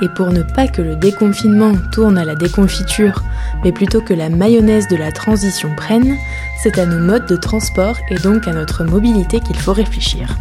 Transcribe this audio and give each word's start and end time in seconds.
Et 0.00 0.08
pour 0.08 0.30
ne 0.30 0.42
pas 0.42 0.68
que 0.68 0.80
le 0.80 0.94
déconfinement 0.94 1.72
tourne 1.92 2.18
à 2.18 2.24
la 2.24 2.36
déconfiture, 2.36 3.22
mais 3.64 3.72
plutôt 3.72 4.00
que 4.00 4.14
la 4.14 4.28
mayonnaise 4.28 4.86
de 4.88 4.96
la 4.96 5.10
transition 5.10 5.74
prenne, 5.76 6.16
c'est 6.62 6.78
à 6.78 6.86
nos 6.86 7.00
modes 7.00 7.26
de 7.26 7.36
transport 7.36 7.96
et 8.10 8.14
donc 8.16 8.46
à 8.46 8.52
notre 8.52 8.84
mobilité 8.84 9.40
qu'il 9.40 9.58
faut 9.58 9.72
réfléchir. 9.72 10.36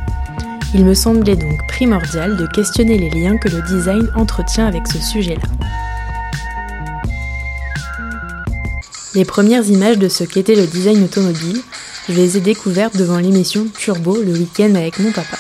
Il 0.74 0.86
me 0.86 0.94
semblait 0.94 1.36
donc 1.36 1.66
primordial 1.68 2.38
de 2.38 2.46
questionner 2.46 2.98
les 2.98 3.10
liens 3.10 3.38
que 3.38 3.50
le 3.50 3.62
design 3.62 4.08
entretient 4.16 4.68
avec 4.68 4.88
ce 4.88 5.00
sujet-là. 5.00 5.48
Les 9.16 9.26
premières 9.26 9.66
images 9.66 9.98
de 9.98 10.10
ce 10.10 10.24
qu'était 10.24 10.55
le 10.55 10.68
design 10.68 11.04
automobile, 11.04 11.62
je 12.08 12.14
les 12.14 12.38
ai 12.38 12.42
découvertes 12.42 12.96
devant 12.96 13.18
l'émission 13.18 13.66
Turbo 13.76 14.21
le 14.21 14.34
week-end 14.34 14.76
avec 14.76 14.99
mon 14.99 15.12
papa. 15.12 15.38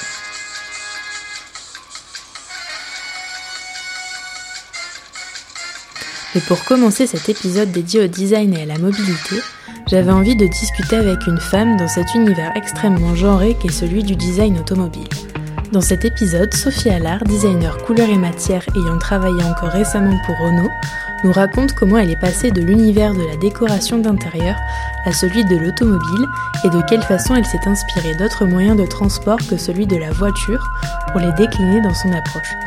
Et 6.37 6.41
pour 6.41 6.63
commencer 6.65 7.07
cet 7.07 7.29
épisode 7.29 7.71
dédié 7.71 8.03
au 8.03 8.07
design 8.07 8.53
et 8.53 8.61
à 8.61 8.65
la 8.67 8.77
mobilité, 8.77 9.37
j'avais 9.87 10.11
envie 10.11 10.35
de 10.35 10.45
discuter 10.45 10.95
avec 10.95 11.25
une 11.25 11.39
femme 11.39 11.77
dans 11.77 11.87
cet 11.87 12.13
univers 12.13 12.55
extrêmement 12.55 13.15
genré 13.15 13.57
qu'est 13.59 13.71
celui 13.71 14.03
du 14.03 14.15
design 14.15 14.59
automobile. 14.59 15.07
Dans 15.71 15.81
cet 15.81 16.05
épisode, 16.05 16.53
Sophie 16.53 16.91
Allard, 16.91 17.23
designer 17.23 17.75
couleur 17.79 18.07
et 18.07 18.17
matière 18.17 18.63
ayant 18.75 18.99
travaillé 18.99 19.43
encore 19.45 19.71
récemment 19.71 20.15
pour 20.27 20.37
Renault, 20.37 20.69
nous 21.23 21.31
raconte 21.31 21.73
comment 21.73 21.97
elle 21.97 22.11
est 22.11 22.21
passée 22.21 22.51
de 22.51 22.61
l'univers 22.61 23.15
de 23.15 23.25
la 23.25 23.37
décoration 23.37 23.97
d'intérieur 23.97 24.57
à 25.05 25.13
celui 25.13 25.43
de 25.43 25.55
l'automobile 25.55 26.27
et 26.63 26.69
de 26.69 26.83
quelle 26.87 27.01
façon 27.01 27.33
elle 27.33 27.45
s'est 27.45 27.67
inspirée 27.67 28.13
d'autres 28.13 28.45
moyens 28.45 28.77
de 28.77 28.85
transport 28.85 29.39
que 29.49 29.57
celui 29.57 29.87
de 29.87 29.97
la 29.97 30.11
voiture 30.11 30.63
pour 31.11 31.19
les 31.19 31.33
décliner 31.33 31.81
dans 31.81 31.95
son 31.95 32.13
approche. 32.13 32.66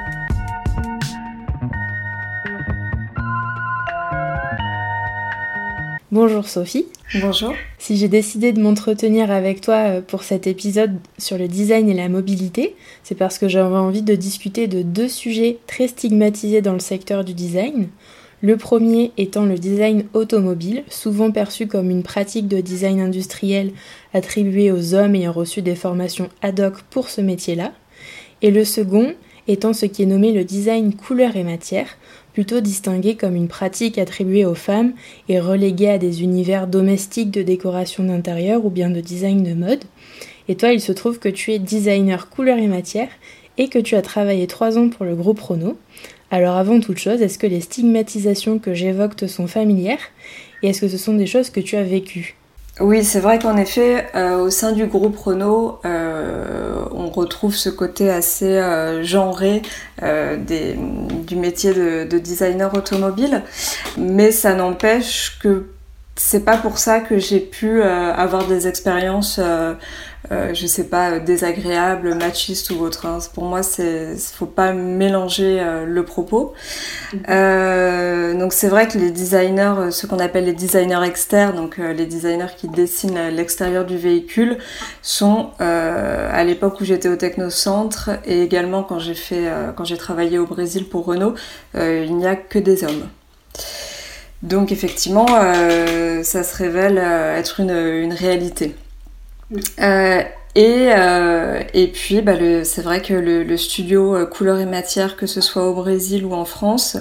Bonjour 6.12 6.48
Sophie. 6.48 6.86
Bonjour. 7.20 7.54
Si 7.78 7.96
j'ai 7.96 8.08
décidé 8.08 8.52
de 8.52 8.60
m'entretenir 8.60 9.30
avec 9.30 9.60
toi 9.60 9.74
euh, 9.76 10.00
pour 10.00 10.24
cet 10.24 10.48
épisode 10.48 10.98
sur 11.18 11.38
le 11.38 11.46
design 11.46 11.88
et 11.88 11.94
la 11.94 12.08
mobilité, 12.08 12.74
c'est 13.04 13.14
parce 13.14 13.38
que 13.38 13.46
j'avais 13.46 13.76
envie 13.76 14.02
de 14.02 14.16
discuter 14.16 14.66
de 14.66 14.82
deux 14.82 15.08
sujets 15.08 15.58
très 15.68 15.86
stigmatisés 15.86 16.62
dans 16.62 16.72
le 16.72 16.80
secteur 16.80 17.24
du 17.24 17.32
design. 17.32 17.86
Le 18.42 18.56
premier 18.56 19.12
étant 19.18 19.44
le 19.44 19.56
design 19.56 20.02
automobile, 20.12 20.82
souvent 20.88 21.30
perçu 21.30 21.68
comme 21.68 21.90
une 21.90 22.02
pratique 22.02 22.48
de 22.48 22.60
design 22.60 22.98
industriel 22.98 23.70
attribuée 24.12 24.72
aux 24.72 24.94
hommes 24.94 25.14
ayant 25.14 25.30
reçu 25.30 25.62
des 25.62 25.76
formations 25.76 26.28
ad 26.42 26.58
hoc 26.58 26.82
pour 26.90 27.08
ce 27.08 27.20
métier-là. 27.20 27.70
Et 28.42 28.50
le 28.50 28.64
second 28.64 29.14
étant 29.46 29.72
ce 29.72 29.86
qui 29.86 30.02
est 30.02 30.06
nommé 30.06 30.32
le 30.32 30.44
design 30.44 30.94
couleur 30.94 31.36
et 31.36 31.44
matière, 31.44 31.96
plutôt 32.32 32.60
distingué 32.60 33.16
comme 33.16 33.36
une 33.36 33.48
pratique 33.48 33.98
attribuée 33.98 34.44
aux 34.44 34.54
femmes 34.54 34.92
et 35.28 35.40
reléguée 35.40 35.90
à 35.90 35.98
des 35.98 36.22
univers 36.22 36.66
domestiques 36.66 37.30
de 37.30 37.42
décoration 37.42 38.04
d'intérieur 38.04 38.64
ou 38.64 38.70
bien 38.70 38.90
de 38.90 39.00
design 39.00 39.42
de 39.42 39.54
mode. 39.54 39.84
Et 40.48 40.56
toi, 40.56 40.72
il 40.72 40.80
se 40.80 40.92
trouve 40.92 41.18
que 41.18 41.28
tu 41.28 41.52
es 41.52 41.58
designer 41.58 42.28
couleur 42.28 42.58
et 42.58 42.66
matière 42.66 43.10
et 43.58 43.68
que 43.68 43.78
tu 43.78 43.94
as 43.94 44.02
travaillé 44.02 44.46
trois 44.46 44.78
ans 44.78 44.88
pour 44.88 45.04
le 45.04 45.14
groupe 45.14 45.40
Renault. 45.40 45.76
Alors 46.30 46.56
avant 46.56 46.80
toute 46.80 46.98
chose, 46.98 47.22
est-ce 47.22 47.38
que 47.38 47.46
les 47.46 47.60
stigmatisations 47.60 48.58
que 48.58 48.74
j'évoque 48.74 49.16
te 49.16 49.26
sont 49.26 49.46
familières? 49.46 50.00
Et 50.62 50.68
est-ce 50.68 50.80
que 50.82 50.88
ce 50.88 50.98
sont 50.98 51.14
des 51.14 51.26
choses 51.26 51.50
que 51.50 51.60
tu 51.60 51.76
as 51.76 51.82
vécues? 51.82 52.36
Oui, 52.78 53.04
c'est 53.04 53.20
vrai 53.20 53.38
qu'en 53.38 53.56
effet, 53.56 54.06
euh, 54.14 54.38
au 54.38 54.48
sein 54.50 54.72
du 54.72 54.86
groupe 54.86 55.16
Renault, 55.18 55.80
euh, 55.84 56.84
on 56.92 57.10
retrouve 57.10 57.54
ce 57.54 57.68
côté 57.68 58.10
assez 58.10 58.56
euh, 58.56 59.02
genré 59.02 59.62
du 60.00 61.36
métier 61.36 61.74
de, 61.74 62.04
de, 62.08 62.18
designer 62.18 62.72
automobile, 62.74 63.42
mais 63.98 64.30
ça 64.30 64.54
n'empêche 64.54 65.38
que 65.42 65.66
c'est 66.16 66.44
pas 66.44 66.56
pour 66.56 66.78
ça 66.78 67.00
que 67.00 67.18
j'ai 67.18 67.40
pu 67.40 67.82
avoir 67.82 68.46
des 68.46 68.66
expériences 68.66 69.40
euh, 70.30 70.52
je 70.52 70.66
sais 70.66 70.84
pas, 70.84 71.18
désagréable, 71.18 72.14
machiste 72.14 72.70
ou 72.70 72.80
autre. 72.80 73.06
Hein. 73.06 73.18
Pour 73.32 73.44
moi, 73.44 73.62
c'est 73.62 74.16
faut 74.16 74.46
pas 74.46 74.72
mélanger 74.72 75.58
euh, 75.60 75.86
le 75.86 76.04
propos. 76.04 76.52
Mhm. 77.12 77.20
Euh, 77.30 78.34
donc 78.38 78.52
c'est 78.52 78.68
vrai 78.68 78.86
que 78.86 78.98
les 78.98 79.10
designers, 79.10 79.74
euh, 79.78 79.90
ce 79.90 80.06
qu'on 80.06 80.18
appelle 80.18 80.44
les 80.44 80.52
designers 80.52 81.02
externes, 81.04 81.56
donc 81.56 81.78
les 81.78 82.06
designers 82.06 82.54
qui 82.56 82.68
dessinent 82.68 83.28
l'extérieur 83.30 83.84
du 83.86 83.96
véhicule, 83.96 84.58
sont 85.02 85.50
à 85.58 86.44
l'époque 86.44 86.80
où 86.80 86.84
j'étais 86.84 87.08
au 87.08 87.16
Technocentre 87.16 88.10
et 88.24 88.42
également 88.42 88.82
quand 88.82 88.98
j'ai 88.98 89.14
fait, 89.14 89.50
quand 89.76 89.84
j'ai 89.84 89.96
travaillé 89.96 90.38
au 90.38 90.46
Brésil 90.46 90.88
pour 90.88 91.06
Renault, 91.06 91.34
il 91.74 92.16
n'y 92.16 92.26
a 92.26 92.36
que 92.36 92.58
des 92.58 92.84
hommes. 92.84 93.08
Donc 94.42 94.72
effectivement, 94.72 95.26
ça 95.26 96.42
se 96.42 96.56
révèle 96.56 96.98
être 96.98 97.60
une, 97.60 97.70
une 97.70 98.12
réalité. 98.12 98.74
Euh, 99.80 100.22
et, 100.54 100.88
euh, 100.96 101.62
et 101.74 101.88
puis, 101.88 102.22
bah, 102.22 102.34
c'est 102.64 102.82
vrai 102.82 103.02
que 103.02 103.14
le, 103.14 103.56
studio 103.56 104.14
euh, 104.14 104.26
Couleur 104.26 104.58
et 104.58 104.66
Matière, 104.66 105.16
que 105.16 105.26
ce 105.26 105.40
soit 105.40 105.68
au 105.68 105.74
Brésil 105.74 106.24
ou 106.24 106.34
en 106.34 106.44
France, 106.44 106.96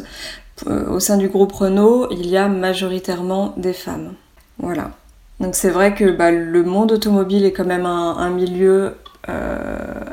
au 0.68 1.00
sein 1.00 1.18
du 1.18 1.30
groupe 1.30 1.54
Renault, 1.54 2.08
il 2.12 2.28
y 2.28 2.36
a 2.36 2.50
majoritairement 2.50 3.54
des 3.56 3.74
femmes. 3.74 4.14
Voilà. 4.58 4.92
Donc 5.40 5.56
c'est 5.56 5.70
vrai 5.70 5.96
que 5.96 6.12
bah, 6.12 6.32
le 6.32 6.64
monde 6.64 6.92
automobile 6.92 7.46
est 7.46 7.54
quand 7.54 7.66
même 7.66 7.86
un, 7.86 8.30
milieu 8.30 8.96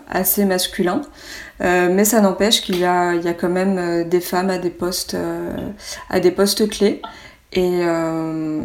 assez 0.08 0.44
masculin, 0.44 1.02
mais 1.58 2.04
ça 2.04 2.20
n'empêche 2.20 2.62
qu'il 2.62 2.76
y 2.76 2.80
y 2.80 2.84
a 2.84 3.34
quand 3.36 3.48
même 3.48 4.08
des 4.08 4.20
femmes 4.20 4.50
à 4.50 4.58
des 4.58 4.70
postes, 4.70 5.16
à 6.10 6.20
des 6.20 6.30
postes 6.30 6.68
clés. 6.68 7.02
Et, 7.52 7.80
euh, 7.82 8.60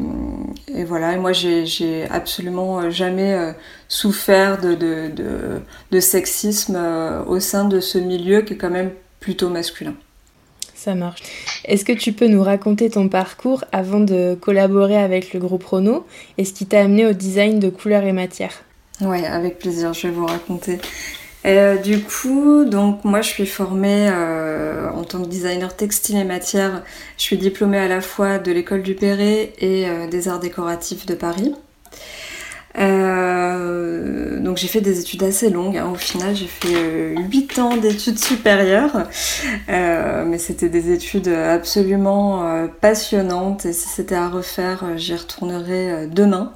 et, 0.67 0.83
voilà, 0.83 1.13
et 1.13 1.17
moi 1.17 1.31
j'ai 1.33 2.07
absolument 2.09 2.89
jamais 2.89 3.33
euh, 3.33 3.51
souffert 3.87 4.59
de, 4.59 4.73
de, 4.73 5.09
de, 5.15 5.61
de 5.91 5.99
sexisme 5.99 6.75
euh, 6.75 7.23
au 7.25 7.39
sein 7.39 7.65
de 7.65 7.79
ce 7.79 7.97
milieu 7.99 8.41
qui 8.41 8.53
est 8.53 8.57
quand 8.57 8.71
même 8.71 8.91
plutôt 9.19 9.49
masculin. 9.49 9.93
Ça 10.73 10.95
marche. 10.95 11.21
Est-ce 11.65 11.85
que 11.85 11.93
tu 11.93 12.11
peux 12.11 12.27
nous 12.27 12.41
raconter 12.41 12.89
ton 12.89 13.07
parcours 13.07 13.63
avant 13.71 13.99
de 13.99 14.33
collaborer 14.33 14.97
avec 14.97 15.31
le 15.31 15.39
groupe 15.39 15.63
Renault 15.63 16.07
et 16.39 16.43
ce 16.43 16.53
qui 16.53 16.65
t'a 16.65 16.81
amené 16.81 17.05
au 17.05 17.13
design 17.13 17.59
de 17.59 17.69
couleurs 17.69 18.03
et 18.03 18.13
matières? 18.13 18.63
Oui, 18.99 19.23
avec 19.23 19.59
plaisir, 19.59 19.93
je 19.93 20.07
vais 20.07 20.13
vous 20.13 20.25
raconter. 20.25 20.79
Euh, 21.45 21.77
du 21.77 22.03
coup, 22.03 22.65
donc 22.65 23.03
moi 23.03 23.21
je 23.21 23.29
suis 23.29 23.47
formée 23.47 24.09
euh, 24.11 24.89
en 24.91 25.03
tant 25.03 25.23
que 25.23 25.27
designer 25.27 25.75
textile 25.75 26.17
et 26.17 26.23
matière. 26.23 26.83
Je 27.17 27.23
suis 27.23 27.37
diplômée 27.37 27.79
à 27.79 27.87
la 27.87 28.01
fois 28.01 28.37
de 28.37 28.51
l'école 28.51 28.83
du 28.83 28.93
Perret 28.93 29.53
et 29.57 29.89
euh, 29.89 30.07
des 30.07 30.27
arts 30.27 30.39
décoratifs 30.39 31.05
de 31.05 31.15
Paris. 31.15 31.55
Euh, 32.77 34.39
donc 34.39 34.57
j'ai 34.57 34.67
fait 34.67 34.81
des 34.81 34.99
études 34.99 35.23
assez 35.23 35.49
longues. 35.49 35.77
Hein. 35.77 35.89
Au 35.91 35.95
final, 35.95 36.35
j'ai 36.35 36.47
fait 36.47 37.15
8 37.15 37.59
ans 37.59 37.77
d'études 37.77 38.19
supérieures. 38.19 39.07
mais 39.67 40.37
c'était 40.37 40.69
des 40.69 40.91
études 40.91 41.27
absolument 41.27 42.67
passionnantes. 42.81 43.65
Et 43.65 43.73
si 43.73 43.87
c'était 43.89 44.15
à 44.15 44.29
refaire, 44.29 44.85
j'y 44.97 45.15
retournerai 45.15 46.07
demain. 46.07 46.53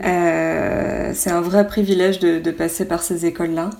c'est 0.00 1.30
un 1.30 1.40
vrai 1.40 1.66
privilège 1.66 2.18
de, 2.18 2.38
de 2.38 2.50
passer 2.50 2.84
par 2.84 3.02
ces 3.02 3.26
écoles-là. 3.26 3.70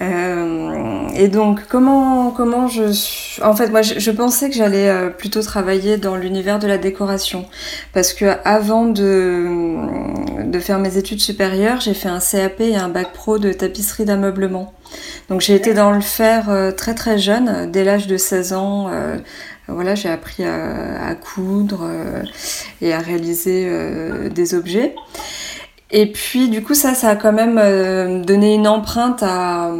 Euh, 0.00 1.08
et 1.16 1.28
donc, 1.28 1.66
comment, 1.68 2.30
comment 2.30 2.68
je. 2.68 3.42
En 3.42 3.54
fait, 3.54 3.68
moi, 3.68 3.82
je, 3.82 4.10
pensais 4.10 4.48
que 4.48 4.54
j'allais 4.54 4.88
euh, 4.88 5.10
plutôt 5.10 5.42
travailler 5.42 5.96
dans 5.96 6.16
l'univers 6.16 6.58
de 6.58 6.66
la 6.66 6.78
décoration. 6.78 7.46
Parce 7.92 8.12
que 8.12 8.36
avant 8.44 8.86
de, 8.86 10.44
de 10.44 10.60
faire 10.60 10.78
mes 10.78 10.96
études 10.96 11.20
supérieures, 11.20 11.80
j'ai 11.80 11.94
fait 11.94 12.08
un 12.08 12.20
CAP 12.20 12.60
et 12.60 12.76
un 12.76 12.88
bac 12.88 13.12
pro 13.12 13.38
de 13.38 13.52
tapisserie 13.52 14.04
d'ameublement. 14.04 14.72
Donc, 15.28 15.40
j'ai 15.40 15.54
été 15.54 15.74
dans 15.74 15.90
le 15.90 16.00
faire 16.00 16.48
euh, 16.48 16.70
très 16.70 16.94
très 16.94 17.18
jeune, 17.18 17.70
dès 17.70 17.84
l'âge 17.84 18.06
de 18.06 18.16
16 18.16 18.52
ans. 18.52 18.90
voilà, 19.66 19.94
j'ai 19.94 20.08
appris 20.08 20.44
à, 20.44 21.08
à 21.08 21.14
coudre 21.14 21.86
et 22.80 22.94
à 22.94 23.00
réaliser 23.00 23.68
des 24.30 24.54
objets. 24.54 24.94
Et 25.90 26.12
puis 26.12 26.48
du 26.48 26.62
coup 26.62 26.74
ça, 26.74 26.94
ça 26.94 27.10
a 27.10 27.16
quand 27.16 27.32
même 27.32 27.58
euh, 27.58 28.22
donné 28.22 28.54
une 28.54 28.68
empreinte 28.68 29.22
à, 29.22 29.72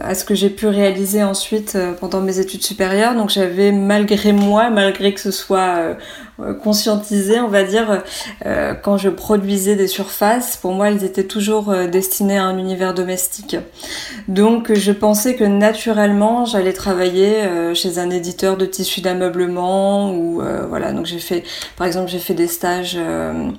à 0.00 0.14
ce 0.14 0.24
que 0.24 0.34
j'ai 0.34 0.50
pu 0.50 0.66
réaliser 0.66 1.22
ensuite 1.22 1.78
pendant 2.00 2.20
mes 2.20 2.38
études 2.40 2.62
supérieures. 2.62 3.14
Donc 3.14 3.30
j'avais 3.30 3.70
malgré 3.72 4.32
moi, 4.32 4.70
malgré 4.70 5.14
que 5.14 5.20
ce 5.20 5.30
soit 5.30 5.96
euh, 6.40 6.54
conscientisée, 6.54 7.40
on 7.40 7.48
va 7.48 7.62
dire, 7.62 8.02
euh, 8.46 8.72
quand 8.72 8.96
je 8.96 9.10
produisais 9.10 9.76
des 9.76 9.86
surfaces. 9.86 10.56
Pour 10.56 10.72
moi, 10.72 10.88
elles 10.88 11.04
étaient 11.04 11.26
toujours 11.26 11.70
euh, 11.70 11.86
destinées 11.88 12.38
à 12.38 12.44
un 12.44 12.56
univers 12.56 12.94
domestique. 12.94 13.56
Donc, 14.28 14.72
je 14.72 14.92
pensais 14.92 15.36
que 15.36 15.44
naturellement, 15.44 16.46
j'allais 16.46 16.72
travailler 16.72 17.74
chez 17.74 17.98
un 17.98 18.08
éditeur 18.08 18.56
de 18.56 18.64
tissus 18.64 19.00
d'ameublement 19.00 20.14
ou 20.14 20.42
voilà. 20.68 20.92
Donc, 20.92 21.06
j'ai 21.06 21.18
fait, 21.18 21.44
par 21.76 21.86
exemple, 21.86 22.08
j'ai 22.08 22.18
fait 22.18 22.34
des 22.34 22.46
stages 22.46 22.96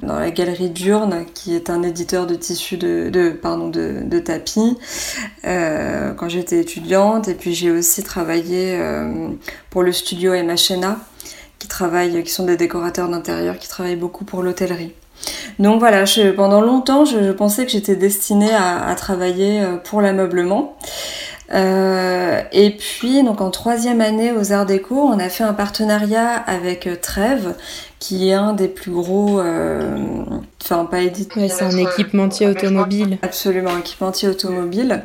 dans 0.01 0.19
la 0.19 0.31
galerie 0.31 0.69
Durne, 0.69 1.25
qui 1.33 1.55
est 1.55 1.69
un 1.69 1.83
éditeur 1.83 2.25
de 2.25 2.35
tissus 2.35 2.77
de, 2.77 3.29
pardon, 3.29 3.69
de, 3.69 4.01
de 4.03 4.19
tapis, 4.19 4.77
quand 5.43 6.29
j'étais 6.29 6.59
étudiante. 6.59 7.27
Et 7.27 7.33
puis, 7.33 7.53
j'ai 7.53 7.71
aussi 7.71 8.03
travaillé 8.03 8.79
pour 9.69 9.83
le 9.83 9.91
studio 9.91 10.31
MHNA 10.33 10.97
qui 11.63 11.69
travaillent, 11.69 12.21
qui 12.25 12.29
sont 12.29 12.43
des 12.43 12.57
décorateurs 12.57 13.07
d'intérieur, 13.07 13.57
qui 13.57 13.69
travaillent 13.69 13.95
beaucoup 13.95 14.25
pour 14.25 14.43
l'hôtellerie. 14.43 14.91
Donc 15.59 15.79
voilà, 15.79 16.03
pendant 16.35 16.59
longtemps, 16.59 17.05
je, 17.05 17.31
pensais 17.31 17.65
que 17.65 17.71
j'étais 17.71 17.95
destinée 17.95 18.53
à, 18.53 18.93
travailler 18.95 19.61
euh, 19.61 19.77
pour 19.77 20.01
l'ameublement. 20.01 20.77
Euh, 21.53 22.41
et 22.51 22.71
puis, 22.71 23.23
donc 23.23 23.39
en 23.39 23.49
troisième 23.49 24.01
année 24.01 24.33
aux 24.33 24.51
Arts 24.51 24.65
Déco, 24.65 24.97
on 24.97 25.19
a 25.19 25.29
fait 25.29 25.45
un 25.45 25.53
partenariat 25.53 26.33
avec 26.33 26.85
euh, 26.85 26.97
Trèves, 27.01 27.55
qui 28.03 28.29
est 28.29 28.33
un 28.33 28.51
des 28.51 28.67
plus 28.67 28.91
gros, 28.91 29.39
enfin 30.61 30.83
pas 30.83 30.99
éditeur. 30.99 31.49
c'est 31.49 31.63
un 31.63 31.77
équipementier 31.77 32.47
automobile. 32.47 33.17
Absolument, 33.21 33.77
équipementier 33.77 34.27
automobile. 34.27 35.03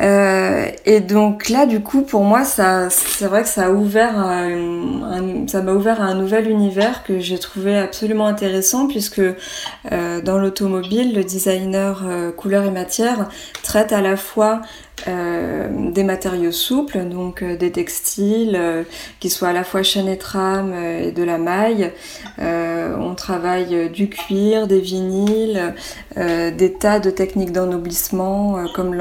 Euh, 0.00 0.66
et 0.86 1.00
donc 1.00 1.48
là, 1.48 1.66
du 1.66 1.80
coup, 1.80 2.02
pour 2.02 2.24
moi, 2.24 2.44
ça, 2.44 2.90
c'est 2.90 3.26
vrai 3.26 3.42
que 3.42 3.48
ça 3.48 3.66
a 3.66 3.70
ouvert, 3.70 4.18
un, 4.18 5.46
ça 5.46 5.62
m'a 5.62 5.72
ouvert 5.72 6.00
à 6.00 6.04
un 6.04 6.14
nouvel 6.14 6.48
univers 6.48 7.04
que 7.04 7.20
j'ai 7.20 7.38
trouvé 7.38 7.76
absolument 7.76 8.26
intéressant 8.26 8.88
puisque 8.88 9.20
euh, 9.20 10.20
dans 10.20 10.38
l'automobile, 10.38 11.14
le 11.14 11.22
designer 11.22 12.02
euh, 12.06 12.32
couleur 12.32 12.64
et 12.64 12.70
matière 12.70 13.28
traite 13.62 13.92
à 13.92 14.00
la 14.00 14.16
fois 14.16 14.62
euh, 15.08 15.90
des 15.90 16.04
matériaux 16.04 16.52
souples, 16.52 17.04
donc 17.04 17.42
euh, 17.42 17.56
des 17.56 17.72
textiles 17.72 18.54
euh, 18.54 18.84
qui 19.20 19.28
soient 19.28 19.48
à 19.48 19.52
la 19.52 19.64
fois 19.64 19.82
chaîne 19.82 20.08
et 20.08 20.16
trame 20.16 20.72
et 20.72 21.10
de 21.10 21.22
la 21.22 21.36
maille. 21.36 21.92
On 22.38 23.14
travaille 23.14 23.90
du 23.90 24.08
cuir, 24.08 24.66
des 24.66 24.80
vinyles, 24.80 25.74
des 26.16 26.72
tas 26.72 26.98
de 27.00 27.10
techniques 27.10 27.52
d'ennoblissement 27.52 28.66
comme 28.74 28.94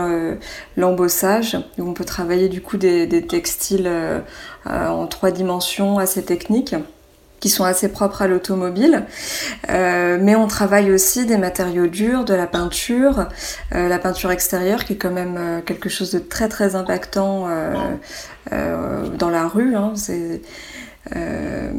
l'embossage. 0.77 1.57
on 1.79 1.93
peut 1.93 2.05
travailler 2.05 2.49
du 2.49 2.61
coup 2.61 2.77
des, 2.77 3.25
textiles 3.27 3.89
en 4.65 5.07
trois 5.07 5.31
dimensions 5.31 5.99
assez 5.99 6.23
techniques 6.23 6.75
qui 7.43 7.49
sont 7.49 7.65
assez 7.65 7.89
propres 7.89 8.21
à 8.21 8.27
l'automobile. 8.27 9.03
Euh, 9.69 10.17
mais 10.21 10.33
on 10.33 10.47
travaille 10.47 10.93
aussi 10.93 11.25
des 11.25 11.37
matériaux 11.37 11.87
durs, 11.87 12.23
de 12.23 12.33
la 12.33 12.47
peinture, 12.47 13.27
euh, 13.75 13.89
la 13.89 13.99
peinture 13.99 14.31
extérieure 14.31 14.85
qui 14.85 14.93
est 14.93 14.95
quand 14.95 15.11
même 15.11 15.35
euh, 15.37 15.59
quelque 15.59 15.89
chose 15.89 16.09
de 16.13 16.19
très 16.19 16.47
très 16.47 16.75
impactant 16.75 17.49
dans 18.49 19.29
la 19.29 19.45
rue. 19.45 19.75
Hein. 19.75 19.93
Euh, 21.15 21.71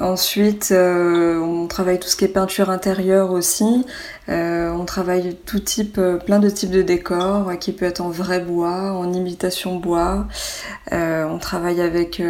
ensuite, 0.00 0.68
euh, 0.70 1.38
on 1.40 1.66
travaille 1.66 1.98
tout 1.98 2.08
ce 2.08 2.16
qui 2.16 2.24
est 2.24 2.28
peinture 2.28 2.70
intérieure 2.70 3.30
aussi. 3.30 3.86
Euh, 4.30 4.70
on 4.70 4.84
travaille 4.84 5.36
tout 5.46 5.58
type, 5.58 6.00
plein 6.24 6.38
de 6.38 6.48
types 6.48 6.70
de 6.70 6.82
décors 6.82 7.58
qui 7.58 7.72
peut 7.72 7.84
être 7.84 8.00
en 8.00 8.10
vrai 8.10 8.40
bois, 8.40 8.92
en 8.92 9.12
imitation 9.12 9.76
bois. 9.76 10.26
on 10.92 11.38
travaille 11.38 11.80
avec 11.80 12.22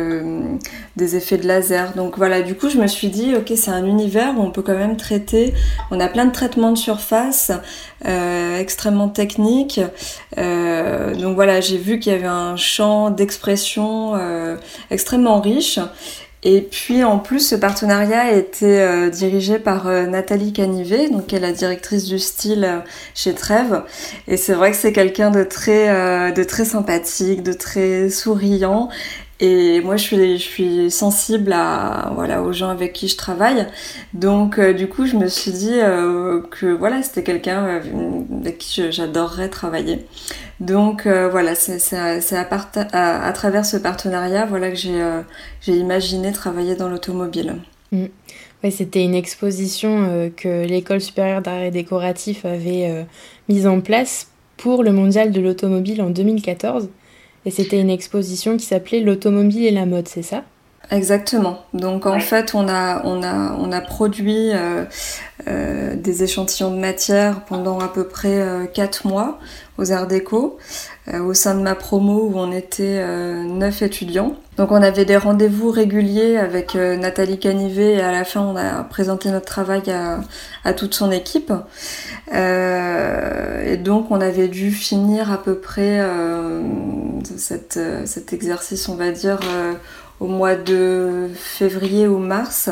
des 0.97 1.17
effets 1.17 1.37
de 1.37 1.47
laser. 1.47 1.93
Donc 1.95 2.17
voilà, 2.17 2.43
du 2.43 2.55
coup, 2.55 2.69
je 2.69 2.79
me 2.79 2.87
suis 2.87 3.09
dit, 3.09 3.35
ok, 3.35 3.53
c'est 3.57 3.71
un 3.71 3.85
univers 3.85 4.35
où 4.39 4.43
on 4.43 4.51
peut 4.51 4.63
quand 4.63 4.77
même 4.77 4.97
traiter. 4.97 5.55
On 5.91 6.01
a 6.01 6.09
plein 6.09 6.25
de 6.25 6.33
traitements 6.33 6.73
de 6.73 6.79
surface 6.79 7.53
extrêmement 8.59 9.09
techniques. 9.09 9.81
donc 10.37 11.35
voilà, 11.35 11.61
j'ai 11.61 11.79
vu 11.79 11.99
qu'il 11.99 12.13
y 12.13 12.15
avait 12.15 12.27
un 12.27 12.57
champ 12.57 13.11
d'expression 13.11 14.19
extrêmement 14.91 15.41
riche. 15.41 15.79
Et 16.43 16.63
puis 16.63 17.05
en 17.05 17.19
plus, 17.19 17.41
ce 17.47 17.55
partenariat 17.55 18.23
a 18.23 18.31
été 18.33 18.81
euh, 18.81 19.11
dirigé 19.11 19.59
par 19.59 19.87
euh, 19.89 20.07
Nathalie 20.07 20.55
Canivet, 20.55 21.11
donc 21.11 21.27
qui 21.27 21.37
est 21.37 21.41
la 21.41 21.53
directrice 21.53 22.05
du 22.07 22.19
style 22.19 22.65
euh, 22.65 22.79
chez 23.15 23.35
Trèves. 23.35 23.83
Et 24.27 24.39
c'est 24.39 24.55
vrai 24.55 24.71
que 24.71 24.77
c'est 24.77 24.93
quelqu'un 24.93 25.31
de 25.31 25.45
très, 25.45 26.33
de 26.33 26.45
très 26.45 26.65
sympathique, 26.65 27.43
de 27.43 27.53
très 27.53 28.09
souriant. 28.09 28.89
Et 29.41 29.81
moi, 29.81 29.97
je 29.97 30.37
suis, 30.37 30.91
sensible 30.91 31.55
aux 31.55 32.53
gens 32.53 32.69
avec 32.69 32.93
qui 32.93 33.09
je 33.09 33.17
travaille. 33.17 33.67
Donc, 34.13 34.61
du 34.61 34.87
coup, 34.89 35.07
je 35.07 35.17
me 35.17 35.29
suis 35.29 35.51
dit 35.53 35.79
que 36.51 36.67
voilà, 36.67 37.03
c'était 37.03 37.23
quelqu'un 37.23 37.81
avec 38.41 38.59
qui 38.59 38.93
j'adorerais 38.93 39.49
travailler. 39.49 40.07
Donc 40.61 41.07
euh, 41.07 41.29
voilà, 41.31 41.55
c'est 41.55 41.97
à, 41.97 43.33
travers 43.33 43.65
ce 43.65 43.77
partenariat 43.79 44.45
voilà, 44.45 44.71
que 44.71 44.77
j'ai 44.77 45.01
euh, 45.01 45.23
imaginé 45.67 46.33
travailler 46.33 46.77
dans 46.77 46.89
l'automobile. 46.89 47.57
Mm. 47.93 48.07
C'était 48.71 49.03
une 49.03 49.15
exposition 49.15 50.07
euh, 50.11 50.29
que 50.29 50.67
l'École 50.67 51.01
supérieure 51.01 51.41
d'art 51.41 51.63
et 51.63 51.71
décoratif 51.71 52.45
avait 52.45 53.07
mise 53.49 53.67
en 53.67 53.81
place 53.81 54.29
pour 54.59 54.83
le 54.83 54.93
mondial 54.93 55.33
de 55.33 55.41
l'automobile 55.41 56.03
en 56.03 56.11
2014. 56.11 56.91
Et 57.45 57.51
c'était 57.51 57.81
une 57.81 57.91
exposition 57.91 58.57
qui 58.57 58.65
s'appelait 58.65 59.01
L'automobile 59.01 59.65
et 59.65 59.71
la 59.71 59.87
mode, 59.87 60.09
c'est 60.09 60.23
ça? 60.23 60.45
Exactement. 60.91 61.65
Donc 61.73 62.07
en 62.07 62.19
fait, 62.19 62.55
on 62.55 62.69
a, 62.69 63.03
on 63.05 63.23
a, 63.23 63.55
on 63.59 63.71
a 63.71 63.81
produit 63.81 64.51
des 65.47 66.23
échantillons 66.23 66.73
de 66.73 66.79
matière 66.79 67.45
pendant 67.45 67.79
à 67.79 67.89
peu 67.89 68.09
près 68.09 68.69
4 68.75 69.07
mois 69.07 69.39
aux 69.81 69.93
Arts 69.93 70.07
Déco, 70.07 70.59
euh, 71.09 71.21
au 71.21 71.33
sein 71.33 71.55
de 71.55 71.63
ma 71.63 71.75
promo 71.75 72.29
où 72.29 72.39
on 72.39 72.53
était 72.53 72.99
euh, 73.01 73.43
neuf 73.45 73.81
étudiants. 73.81 74.37
Donc 74.59 74.73
on 74.73 74.83
avait 74.83 75.07
des 75.07 75.17
rendez-vous 75.17 75.71
réguliers 75.71 76.37
avec 76.37 76.77
euh, 76.77 76.97
Nathalie 76.97 77.39
Canivet 77.39 77.95
et 77.95 78.01
à 78.03 78.13
la 78.13 78.25
fin 78.25 78.43
on 78.43 78.57
a 78.57 78.85
présenté 78.85 79.31
notre 79.31 79.47
travail 79.47 79.83
à, 80.65 80.73
toute 80.75 80.95
son 80.95 81.11
équipe. 81.11 81.53
et 82.33 83.77
donc 83.79 84.11
on 84.11 84.21
avait 84.21 84.49
dû 84.49 84.71
finir 84.71 85.33
à 85.33 85.43
peu 85.43 85.59
près 85.59 86.01
cet 87.37 88.33
exercice 88.33 88.89
on 88.89 88.97
va 88.97 89.11
dire 89.11 89.41
au 90.21 90.27
mois 90.27 90.55
de 90.55 91.29
février 91.35 92.07
ou 92.07 92.19
mars. 92.19 92.71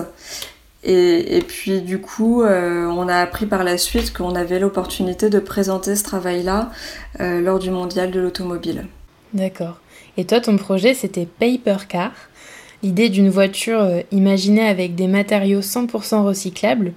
Et, 0.84 1.42
puis 1.46 1.80
du 1.80 2.00
coup, 2.00 2.42
euh, 2.42 2.86
on 2.86 3.08
a 3.08 3.16
appris 3.16 3.46
par 3.46 3.64
la 3.64 3.76
suite 3.78 4.12
qu'on 4.12 4.34
avait 4.36 4.60
l'opportunité 4.60 5.28
de 5.28 5.40
présenter 5.40 5.96
ce 5.96 6.04
travail-là 6.04 6.70
euh, 7.20 7.40
lors 7.40 7.58
du 7.58 7.70
mondial 7.70 8.10
de 8.10 8.20
l'automobile. 8.20 8.86
D'accord. 9.34 9.80
Et 10.16 10.24
toi, 10.24 10.40
ton 10.40 10.56
projet, 10.56 10.94
c'était 10.94 11.26
Paper 11.26 11.84
Car, 11.88 12.12
l'idée 12.82 13.08
d'une 13.08 13.28
voiture 13.28 13.80
euh, 13.80 14.00
imaginée 14.12 14.66
avec 14.66 14.94
des 14.94 15.08
matériaux 15.08 15.60
100% 15.60 16.22
recyclables, 16.24 16.92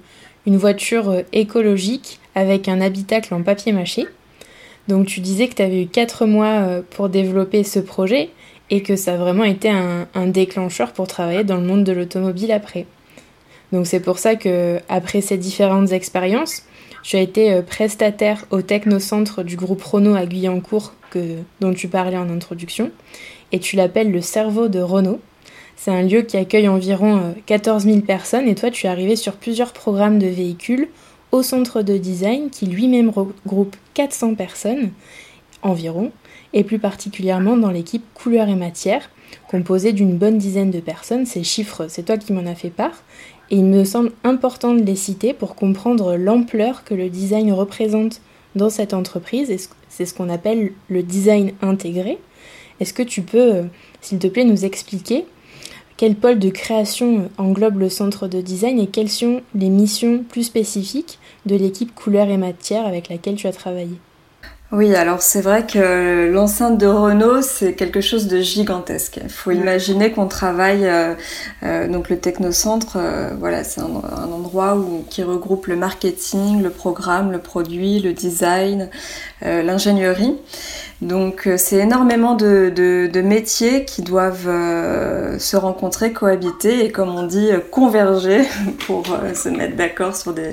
une 0.46 0.56
voiture 0.56 1.22
écologique 1.32 2.20
avec 2.34 2.68
un 2.68 2.80
habitacle 2.80 3.34
en 3.34 3.42
papier 3.42 3.72
mâché. 3.72 4.06
Donc 4.88 5.06
tu 5.06 5.20
disais 5.20 5.48
que 5.48 5.54
tu 5.54 5.62
avais 5.62 5.82
eu 5.82 5.86
4 5.86 6.26
mois 6.26 6.82
pour 6.90 7.08
développer 7.08 7.62
ce 7.62 7.78
projet 7.78 8.30
et 8.72 8.82
que 8.82 8.96
ça 8.96 9.14
a 9.14 9.16
vraiment 9.16 9.44
été 9.44 9.68
un 9.68 10.26
déclencheur 10.26 10.92
pour 10.92 11.06
travailler 11.06 11.44
dans 11.44 11.58
le 11.58 11.62
monde 11.62 11.84
de 11.84 11.92
l'automobile 11.92 12.50
après. 12.50 12.86
Donc 13.72 13.86
c'est 13.86 14.00
pour 14.00 14.18
ça 14.18 14.36
que 14.36 14.80
après 14.88 15.22
ces 15.22 15.38
différentes 15.38 15.92
expériences, 15.92 16.64
tu 17.02 17.16
as 17.16 17.20
été 17.20 17.52
euh, 17.52 17.62
prestataire 17.62 18.44
au 18.50 18.62
technocentre 18.62 19.42
du 19.42 19.56
groupe 19.56 19.82
Renault 19.82 20.14
à 20.14 20.26
Guyancourt 20.26 20.92
que, 21.10 21.38
dont 21.60 21.72
tu 21.72 21.88
parlais 21.88 22.18
en 22.18 22.30
introduction 22.30 22.90
et 23.50 23.58
tu 23.58 23.76
l'appelles 23.76 24.12
le 24.12 24.20
cerveau 24.20 24.68
de 24.68 24.80
Renault. 24.80 25.20
C'est 25.74 25.90
un 25.90 26.02
lieu 26.02 26.22
qui 26.22 26.36
accueille 26.36 26.68
environ 26.68 27.34
14 27.46 27.86
euh, 27.86 27.90
000 27.90 28.00
personnes 28.02 28.46
et 28.46 28.54
toi 28.54 28.70
tu 28.70 28.86
es 28.86 28.90
arrivé 28.90 29.16
sur 29.16 29.34
plusieurs 29.34 29.72
programmes 29.72 30.18
de 30.18 30.28
véhicules 30.28 30.88
au 31.32 31.42
centre 31.42 31.80
de 31.82 31.96
design 31.96 32.50
qui 32.50 32.66
lui-même 32.66 33.08
regroupe 33.08 33.74
400 33.94 34.34
personnes 34.34 34.90
environ 35.62 36.12
et 36.52 36.64
plus 36.64 36.78
particulièrement 36.78 37.56
dans 37.56 37.70
l'équipe 37.70 38.04
couleur 38.14 38.48
et 38.48 38.54
matière 38.54 39.10
composée 39.48 39.92
d'une 39.92 40.16
bonne 40.16 40.38
dizaine 40.38 40.70
de 40.70 40.80
personnes. 40.80 41.26
Ces 41.26 41.44
chiffres, 41.44 41.86
c'est 41.88 42.04
toi 42.04 42.18
qui 42.18 42.32
m'en 42.32 42.46
as 42.46 42.54
fait 42.54 42.70
part 42.70 43.02
et 43.50 43.56
il 43.56 43.64
me 43.64 43.84
semble 43.84 44.12
important 44.24 44.74
de 44.74 44.82
les 44.82 44.96
citer 44.96 45.34
pour 45.34 45.54
comprendre 45.54 46.16
l'ampleur 46.16 46.84
que 46.84 46.94
le 46.94 47.08
design 47.08 47.52
représente 47.52 48.20
dans 48.56 48.70
cette 48.70 48.94
entreprise. 48.94 49.68
C'est 49.88 50.06
ce 50.06 50.14
qu'on 50.14 50.28
appelle 50.28 50.72
le 50.88 51.02
design 51.02 51.52
intégré. 51.60 52.18
Est-ce 52.80 52.94
que 52.94 53.02
tu 53.02 53.22
peux, 53.22 53.54
euh, 53.54 53.62
s'il 54.00 54.18
te 54.18 54.26
plaît, 54.26 54.44
nous 54.44 54.64
expliquer 54.64 55.26
quel 55.96 56.16
pôle 56.16 56.38
de 56.38 56.48
création 56.48 57.30
englobe 57.38 57.78
le 57.78 57.88
centre 57.88 58.26
de 58.26 58.40
design 58.40 58.80
et 58.80 58.88
quelles 58.88 59.10
sont 59.10 59.42
les 59.54 59.68
missions 59.68 60.24
plus 60.28 60.44
spécifiques 60.44 61.18
de 61.46 61.54
l'équipe 61.54 61.94
couleur 61.94 62.28
et 62.28 62.38
matière 62.38 62.86
avec 62.86 63.08
laquelle 63.08 63.36
tu 63.36 63.46
as 63.46 63.52
travaillé? 63.52 63.98
Oui, 64.72 64.94
alors 64.94 65.20
c'est 65.20 65.42
vrai 65.42 65.66
que 65.66 66.30
l'enceinte 66.32 66.78
de 66.78 66.86
Renault, 66.86 67.42
c'est 67.42 67.74
quelque 67.74 68.00
chose 68.00 68.26
de 68.26 68.40
gigantesque. 68.40 69.20
Il 69.22 69.28
faut 69.28 69.50
imaginer 69.50 70.12
qu'on 70.12 70.28
travaille, 70.28 70.86
euh, 70.86 71.14
euh, 71.62 71.88
donc 71.88 72.08
le 72.08 72.18
technocentre, 72.18 72.96
euh, 72.96 73.32
voilà, 73.38 73.64
c'est 73.64 73.82
un, 73.82 73.84
endroit 74.32 74.76
où, 74.76 75.04
qui 75.10 75.22
regroupe 75.22 75.66
le 75.66 75.76
marketing, 75.76 76.62
le 76.62 76.70
programme, 76.70 77.32
le 77.32 77.38
produit, 77.38 78.00
le 78.00 78.14
design, 78.14 78.88
l'ingénierie. 79.44 80.36
Donc 81.00 81.48
c'est 81.56 81.78
énormément 81.78 82.34
de, 82.34 82.72
de, 82.74 83.20
métiers 83.20 83.84
qui 83.84 84.02
doivent 84.02 84.48
se 85.38 85.56
rencontrer, 85.56 86.12
cohabiter 86.12 86.84
et 86.84 86.92
comme 86.92 87.08
on 87.14 87.24
dit, 87.24 87.50
converger 87.72 88.42
pour 88.86 89.04
se 89.34 89.48
mettre 89.48 89.74
d'accord 89.74 90.14
sur 90.14 90.32
des, 90.32 90.52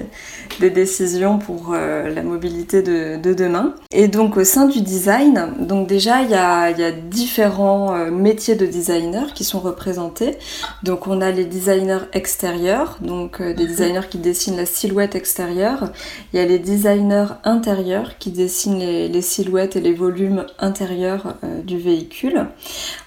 des 0.59 0.69
décisions 0.69 1.39
pour 1.39 1.73
euh, 1.73 2.13
la 2.13 2.23
mobilité 2.23 2.81
de, 2.81 3.17
demain. 3.33 3.75
Et 3.91 4.07
donc 4.07 4.37
au 4.37 4.43
sein 4.43 4.65
du 4.65 4.81
design, 4.81 5.53
donc 5.59 5.87
déjà 5.87 6.21
il 6.21 6.29
y 6.29 6.35
a, 6.35 6.71
y 6.71 6.83
a 6.83 6.91
différents 6.91 7.95
euh, 7.95 8.11
métiers 8.11 8.55
de 8.55 8.65
designer 8.65 9.33
qui 9.33 9.43
sont 9.43 9.59
représentés. 9.59 10.37
Donc 10.83 11.07
on 11.07 11.21
a 11.21 11.31
les 11.31 11.45
designers 11.45 12.07
extérieurs, 12.13 12.97
donc 13.01 13.39
euh, 13.39 13.53
des 13.53 13.63
mhm. 13.63 13.69
designers 13.69 14.07
qui 14.09 14.17
dessinent 14.17 14.57
la 14.57 14.65
silhouette 14.65 15.15
extérieure. 15.15 15.91
Il 16.33 16.39
y 16.39 16.43
a 16.43 16.45
les 16.45 16.59
designers 16.59 17.33
intérieurs 17.43 18.17
qui 18.17 18.31
dessinent 18.31 18.78
les, 18.79 19.21
silhouettes 19.21 19.75
et 19.75 19.81
les 19.81 19.93
volumes 19.93 20.45
intérieurs 20.57 21.35
du 21.63 21.77
véhicule. 21.77 22.47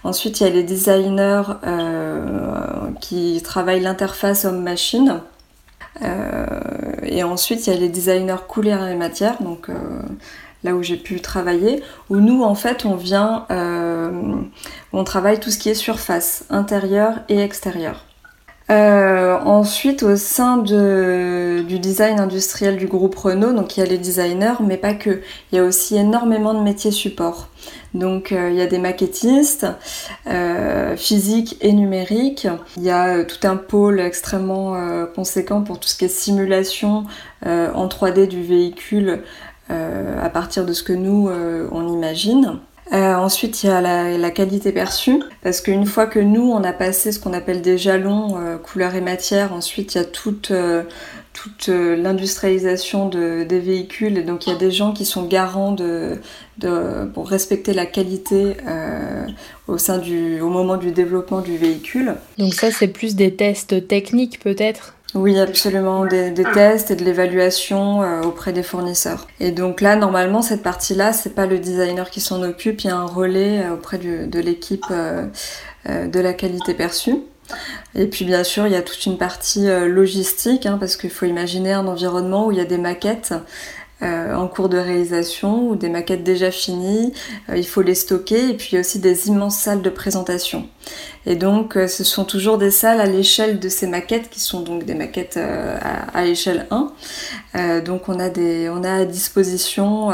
Ensuite 0.04 0.40
il 0.40 0.44
y 0.44 0.46
a 0.46 0.50
les 0.50 0.62
designers 0.62 1.42
qui 3.00 3.40
travaillent 3.42 3.80
l'interface 3.80 4.44
homme-machine. 4.44 5.20
Euh, 6.00 6.46
et 7.02 7.22
ensuite, 7.22 7.66
il 7.66 7.72
y 7.72 7.76
a 7.76 7.78
les 7.78 7.88
designers 7.88 8.36
couleurs 8.48 8.86
et 8.86 8.94
matières, 8.94 9.42
donc 9.42 9.68
euh, 9.68 9.74
là 10.64 10.74
où 10.74 10.82
j'ai 10.82 10.96
pu 10.96 11.20
travailler, 11.20 11.82
où 12.08 12.16
nous, 12.16 12.42
en 12.42 12.54
fait, 12.54 12.84
on 12.84 12.96
vient, 12.96 13.46
euh, 13.50 14.10
on 14.92 15.04
travaille 15.04 15.38
tout 15.38 15.50
ce 15.50 15.58
qui 15.58 15.68
est 15.68 15.74
surface, 15.74 16.44
intérieur 16.50 17.20
et 17.28 17.38
extérieur. 17.40 18.04
Ensuite, 18.68 20.02
au 20.02 20.16
sein 20.16 20.56
de, 20.56 21.62
du 21.66 21.78
design 21.78 22.20
industriel 22.20 22.76
du 22.76 22.86
groupe 22.86 23.14
Renault, 23.16 23.52
donc 23.52 23.76
il 23.76 23.80
y 23.80 23.82
a 23.82 23.86
les 23.86 23.98
designers, 23.98 24.54
mais 24.60 24.76
pas 24.76 24.94
que. 24.94 25.20
Il 25.50 25.56
y 25.56 25.58
a 25.58 25.64
aussi 25.64 25.96
énormément 25.96 26.54
de 26.54 26.60
métiers 26.60 26.90
support. 26.90 27.48
Donc 27.94 28.32
euh, 28.32 28.50
il 28.50 28.56
y 28.56 28.62
a 28.62 28.66
des 28.66 28.78
maquettistes 28.78 29.66
euh, 30.26 30.96
physiques 30.96 31.56
et 31.60 31.72
numériques. 31.72 32.48
Il 32.76 32.82
y 32.82 32.90
a 32.90 33.16
euh, 33.16 33.24
tout 33.24 33.46
un 33.46 33.56
pôle 33.56 34.00
extrêmement 34.00 34.52
conséquent 35.14 35.62
pour 35.62 35.78
tout 35.78 35.88
ce 35.88 35.96
qui 35.96 36.04
est 36.06 36.08
simulation 36.08 37.04
en 37.44 37.86
3D 37.88 38.28
du 38.28 38.42
véhicule 38.42 39.22
à 39.68 40.28
partir 40.28 40.64
de 40.64 40.72
ce 40.72 40.82
que 40.82 40.92
nous 40.92 41.28
on 41.28 41.88
imagine. 41.92 42.58
Ensuite, 43.00 43.62
il 43.62 43.68
y 43.68 43.70
a 43.70 43.80
la, 43.80 44.30
qualité 44.30 44.72
perçue, 44.72 45.22
parce 45.42 45.60
qu'une 45.60 45.86
fois 45.86 46.06
que 46.06 46.18
nous, 46.18 46.50
on 46.50 46.62
a 46.62 46.72
passé 46.72 47.12
ce 47.12 47.18
qu'on 47.18 47.32
appelle 47.32 47.62
des 47.62 47.78
jalons 47.78 48.36
couleur 48.62 48.94
et 48.94 49.00
matière, 49.00 49.52
ensuite, 49.52 49.94
il 49.94 49.98
y 49.98 50.00
a 50.00 50.04
toute 50.04 50.52
toute 51.32 51.70
euh, 51.70 51.96
l'industrialisation 51.96 53.08
de, 53.08 53.44
des 53.44 53.58
véhicules 53.58 54.18
et 54.18 54.22
donc 54.22 54.46
il 54.46 54.50
y 54.50 54.52
a 54.52 54.58
des 54.58 54.70
gens 54.70 54.92
qui 54.92 55.04
sont 55.04 55.24
garants 55.26 55.72
de, 55.72 56.18
de 56.58 57.06
pour 57.14 57.28
respecter 57.28 57.72
la 57.72 57.86
qualité 57.86 58.56
euh, 58.66 59.26
au 59.66 60.48
moment 60.48 60.76
du 60.76 60.92
développement 60.92 61.40
du 61.40 61.56
véhicule. 61.56 62.14
Donc 62.38 62.54
ça 62.54 62.70
c'est 62.70 62.88
plus 62.88 63.14
des 63.14 63.34
tests 63.34 63.86
techniques 63.88 64.40
peut-être? 64.40 64.94
Oui, 65.14 65.38
absolument, 65.38 66.06
des, 66.06 66.30
des, 66.30 66.44
tests 66.44 66.90
et 66.90 66.96
de 66.96 67.04
l'évaluation 67.04 68.02
euh, 68.02 68.22
auprès 68.22 68.52
des 68.52 68.62
fournisseurs. 68.62 69.26
Et 69.40 69.50
donc 69.50 69.80
là, 69.82 69.94
normalement, 69.94 70.40
cette 70.40 70.62
partie-là, 70.62 71.12
c'est 71.12 71.34
pas 71.34 71.44
le 71.44 71.58
designer 71.58 72.10
qui 72.10 72.20
s'en 72.20 72.42
occupe, 72.42 72.82
il 72.82 72.86
y 72.86 72.90
a 72.90 72.96
un 72.96 73.06
relais 73.06 73.68
auprès 73.68 73.98
du, 73.98 74.26
de 74.26 74.40
l'équipe 74.40 74.86
de 74.88 76.20
la 76.20 76.32
qualité 76.32 76.72
perçue. 76.72 77.18
Et 77.94 78.06
puis 78.06 78.24
bien 78.24 78.44
sûr, 78.44 78.66
il 78.66 78.72
y 78.72 78.76
a 78.76 78.82
toute 78.82 79.04
une 79.06 79.18
partie 79.18 79.68
euh, 79.68 79.86
logistique, 79.86 80.66
hein, 80.66 80.78
parce 80.78 80.96
qu'il 80.96 81.10
faut 81.10 81.26
imaginer 81.26 81.72
un 81.72 81.86
environnement 81.86 82.46
où 82.46 82.52
il 82.52 82.58
y 82.58 82.60
a 82.60 82.64
des 82.64 82.78
maquettes 82.78 83.34
euh, 84.02 84.34
en 84.34 84.48
cours 84.48 84.68
de 84.68 84.78
réalisation 84.78 85.68
ou 85.68 85.76
des 85.76 85.88
maquettes 85.88 86.24
déjà 86.24 86.50
finies, 86.50 87.12
euh, 87.48 87.56
il 87.56 87.66
faut 87.66 87.82
les 87.82 87.94
stocker 87.94 88.50
et 88.50 88.54
puis 88.54 88.78
aussi 88.78 88.98
des 88.98 89.28
immenses 89.28 89.58
salles 89.58 89.82
de 89.82 89.90
présentation. 89.90 90.68
Et 91.24 91.36
donc 91.36 91.74
ce 91.74 92.02
sont 92.02 92.24
toujours 92.24 92.58
des 92.58 92.72
salles 92.72 93.00
à 93.00 93.06
l'échelle 93.06 93.60
de 93.60 93.68
ces 93.68 93.86
maquettes 93.86 94.28
qui 94.28 94.40
sont 94.40 94.62
donc 94.62 94.84
des 94.84 94.94
maquettes 94.94 95.36
à, 95.36 96.18
à, 96.18 96.24
échelle 96.24 96.66
1. 96.72 97.80
donc 97.82 98.08
on 98.08 98.18
a, 98.18 98.28
des, 98.28 98.68
on 98.68 98.82
a 98.82 98.92
à 98.92 99.04
disposition 99.04 100.10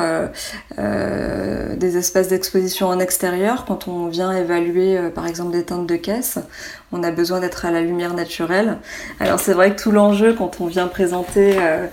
des 0.77 1.97
espaces 1.97 2.29
d'exposition 2.29 2.89
en 2.89 2.99
extérieur 2.99 3.65
quand 3.65 3.89
on 3.89 4.09
vient 4.09 4.33
évaluer 4.33 4.99
par 5.15 5.27
exemple 5.27 5.53
des 5.53 5.65
teintes 5.65 5.87
de 5.87 5.97
caisse 5.97 6.39
on 6.91 7.03
a 7.03 7.11
besoin 7.11 7.41
d'être 7.41 7.67
à 7.67 7.71
la 7.71 7.83
lumière 7.83 8.15
naturelle. 8.15 8.79
Alors 9.21 9.41
c'est 9.41 9.53
vrai 9.53 9.75
que 9.75 9.83
tout 9.83 9.91
l'enjeu 9.91 10.33
quand 10.33 10.61
on 10.61 10.67
vient 10.67 10.87
présenter 10.87 11.57
euh, 11.59 11.87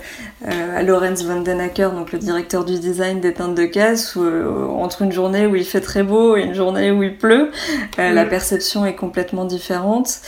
euh, 0.48 0.78
à 0.78 0.82
Lorenz 0.82 1.22
Vandenacker, 1.22 1.90
donc 1.92 2.12
le 2.12 2.18
directeur 2.18 2.64
du 2.64 2.78
design 2.78 3.20
des 3.20 3.34
teintes 3.34 3.54
de 3.54 3.66
caisse, 3.66 4.14
euh, 4.16 4.66
entre 4.68 5.02
une 5.02 5.12
journée 5.12 5.46
où 5.46 5.54
il 5.54 5.64
fait 5.64 5.82
très 5.82 6.02
beau 6.02 6.36
et 6.36 6.42
une 6.42 6.54
journée 6.54 6.90
où 6.90 7.02
il 7.02 7.16
pleut, 7.16 7.50
la 7.98 8.24
perception 8.24 8.86
est 8.86 8.94
complètement 8.94 9.44
différente. 9.44 10.20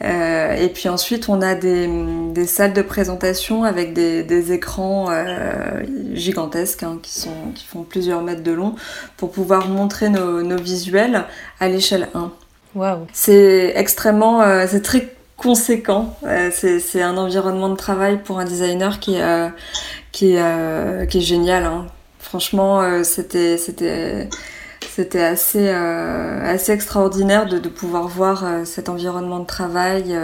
et 0.00 0.70
puis 0.72 0.88
ensuite 0.88 1.28
on 1.28 1.40
a 1.42 1.54
des, 1.54 2.46
salles 2.46 2.72
de 2.72 2.82
présentation 2.82 3.64
avec 3.64 3.92
des, 3.92 4.52
écrans 4.52 5.08
gigantesques 6.12 6.82
hein, 6.82 6.98
qui, 7.02 7.12
sont, 7.12 7.52
qui 7.54 7.64
font 7.64 7.82
plusieurs 7.82 8.22
mètres 8.22 8.42
de 8.42 8.52
long 8.52 8.74
pour 9.16 9.30
pouvoir 9.30 9.68
montrer 9.68 10.08
nos, 10.08 10.42
nos 10.42 10.58
visuels 10.58 11.24
à 11.60 11.68
l'échelle 11.68 12.08
1. 12.14 12.32
C'est 13.12 13.72
extrêmement, 13.76 14.42
euh, 14.42 14.66
c'est 14.68 14.82
très 14.82 15.08
conséquent. 15.36 16.16
Euh, 16.24 16.50
c'est 16.52 17.02
un 17.02 17.16
environnement 17.16 17.68
de 17.68 17.76
travail 17.76 18.22
pour 18.22 18.38
un 18.38 18.44
designer 18.44 19.00
qui, 19.00 19.20
euh, 19.20 19.48
qui, 20.12 20.36
qui 21.08 21.18
est 21.18 21.20
génial. 21.20 21.64
Hein. 21.64 21.86
Franchement, 22.18 23.04
c'était 23.04 23.58
c'était 23.58 24.28
c'était 24.88 25.22
assez 25.22 25.68
assez 25.68 26.72
extraordinaire 26.72 27.46
de, 27.46 27.58
de 27.58 27.68
pouvoir 27.68 28.08
voir 28.08 28.44
cet 28.64 28.88
environnement 28.88 29.40
de 29.40 29.46
travail 29.46 30.16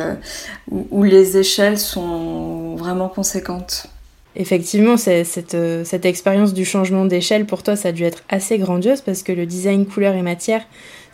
où, 0.71 0.87
où, 0.91 1.03
les 1.03 1.37
échelles 1.37 1.79
sont 1.79 2.77
vraiment 2.77 3.09
conséquentes. 3.11 3.89
Effectivement, 4.37 4.97
cette, 4.97 5.57
cette 5.85 6.05
expérience 6.07 6.55
du 6.55 6.65
changement 6.65 7.05
d'échelle, 7.05 7.45
pour 7.45 7.63
toi, 7.63 7.77
ça 7.77 7.89
a 7.89 7.93
dû 7.93 8.05
être 8.05 8.23
assez 8.31 8.57
grandiose 8.57 9.03
parce 9.03 9.23
que 9.23 9.33
le 9.33 9.45
design 9.45 9.85
couleur 9.85 10.15
et 10.15 10.23
matière, 10.23 10.63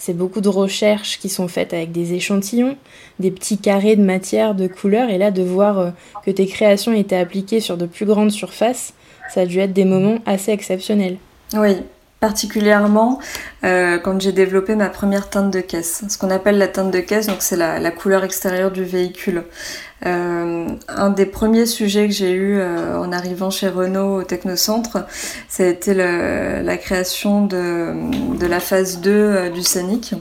c'est 0.05 0.13
beaucoup 0.13 0.43
de 0.43 0.51
recherches 0.51 1.19
qui 1.19 1.31
sont 1.31 1.49
faites 1.49 1.73
avec 1.73 1.91
des 1.91 2.13
échantillons, 2.13 2.77
des 3.21 3.31
petits 3.31 3.57
carrés 3.57 3.97
de 3.97 4.03
matière, 4.03 4.55
de 4.55 4.67
couleurs, 4.67 5.09
et 5.09 5.17
là 5.17 5.31
de 5.31 5.43
voir 5.43 5.79
euh, 5.79 5.91
que 6.27 6.31
tes 6.31 6.47
créations 6.47 6.93
étaient 6.93 7.17
appliquées 7.17 7.61
sur 7.61 7.79
de 7.79 7.87
plus 7.87 8.05
grandes 8.05 8.31
surfaces, 8.31 8.93
ça 9.33 9.41
a 9.41 9.47
dû 9.47 9.61
être 9.61 9.73
des 9.73 9.87
moments 9.87 10.19
assez 10.27 10.53
exceptionnels. 10.53 11.17
Oui, 11.55 11.77
particulièrement 12.21 13.19
euh, 13.65 13.99
quand 13.99 14.21
j'ai 14.21 14.33
développé 14.33 14.77
ma 14.77 14.89
première 14.89 15.29
teinte 15.29 15.51
de 15.51 15.61
caisse. 15.61 16.05
Ce 16.09 16.17
qu'on 16.17 16.31
appelle 16.31 16.57
la 16.57 16.69
teinte 16.69 16.91
de 16.91 17.01
caisse, 17.01 17.27
donc 17.27 17.39
c'est 17.41 17.57
la, 17.57 17.91
couleur 17.91 18.25
extérieure 18.25 18.71
du 18.71 18.85
véhicule. 18.85 19.45
Euh, 20.07 20.67
un 20.89 21.11
des 21.11 21.27
premiers 21.27 21.67
sujets 21.67 22.09
que 22.09 22.15
j'ai 22.15 22.33
eu 22.33 22.59
euh, 22.59 22.99
en 22.99 23.13
arrivant 23.13 23.51
chez 23.51 23.69
Renault 23.69 24.21
au 24.21 24.23
Technocentre, 24.23 24.99
ça 25.49 25.65
a 25.65 25.67
été 25.67 25.95
la 25.95 26.77
création 26.79 27.47
de, 27.47 28.37
de, 28.39 28.47
la 28.47 28.61
phase 28.61 29.01
2 29.01 29.51
du 29.51 29.63
Scénic. 29.63 30.15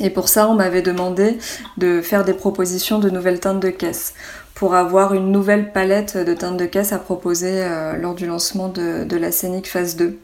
Et 0.00 0.08
pour 0.08 0.28
ça, 0.28 0.48
on 0.48 0.54
m'avait 0.54 0.80
demandé 0.80 1.36
de 1.76 2.00
faire 2.00 2.24
des 2.24 2.32
propositions 2.32 2.98
de 2.98 3.10
nouvelles 3.10 3.40
teintes 3.40 3.60
de 3.60 3.68
caisse 3.68 4.14
pour 4.62 4.76
avoir 4.76 5.12
une 5.12 5.32
nouvelle 5.32 5.72
palette 5.72 6.16
de 6.16 6.34
teintes 6.34 6.56
de 6.56 6.66
caisse 6.66 6.92
à 6.92 6.98
proposer 6.98 7.66
lors 8.00 8.14
du 8.14 8.26
lancement 8.26 8.68
de, 8.68 9.16
la 9.16 9.32
Scénic 9.32 9.68
phase 9.68 9.96
2. 9.96 10.16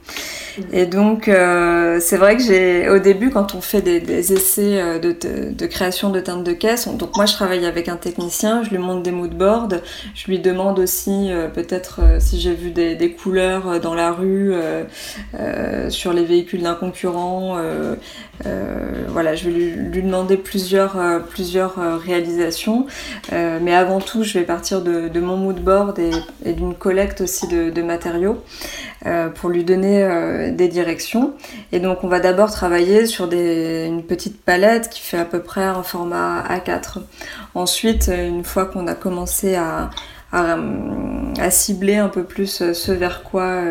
Et 0.72 0.86
donc, 0.86 1.28
euh, 1.28 1.98
c'est 2.00 2.16
vrai 2.16 2.36
que 2.36 2.42
j'ai, 2.42 2.88
au 2.88 2.98
début, 2.98 3.30
quand 3.30 3.54
on 3.54 3.60
fait 3.60 3.82
des, 3.82 4.32
essais 4.32 4.80
euh, 4.80 4.98
de, 4.98 5.66
création 5.66 6.10
de 6.10 6.20
teintes 6.20 6.44
de 6.44 6.52
caisse, 6.52 6.88
donc 6.88 7.16
moi 7.16 7.26
je 7.26 7.34
travaille 7.34 7.66
avec 7.66 7.88
un 7.88 7.96
technicien, 7.96 8.62
je 8.62 8.70
lui 8.70 8.78
montre 8.78 9.02
des 9.02 9.10
moodboards, 9.10 9.80
je 10.14 10.26
lui 10.26 10.38
demande 10.38 10.78
aussi 10.78 11.30
euh, 11.30 11.48
peut-être 11.48 12.00
si 12.18 12.40
j'ai 12.40 12.54
vu 12.54 12.70
des, 12.70 13.12
couleurs 13.12 13.80
dans 13.80 13.94
la 13.94 14.12
rue, 14.12 14.54
sur 15.88 16.12
les 16.12 16.24
véhicules 16.24 16.62
d'un 16.62 16.74
concurrent. 16.74 17.58
Je 19.34 19.48
vais 19.48 19.50
lui, 19.50 20.02
demander 20.02 20.36
plusieurs, 20.36 20.96
plusieurs 21.28 21.74
réalisations. 22.00 22.86
mais 23.32 23.74
avant 23.74 24.00
tout, 24.00 24.22
je 24.22 24.38
vais 24.38 24.44
partir 24.44 24.82
de, 24.82 25.20
mon 25.20 25.36
moodboard 25.36 25.98
et, 25.98 26.10
et 26.44 26.52
d'une 26.52 26.74
collecte 26.74 27.20
aussi 27.20 27.46
de, 27.48 27.82
matériaux 27.82 28.42
pour 29.34 29.50
lui 29.50 29.64
donner 29.64 30.50
des 30.52 30.68
directions. 30.68 31.32
Et 31.72 31.80
donc 31.80 32.04
on 32.04 32.08
va 32.08 32.20
d'abord 32.20 32.50
travailler 32.50 33.06
sur 33.06 33.30
une 33.32 34.02
petite 34.02 34.40
palette 34.42 34.88
qui 34.90 35.00
fait 35.00 35.18
à 35.18 35.24
peu 35.24 35.40
près 35.40 35.64
un 35.64 35.82
format 35.82 36.44
A4. 36.48 37.00
Ensuite, 37.54 38.10
une 38.12 38.44
fois 38.44 38.66
qu'on 38.66 38.86
a 38.86 38.94
commencé 38.94 39.54
à, 39.54 39.90
à, 40.32 41.50
cibler 41.50 41.96
un 41.96 42.08
peu 42.08 42.24
plus 42.24 42.72
ce 42.72 42.92
vers 42.92 43.22
quoi 43.22 43.62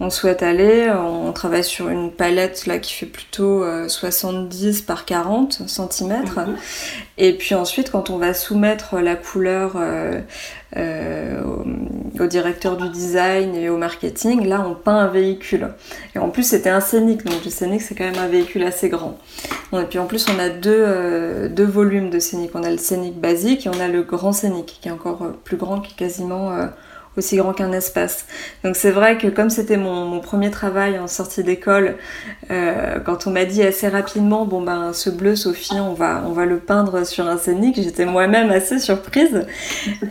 on 0.00 0.10
souhaite 0.10 0.42
aller. 0.42 0.90
On 0.90 1.32
travaille 1.32 1.62
sur 1.62 1.88
une 1.88 2.10
palette 2.10 2.66
là 2.66 2.78
qui 2.78 2.92
fait 2.92 3.06
plutôt 3.06 3.64
70 3.88 4.80
euh, 4.80 4.86
par 4.86 5.04
40 5.04 5.62
cm. 5.66 6.24
Mhm. 6.24 6.56
Et 7.16 7.32
puis 7.34 7.54
ensuite, 7.54 7.92
quand 7.92 8.10
on 8.10 8.18
va 8.18 8.34
soumettre 8.34 8.98
la 8.98 9.14
couleur 9.14 9.74
euh, 9.76 10.20
euh, 10.76 11.40
au, 12.18 12.26
directeur 12.26 12.76
du 12.76 12.88
design 12.88 13.54
et 13.54 13.68
au 13.68 13.76
marketing, 13.76 14.46
là 14.46 14.64
on 14.66 14.74
peint 14.74 14.96
un 14.96 15.06
véhicule. 15.06 15.68
Et 16.16 16.18
en 16.18 16.28
plus 16.28 16.42
c'était 16.42 16.70
un 16.70 16.80
scénic, 16.80 17.24
donc 17.24 17.44
le 17.44 17.50
scénic 17.50 17.82
c'est 17.82 17.94
quand 17.94 18.04
même 18.04 18.18
un 18.18 18.28
véhicule 18.28 18.64
assez 18.64 18.88
grand. 18.88 19.18
Et 19.72 19.84
puis 19.84 20.00
en 20.00 20.06
plus 20.06 20.26
on 20.28 20.38
a 20.40 20.48
deux, 20.48 21.48
deux 21.50 21.66
volumes 21.66 22.10
de 22.10 22.18
scénic. 22.18 22.50
On 22.54 22.64
a 22.64 22.70
le 22.70 22.78
scénic 22.78 23.20
basique 23.20 23.66
et 23.66 23.68
on 23.68 23.78
a 23.78 23.86
le 23.86 24.02
grand 24.02 24.32
scénic 24.32 24.78
qui 24.80 24.88
est 24.88 24.92
encore 24.92 25.20
plus 25.44 25.56
grand, 25.56 25.80
qui 25.80 25.92
est 25.92 25.96
quasiment 25.96 26.50
aussi 27.16 27.36
grand 27.36 27.52
qu'un 27.52 27.72
espace. 27.72 28.26
Donc 28.64 28.76
c'est 28.76 28.90
vrai 28.90 29.18
que 29.18 29.28
comme 29.28 29.50
c'était 29.50 29.76
mon, 29.76 30.20
premier 30.20 30.50
travail 30.50 30.98
en 30.98 31.06
sortie 31.06 31.42
d'école, 31.42 31.96
euh, 32.50 32.98
quand 33.00 33.26
on 33.26 33.30
m'a 33.30 33.44
dit 33.44 33.62
assez 33.62 33.88
rapidement, 33.88 34.46
bon 34.46 34.62
ben 34.62 34.92
ce 34.92 35.10
bleu 35.10 35.36
Sophie, 35.36 35.80
on 35.80 35.92
va, 35.92 36.22
on 36.26 36.32
va 36.32 36.46
le 36.46 36.58
peindre 36.58 37.04
sur 37.04 37.26
un 37.26 37.36
scénic, 37.36 37.76
j'étais 37.76 38.06
moi-même 38.06 38.50
assez 38.50 38.78
surprise. 38.78 39.46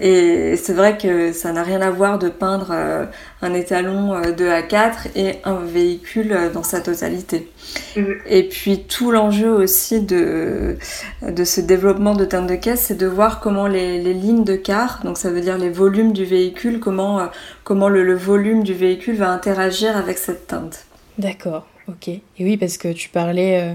Et 0.02 0.56
c'est 0.58 0.74
vrai 0.74 0.98
que 0.98 1.32
ça 1.32 1.52
n'a 1.52 1.64
rien 1.64 1.82
à 1.82 1.90
voir 1.90 2.20
de 2.20 2.30
peindre 2.30 2.68
euh, 2.72 3.06
un 3.44 3.54
étalon 3.54 4.16
euh, 4.16 4.32
de 4.32 4.46
A4 4.46 5.10
et 5.16 5.36
un 5.44 5.60
véhicule 5.60 6.52
dans 6.54 6.64
sa 6.64 6.80
totalité. 6.80 7.50
Mhm. 7.96 8.16
Et 8.26 8.44
puis 8.44 8.84
tout 8.84 9.12
l'enjeu 9.12 9.50
aussi 9.50 10.02
de, 10.02 10.78
de 11.22 11.44
ce 11.44 11.62
développement 11.62 12.16
de 12.16 12.26
teinte 12.26 12.48
de 12.48 12.56
caisse, 12.56 12.86
c'est 12.88 12.98
de 12.98 13.06
voir 13.06 13.40
comment 13.42 13.68
les, 13.68 14.02
les, 14.02 14.14
lignes 14.14 14.46
de 14.46 14.56
car, 14.56 15.02
donc 15.04 15.18
ça 15.18 15.30
veut 15.30 15.42
dire 15.42 15.58
les 15.58 15.70
volumes 15.70 16.14
du 16.14 16.26
véhicule, 16.26 16.80
comment, 16.80 17.20
euh, 17.20 17.26
comment 17.64 17.90
le, 17.90 18.14
volume 18.16 18.64
du 18.64 18.74
véhicule 18.74 19.16
va 19.16 19.30
interagir 19.30 19.98
avec 19.98 20.18
cette 20.18 20.48
teinte. 20.48 20.86
D'accord, 21.18 21.68
ok. 21.88 22.08
Et 22.08 22.22
oui, 22.40 22.58
parce 22.58 22.78
que 22.78 22.94
tu 22.94 23.10
parlais 23.10 23.62
euh, 23.62 23.74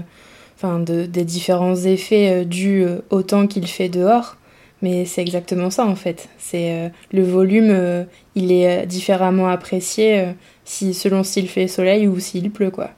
enfin, 0.57 0.79
de, 0.79 1.05
des 1.05 1.23
différents 1.23 1.75
effets 1.75 2.43
dus 2.45 2.85
au 3.11 3.21
temps 3.21 3.45
qu'il 3.45 3.67
fait 3.67 3.89
dehors. 3.89 4.37
Mais 4.81 5.05
c'est 5.05 5.21
exactement 5.21 5.69
ça 5.69 5.85
en 5.85 5.95
fait. 5.95 6.29
C'est 6.37 6.91
le 7.11 7.23
volume, 7.23 8.05
il 8.35 8.51
est 8.51 8.85
différemment 8.85 9.49
apprécié 9.49 10.33
si 10.63 10.93
selon 10.93 11.23
s'il 11.23 11.49
fait 11.49 11.67
soleil 11.67 12.07
ou 12.07 12.19
s'il 12.19 12.49
pleut 12.49 12.71
quoi. 12.71 12.91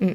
Mm. 0.00 0.10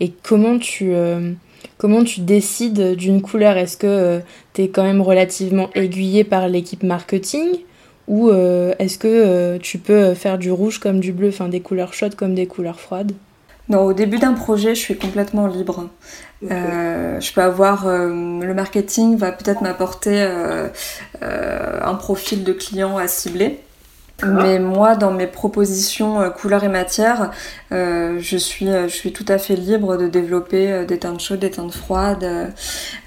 Et 0.00 0.12
comment 0.22 0.58
tu, 0.58 0.94
euh, 0.94 1.32
comment 1.78 2.04
tu 2.04 2.20
décides 2.20 2.94
d'une 2.96 3.22
couleur? 3.22 3.56
Est-ce 3.56 3.76
que 3.76 3.86
euh, 3.86 4.20
tu 4.52 4.62
es 4.62 4.68
quand 4.68 4.82
même 4.82 5.00
relativement 5.00 5.70
aiguillé 5.74 6.24
par 6.24 6.48
l'équipe 6.48 6.82
marketing? 6.82 7.60
Ou 8.06 8.28
euh, 8.28 8.74
est-ce 8.78 8.98
que 8.98 9.56
tu 9.58 9.78
peux 9.78 10.12
faire 10.12 10.36
du 10.36 10.50
rouge 10.50 10.78
comme 10.78 11.00
du 11.00 11.12
bleu, 11.12 11.28
enfin 11.28 11.48
des 11.48 11.60
couleurs 11.60 11.94
chaudes 11.94 12.14
comme 12.14 12.34
des 12.34 12.46
couleurs 12.46 12.78
froides? 12.78 13.12
Non, 13.70 13.80
au 13.80 13.94
début 13.94 14.18
d'un 14.18 14.34
projet, 14.34 14.74
je 14.74 14.80
suis 14.80 14.96
complètement 14.96 15.46
libre. 15.46 15.88
Je 16.48 17.32
peux 17.32 17.42
avoir 17.42 17.86
le 17.86 18.52
marketing 18.54 19.16
va 19.16 19.32
peut-être 19.32 19.60
m'apporter 19.62 20.22
un 21.22 21.94
profil 21.94 22.44
de 22.44 22.52
client 22.52 22.96
à 22.96 23.08
cibler. 23.08 23.60
Mais 24.22 24.58
moi, 24.58 24.94
dans 24.94 25.10
mes 25.10 25.26
propositions 25.26 26.20
euh, 26.20 26.30
couleurs 26.30 26.64
et 26.64 26.68
matières, 26.68 27.30
euh, 27.72 28.16
je, 28.20 28.36
suis, 28.36 28.68
euh, 28.68 28.88
je 28.88 28.94
suis 28.94 29.12
tout 29.12 29.24
à 29.28 29.38
fait 29.38 29.56
libre 29.56 29.96
de 29.96 30.06
développer 30.06 30.84
des 30.86 30.98
teintes 30.98 31.20
chaudes, 31.20 31.40
des 31.40 31.50
teintes 31.50 31.74
froides. 31.74 32.52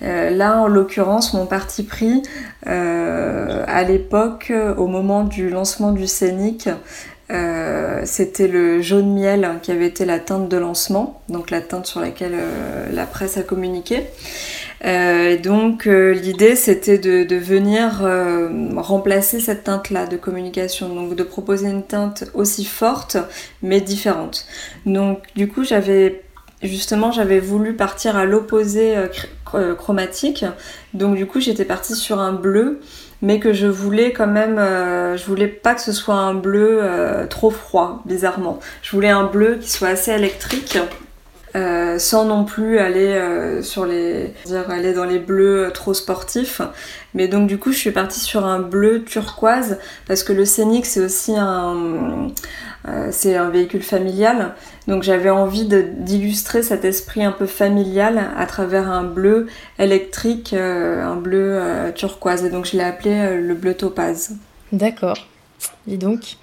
là, 0.02 0.58
en 0.58 0.68
l'occurrence, 0.68 1.34
mon 1.34 1.46
parti 1.46 1.84
pris, 1.84 2.22
à 2.66 3.84
l'époque, 3.84 4.52
au 4.78 4.88
moment 4.88 5.24
du 5.24 5.50
lancement 5.50 5.92
du 5.92 6.08
scénic, 6.08 6.70
c'était 7.30 8.48
le 8.48 8.82
jaune 8.82 9.14
miel 9.14 9.60
qui 9.62 9.72
avait 9.72 9.88
été 9.88 10.06
la 10.06 10.20
teinte 10.20 10.48
de 10.50 10.58
lancement, 10.58 11.22
donc 11.30 11.52
la 11.52 11.62
teinte 11.62 11.86
sur 11.86 12.00
laquelle 12.00 12.36
la 12.92 13.06
presse 13.06 13.38
a 13.38 13.44
communiqué. 13.44 14.04
Euh, 14.86 15.38
donc 15.38 15.88
euh, 15.88 16.14
l'idée 16.14 16.56
c'était 16.56 17.00
de, 17.00 17.36
venir 17.36 18.04
euh, 18.04 18.50
remplacer 18.76 19.40
cette 19.40 19.64
teinte-là 19.64 20.06
de 20.06 20.18
communication, 20.18 20.94
donc 20.94 21.16
de 21.16 21.24
proposer 21.24 21.68
une 21.68 21.84
teinte 21.84 22.26
aussi 22.34 22.64
forte 22.64 23.18
mais 23.64 23.82
différente. 23.82 24.46
Donc 24.86 25.24
du 25.36 25.48
coup 25.48 25.64
j'avais 25.64 26.24
justement 26.62 27.12
j'avais 27.12 27.40
voulu 27.40 27.76
partir 27.76 28.16
à 28.16 28.26
l'opposé 28.26 28.96
chromatique, 29.78 30.46
donc 30.94 31.16
du 31.16 31.26
coup 31.26 31.40
j'étais 31.40 31.66
partie 31.66 31.96
sur 31.96 32.20
un 32.20 32.34
bleu 32.34 32.80
mais 33.22 33.40
que 33.40 33.54
je 33.54 33.68
voulais 33.68 34.14
quand 34.14 34.28
même, 34.28 34.58
je 34.58 35.26
voulais 35.26 35.48
pas 35.48 35.74
que 35.74 35.82
ce 35.82 35.92
soit 35.92 36.16
un 36.16 36.34
bleu 36.34 36.82
trop 37.30 37.50
froid, 37.50 38.02
bizarrement. 38.06 38.60
Je 38.82 38.92
voulais 38.92 39.10
un 39.10 39.24
bleu 39.24 39.58
qui 39.60 39.72
soit 39.72 39.90
assez 39.90 40.12
électrique 40.12 40.78
euh, 41.58 41.98
sans 41.98 42.26
non 42.26 42.44
plus 42.44 42.78
aller 42.78 43.14
euh, 43.14 43.64
sur 43.64 43.86
les 43.86 44.34
dire 44.46 44.70
aller 44.70 44.94
dans 44.94 45.06
les 45.06 45.18
bleus 45.18 45.72
trop 45.74 45.94
sportifs 45.94 46.62
mais 47.14 47.30
donc 47.30 47.48
du 47.48 47.58
coup 47.58 47.72
je 47.72 47.78
suis 47.78 47.92
partie 47.92 48.20
sur 48.20 48.46
un 48.46 48.60
bleu 48.60 49.04
turquoise 49.04 49.80
parce 50.08 50.24
que 50.24 50.34
le 50.34 50.46
scénic 50.46 50.86
c'est 50.86 51.00
aussi 51.00 51.36
un 51.36 51.76
euh, 51.76 52.28
c'est 53.12 53.36
un 53.36 53.50
véhicule 53.50 53.84
familial 53.84 54.56
donc 54.88 55.04
j'avais 55.04 55.30
envie 55.30 55.68
d'illustrer 55.68 56.64
cet 56.64 56.86
esprit 56.86 57.24
un 57.24 57.32
peu 57.32 57.46
familial 57.46 58.32
à 58.38 58.46
travers 58.46 58.90
un 58.90 59.04
bleu 59.04 59.48
électrique 59.80 60.54
un 60.54 61.16
bleu 61.16 61.62
turquoise 61.96 62.46
et 62.46 62.50
donc 62.50 62.66
je 62.66 62.78
l'ai 62.78 62.84
appelé 62.84 63.42
le 63.42 63.54
bleu 63.56 63.74
topaz 63.74 64.32
d'accord 64.72 65.18
dis 65.86 65.98
donc 65.98 66.38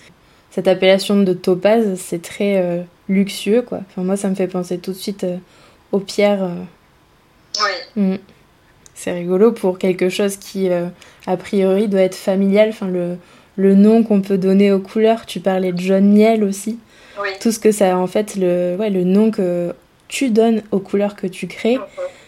cette 0.50 0.68
appellation 0.68 1.16
de 1.22 1.32
topaz 1.32 1.98
c'est 1.98 2.22
très 2.22 2.84
luxueux, 3.08 3.62
quoi. 3.62 3.80
Enfin, 3.88 4.02
moi, 4.02 4.16
ça 4.16 4.28
me 4.28 4.34
fait 4.34 4.46
penser 4.46 4.78
tout 4.78 4.92
de 4.92 4.96
suite 4.96 5.24
euh, 5.24 5.36
aux 5.92 6.00
pierres. 6.00 6.44
Euh. 6.44 6.62
Oui. 7.96 8.02
Mm. 8.02 8.18
C'est 8.94 9.12
rigolo 9.12 9.52
pour 9.52 9.78
quelque 9.78 10.08
chose 10.08 10.36
qui, 10.36 10.70
euh, 10.70 10.86
a 11.26 11.36
priori, 11.36 11.88
doit 11.88 12.00
être 12.00 12.14
familial. 12.14 12.68
Enfin, 12.70 12.88
le, 12.88 13.16
le 13.56 13.74
nom 13.74 14.02
qu'on 14.02 14.20
peut 14.20 14.38
donner 14.38 14.72
aux 14.72 14.80
couleurs. 14.80 15.26
Tu 15.26 15.40
parlais 15.40 15.72
de 15.72 15.80
jaune 15.80 16.12
miel 16.12 16.44
aussi. 16.44 16.78
Oui. 17.20 17.28
Tout 17.40 17.52
ce 17.52 17.58
que 17.58 17.72
ça, 17.72 17.96
en 17.96 18.06
fait, 18.06 18.36
le, 18.36 18.76
ouais, 18.78 18.90
le 18.90 19.04
nom 19.04 19.30
que 19.30 19.74
tu 20.08 20.30
donnes 20.30 20.62
aux 20.70 20.80
couleurs 20.80 21.16
que 21.16 21.26
tu 21.26 21.46
crées 21.46 21.78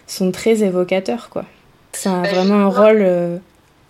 sont 0.06 0.30
très 0.30 0.62
évocateurs, 0.62 1.28
quoi. 1.28 1.44
C'est 1.92 2.08
ben, 2.08 2.22
vraiment 2.22 2.54
un 2.54 2.68
rôle 2.68 3.40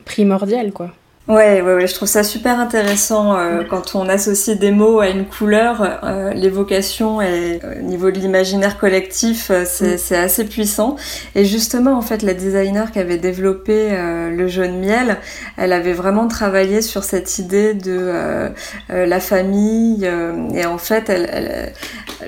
primordial, 0.05 0.73
quoi. 0.73 0.93
Ouais, 1.29 1.61
ouais, 1.61 1.75
ouais, 1.75 1.89
je 1.89 1.95
trouve 1.95 2.07
ça 2.07 2.23
super 2.23 2.61
intéressant 2.61 3.37
euh, 3.37 3.65
quand 3.69 3.97
on 3.97 4.09
associe 4.09 4.57
des 4.57 4.71
mots 4.71 5.01
à 5.01 5.09
une 5.09 5.27
couleur. 5.27 5.99
Euh, 6.05 6.33
L'évocation 6.33 7.21
et 7.21 7.59
au 7.81 7.83
niveau 7.83 8.13
de 8.13 8.19
l'imaginaire 8.21 8.79
collectif, 8.79 9.51
euh, 9.51 9.63
mm. 9.65 9.99
c'est 9.99 10.17
assez 10.17 10.45
puissant. 10.45 10.95
Et 11.35 11.45
justement, 11.45 11.99
en 11.99 12.01
fait, 12.01 12.23
la 12.23 12.33
designer 12.33 12.93
qui 12.93 13.01
avait 13.01 13.17
développé 13.17 13.89
euh, 13.91 14.31
le 14.31 14.47
jaune 14.47 14.79
miel, 14.79 15.17
elle 15.57 15.73
avait 15.73 15.95
vraiment 15.95 16.29
travaillé 16.29 16.81
sur 16.81 17.03
cette 17.03 17.41
idée 17.41 17.75
de 17.75 18.53
la 18.89 19.21
famille. 19.21 20.09
et 20.55 20.65
en 20.65 20.79
fait, 20.79 21.09
elle, 21.09 21.29
elle, 21.33 21.73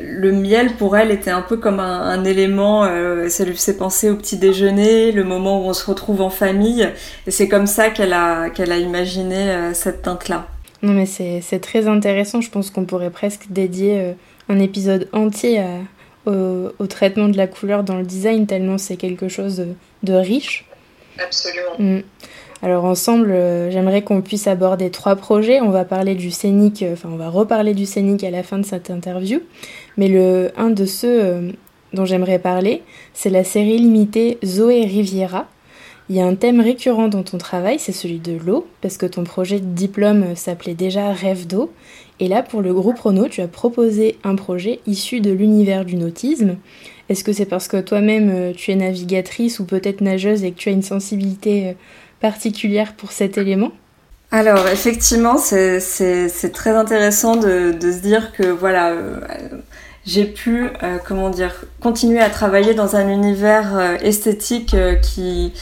le 0.03 0.33
miel 0.33 0.73
pour 0.75 0.97
elle 0.97 1.13
était 1.13 1.31
un 1.31 1.43
peu 1.43 1.57
comme 1.57 1.79
un, 1.79 2.01
un 2.01 2.25
élément. 2.25 2.85
ça 3.29 3.45
lui 3.45 3.55
faisait 3.55 3.77
penser 3.77 4.11
au 4.11 4.17
petit 4.17 4.37
déjeuner, 4.37 5.13
le 5.13 5.23
moment 5.23 5.61
où 5.65 5.69
on 5.69 5.73
se 5.73 5.87
retrouve 5.87 6.21
en 6.21 6.31
famille. 6.31 6.89
Et 7.27 7.31
c'est 7.31 7.49
comme 7.49 7.67
ça 7.69 7.91
qu'elle 7.91 8.13
a 8.13 8.51
qu'elle 8.51 8.73
a 8.73 8.88
imaginer 8.89 9.51
euh, 9.51 9.75
cette 9.75 10.03
teinte-là. 10.03 10.47
Non 10.83 10.93
mais 10.93 11.07
c'est 11.07 11.61
très 11.61 11.89
intéressant, 11.89 12.41
je 12.41 12.51
pense 12.51 12.71
qu'on 12.71 12.85
pourrait 12.85 13.11
presque 13.11 13.47
dédier 13.51 13.99
euh, 13.99 14.13
un 14.49 14.61
épisode 14.61 15.09
entier 15.13 15.61
au, 16.27 16.87
traitement 16.89 17.29
de 17.29 17.37
la 17.37 17.47
couleur 17.47 17.83
dans 17.83 17.97
le 17.97 18.05
design, 18.05 18.47
tellement 18.47 18.79
c'est 18.79 18.97
quelque 18.97 19.29
chose 19.29 19.65
de, 20.03 20.13
riche. 20.13 20.67
Absolument. 21.19 21.75
Mm. 21.79 22.03
Alors 22.63 22.85
ensemble, 22.85 23.31
euh, 23.31 23.71
j'aimerais 23.71 24.03
qu'on 24.03 24.21
puisse 24.21 24.47
aborder 24.47 24.91
trois 24.91 25.17
projets. 25.17 25.61
On 25.61 25.71
va 25.71 25.85
parler 25.85 26.15
du 26.15 26.31
scénic, 26.31 26.85
enfin 26.93 27.09
on 27.13 27.17
va 27.17 27.29
reparler 27.29 27.75
du 27.75 27.87
scénic 27.87 28.23
à 28.25 28.31
la 28.31 28.43
fin 28.43 28.59
de 28.59 28.67
cette 28.67 28.91
interview. 28.91 29.41
Mais 29.97 30.09
le 30.09 30.53
un 30.57 30.71
de 30.71 30.85
ceux 30.87 31.53
dont 31.93 32.05
j'aimerais 32.05 32.39
parler, 32.39 32.83
c'est 33.15 33.31
la 33.31 33.43
série 33.43 33.79
limitée 33.79 34.39
Zoé 34.45 34.85
Riviera, 34.85 35.47
il 36.11 36.17
y 36.17 36.21
a 36.21 36.27
un 36.27 36.35
thème 36.35 36.61
récurrent 36.61 37.09
dans 37.09 37.23
ton 37.23 37.39
travail, 37.39 37.79
c'est 37.79 37.93
celui 37.93 38.19
de 38.19 38.33
l'eau, 38.33 38.67
parce 38.81 38.97
que 38.97 39.07
ton 39.07 39.25
projet 39.25 39.61
de 39.61 39.67
diplôme 39.67 40.35
s'appelait 40.37 40.75
déjà 40.75 41.13
Rêve 41.13 41.47
d'eau. 41.47 41.71
Et 42.21 42.29
là, 42.29 42.43
pour 42.43 42.63
le 42.63 42.73
groupe 42.73 42.99
Renault, 42.99 43.29
tu 43.29 43.43
as 43.43 43.49
proposé 43.49 44.19
un 44.25 44.35
projet 44.35 44.81
issu 44.87 45.21
de 45.21 45.31
l'univers 45.31 45.85
du 45.85 45.97
nautisme. 45.97 46.57
Est-ce 47.09 47.25
que 47.25 47.33
c'est 47.33 47.47
parce 47.47 47.69
que 47.69 47.81
toi-même 47.81 48.31
euh, 48.31 48.53
tu 48.55 48.71
es 48.71 48.75
navigatrice 48.75 49.61
ou 49.61 49.65
peut-être 49.65 50.01
nageuse 50.01 50.45
et 50.45 50.53
que 50.53 50.59
tu 50.59 50.69
as 50.69 50.73
une 50.73 50.83
sensibilité 50.83 51.69
euh, 51.69 51.73
particulière 52.21 52.95
pour 52.95 53.13
cet 53.13 53.39
élément? 53.39 53.73
Alors 54.31 54.69
effectivement, 54.69 55.39
c'est 55.39 55.81
très 56.53 56.71
intéressant 56.71 57.37
de, 57.37 57.73
se 57.81 58.03
dire 58.03 58.33
que 58.33 58.43
voilà, 58.43 58.91
euh, 58.91 59.21
j'ai 60.07 60.25
pu, 60.25 60.71
comment 61.07 61.29
dire, 61.29 61.55
continuer 61.83 62.21
à 62.21 62.31
travailler 62.31 62.73
dans 62.73 62.97
un 62.97 63.09
univers 63.09 63.99
esthétique 64.03 64.75
qui, 65.03 65.53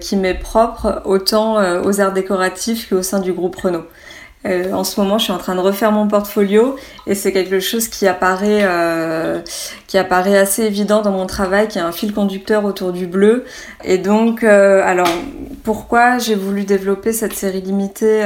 qui 0.00 0.16
m'est 0.16 0.38
propre 0.38 1.02
autant 1.06 1.82
aux 1.82 2.00
arts 2.00 2.12
décoratifs 2.12 2.90
qu'au 2.90 3.02
sein 3.02 3.20
du 3.20 3.32
groupe 3.32 3.56
Renault. 3.56 3.86
Euh, 4.46 4.72
en 4.72 4.84
ce 4.84 5.00
moment, 5.00 5.18
je 5.18 5.24
suis 5.24 5.32
en 5.32 5.38
train 5.38 5.54
de 5.54 5.60
refaire 5.60 5.90
mon 5.92 6.06
portfolio 6.06 6.76
et 7.06 7.14
c'est 7.14 7.32
quelque 7.32 7.58
chose 7.58 7.88
qui 7.88 8.06
apparaît, 8.06 8.60
euh, 8.62 9.40
qui 9.86 9.98
apparaît 9.98 10.38
assez 10.38 10.62
évident 10.64 11.02
dans 11.02 11.12
mon 11.12 11.26
travail, 11.26 11.68
qui 11.68 11.78
est 11.78 11.82
un 11.82 11.92
fil 11.92 12.12
conducteur 12.12 12.64
autour 12.64 12.92
du 12.92 13.06
bleu. 13.06 13.44
Et 13.84 13.98
donc, 13.98 14.44
euh, 14.44 14.82
alors, 14.84 15.08
pourquoi 15.64 16.18
j'ai 16.18 16.34
voulu 16.34 16.64
développer 16.64 17.12
cette 17.12 17.32
série 17.32 17.60
limitée 17.60 18.24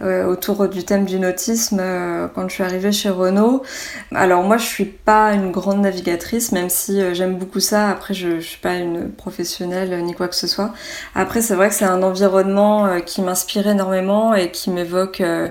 autour 0.00 0.68
du 0.68 0.84
thème 0.84 1.04
du 1.04 1.18
nautisme 1.18 1.82
quand 2.34 2.48
je 2.48 2.54
suis 2.54 2.62
arrivée 2.62 2.92
chez 2.92 3.10
Renault? 3.10 3.62
Alors, 4.14 4.42
moi, 4.42 4.56
je 4.56 4.66
suis 4.66 4.84
pas 4.84 5.32
une 5.32 5.50
grande 5.50 5.80
navigatrice, 5.80 6.52
même 6.52 6.68
si 6.68 7.14
j'aime 7.14 7.36
beaucoup 7.36 7.60
ça. 7.60 7.88
Après, 7.88 8.14
je, 8.14 8.38
je 8.38 8.46
suis 8.46 8.60
pas 8.60 8.74
une 8.74 9.10
professionnelle 9.10 10.04
ni 10.04 10.14
quoi 10.14 10.28
que 10.28 10.36
ce 10.36 10.46
soit. 10.46 10.72
Après, 11.14 11.40
c'est 11.40 11.54
vrai 11.54 11.68
que 11.68 11.74
c'est 11.74 11.84
un 11.84 12.02
environnement 12.02 13.00
qui 13.00 13.22
m'inspire 13.22 13.66
énormément 13.66 14.34
et 14.34 14.50
qui 14.50 14.70
m'évoque 14.70 15.20
euh, 15.20 15.48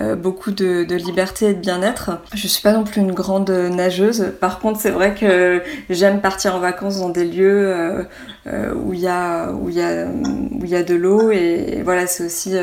euh, 0.00 0.16
beaucoup 0.16 0.50
de, 0.50 0.86
liberté 0.94 1.50
et 1.50 1.54
de 1.54 1.60
bien-être. 1.60 2.10
Je 2.34 2.46
suis 2.46 2.62
pas 2.62 2.72
non 2.72 2.84
plus 2.84 3.00
une 3.00 3.12
grande 3.12 3.50
nageuse. 3.50 4.32
Par 4.40 4.58
contre, 4.60 4.80
c'est 4.80 4.90
vrai 4.90 5.14
que 5.14 5.62
j'aime 5.88 6.20
partir 6.20 6.54
en 6.54 6.60
vacances 6.60 7.00
dans 7.00 7.08
des 7.08 7.24
lieux 7.24 7.72
euh, 8.46 8.74
où 8.74 8.92
il 8.92 9.00
y 9.00 9.08
a 9.08 9.50
où 9.52 9.68
il 9.68 9.76
y 9.76 9.82
a 9.82 10.06
où 10.06 10.64
il 10.64 10.70
y 10.70 10.76
a 10.76 10.82
de 10.82 10.94
l'eau. 10.94 11.30
Et, 11.30 11.82
voilà, 11.82 12.06
c'est 12.06 12.24
aussi 12.24 12.54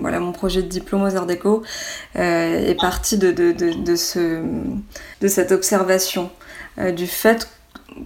voilà 0.00 0.20
mon 0.20 0.32
projet 0.32 0.62
de 0.62 0.68
diplôme 0.68 1.02
aux 1.02 1.16
Arts 1.16 1.26
Déco 1.26 1.62
est 2.14 2.80
parti 2.80 3.18
de, 3.18 3.32
de, 3.32 3.52
de, 3.52 3.96
ce 3.96 4.42
de 5.20 5.28
cette 5.28 5.52
observation 5.52 6.30
du 6.94 7.06
fait 7.06 7.48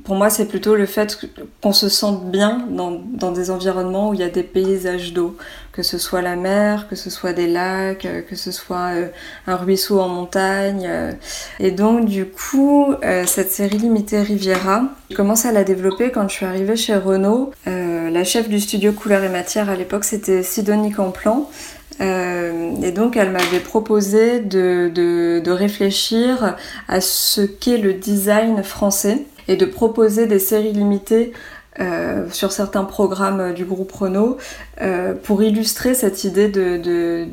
pour 0.05 0.17
moi, 0.17 0.29
c'est 0.29 0.47
plutôt 0.47 0.75
le 0.75 0.85
fait 0.85 1.19
qu'on 1.63 1.73
se 1.73 1.89
sente 1.89 2.31
bien 2.31 2.67
dans, 2.71 2.91
dans, 2.91 3.33
des 3.33 3.51
environnements 3.51 4.11
où 4.11 4.15
il 4.15 4.21
y 4.21 4.25
a 4.25 4.29
des 4.29 4.43
paysages 4.43 5.15
d'eau, 5.15 5.37
que 5.73 5.83
ce 5.83 5.97
soit 5.97 6.21
la 6.21 6.37
mer, 6.37 6.89
que 6.89 6.97
ce 6.97 7.09
soit 7.09 7.33
des 7.33 7.47
lacs, 7.47 8.05
euh, 8.05 8.21
que 8.21 8.37
ce 8.37 8.53
soit 8.53 8.95
euh, 8.95 9.09
un 9.47 9.57
ruisseau 9.57 10.01
en 10.01 10.09
montagne. 10.09 10.87
Euh. 10.87 11.13
Et 11.59 11.71
donc, 11.71 12.05
du 12.05 12.27
coup, 12.27 12.95
cette 13.27 13.51
série 13.51 13.79
limitée 13.79 14.21
Riviera, 14.21 14.83
j'ai 15.09 15.17
commencé 15.17 15.49
à 15.49 15.53
la 15.53 15.65
développer 15.65 16.11
quand 16.11 16.29
je 16.29 16.35
suis 16.35 16.47
arrivée 16.47 16.77
chez 16.77 16.97
Renault. 16.97 17.53
la 17.67 18.25
chef 18.25 18.49
du 18.49 18.61
studio 18.61 18.93
Couleur 18.93 19.23
et 19.25 19.29
Matière 19.29 19.71
à 19.71 19.77
l'époque, 19.77 20.05
c'était 20.05 20.43
Sidonie 20.43 20.93
Camplan. 20.93 21.49
et 22.01 22.93
donc 22.93 23.17
elle 23.17 23.31
m'avait 23.31 23.61
proposé 23.61 24.41
de, 24.41 24.91
de, 24.95 25.41
de, 25.45 25.51
réfléchir 25.51 26.57
à 26.89 27.01
ce 27.01 27.41
qu'est 27.41 27.79
le 27.79 27.95
design 27.95 28.63
français 28.63 29.25
et 29.49 29.57
de 29.57 29.65
proposer 29.65 30.27
des 30.27 30.39
séries 30.39 30.73
limitées 30.73 31.33
euh, 31.81 32.27
sur 32.33 32.51
certains 32.51 32.83
programmes 32.83 33.55
du 33.55 33.65
groupe 33.65 33.93
Renault 33.93 34.37
euh, 34.81 35.15
pour 35.15 35.45
illustrer 35.45 35.95
cette 35.95 36.25
idée 36.25 36.49
de, 36.49 37.25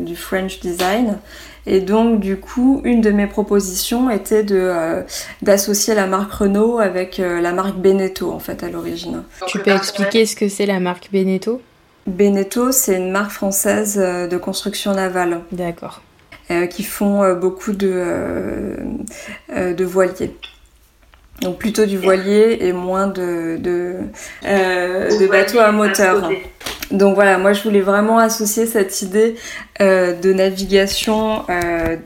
du 0.00 0.16
French 0.16 0.60
design. 0.60 1.18
Et 1.66 1.80
donc 1.80 2.20
du 2.20 2.38
coup, 2.38 2.80
une 2.84 3.02
de 3.02 3.10
mes 3.10 3.26
propositions 3.26 4.08
était 4.08 4.44
de 4.44 4.56
euh, 4.56 5.02
d'associer 5.42 5.94
la 5.94 6.06
marque 6.06 6.32
Renault 6.32 6.78
avec 6.78 7.18
la 7.18 7.52
marque 7.52 7.76
Beneteau 7.76 8.32
en 8.32 8.38
fait 8.38 8.62
à 8.62 8.70
l'origine. 8.70 9.24
Tu 9.46 9.58
peux 9.58 9.72
expliquer 9.72 10.24
ce 10.24 10.36
que 10.36 10.48
c'est 10.48 10.66
la 10.66 10.80
marque 10.80 11.10
Beneteau? 11.12 11.60
Beneteau, 12.06 12.72
c'est 12.72 12.96
une 12.96 13.10
marque 13.10 13.32
française 13.32 13.98
de 13.98 14.36
construction 14.38 14.94
navale. 14.94 15.40
D'accord. 15.52 16.00
qui 16.70 16.84
font 16.84 17.34
beaucoup 17.34 17.72
de, 17.72 18.76
de 19.50 19.84
voiliers. 19.84 20.32
Donc 21.42 21.58
plutôt 21.58 21.84
du 21.84 21.98
voilier 21.98 22.58
et 22.60 22.72
moins 22.72 23.08
de, 23.08 23.58
de, 23.58 23.96
euh, 24.46 25.28
bateaux 25.28 25.58
à 25.58 25.70
moteur. 25.70 26.30
Donc 26.90 27.14
voilà, 27.14 27.36
moi 27.38 27.52
je 27.52 27.62
voulais 27.62 27.80
vraiment 27.80 28.18
associer 28.18 28.66
cette 28.66 29.02
idée 29.02 29.36
euh, 29.80 30.18
de 30.18 30.32
navigation 30.32 31.42
euh, 31.50 31.96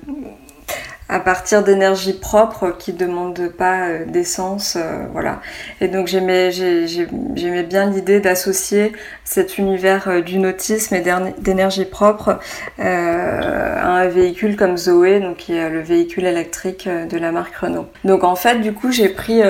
à 1.10 1.18
partir 1.18 1.64
d'énergie 1.64 2.12
propre 2.12 2.70
qui 2.78 2.92
demande 2.92 3.48
pas 3.48 3.88
euh, 3.88 4.04
d'essence, 4.06 4.76
euh, 4.76 5.06
voilà. 5.12 5.40
Et 5.80 5.88
donc 5.88 6.06
j'aimais, 6.06 6.52
j'aimais 6.52 7.64
bien 7.64 7.90
l'idée 7.90 8.20
d'associer 8.20 8.92
cet 9.24 9.58
univers 9.58 10.08
euh, 10.08 10.20
du 10.20 10.38
nautisme 10.38 10.94
et 10.94 11.02
d'énergie 11.38 11.84
propre 11.84 12.38
à 12.78 12.84
un 12.84 14.06
véhicule 14.06 14.56
comme 14.56 14.76
Zoé, 14.76 15.18
donc 15.18 15.38
qui 15.38 15.54
est 15.54 15.68
le 15.68 15.80
véhicule 15.80 16.26
électrique 16.26 16.88
de 16.88 17.18
la 17.18 17.32
marque 17.32 17.56
Renault. 17.56 17.86
Donc 18.04 18.22
en 18.22 18.36
fait, 18.36 18.60
du 18.60 18.72
coup, 18.72 18.92
j'ai 18.92 19.08
pris 19.08 19.40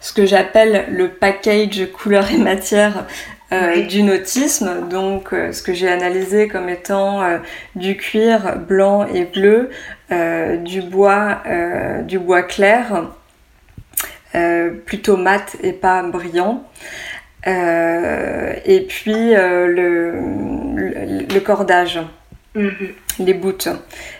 ce 0.00 0.12
que 0.12 0.26
j'appelle 0.26 0.86
le 0.90 1.08
package 1.08 1.88
couleur 1.92 2.30
et 2.30 2.36
matière 2.36 3.06
du 3.88 4.02
nautisme, 4.02 4.88
donc 4.88 5.30
ce 5.30 5.62
que 5.62 5.72
j'ai 5.72 5.88
analysé 5.88 6.48
comme 6.48 6.68
étant 6.68 7.22
du 7.74 7.96
cuir 7.96 8.56
blanc 8.58 9.06
et 9.06 9.24
bleu, 9.24 9.70
du 10.10 10.82
bois, 10.82 11.42
euh, 11.46 12.02
du 12.02 12.18
bois 12.18 12.42
clair, 12.42 13.04
euh, 14.34 14.70
plutôt 14.84 15.16
mat 15.16 15.56
et 15.62 15.72
pas 15.72 16.02
brillant. 16.02 16.64
et 17.46 18.86
puis 18.88 19.34
le, 19.34 20.14
le, 21.32 21.40
cordage. 21.40 22.00
Mhm. 22.54 22.72
les 23.18 23.34
bouts. 23.34 23.68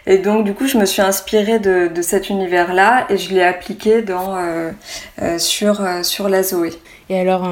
Et 0.07 0.19
donc 0.19 0.45
du 0.45 0.53
coup 0.53 0.67
je 0.67 0.77
me 0.77 0.85
suis 0.85 1.01
inspirée 1.01 1.59
de, 1.59 1.89
de 1.89 2.03
cet 2.03 2.29
univers-là 2.29 3.07
et 3.09 3.17
je 3.17 3.33
l'ai 3.33 3.43
appliqué 3.43 4.03
dans, 4.03 4.37
sur, 5.39 5.83
sur 6.03 6.29
la 6.29 6.43
Zoé. 6.43 6.71
Et 7.09 7.19
alors 7.19 7.49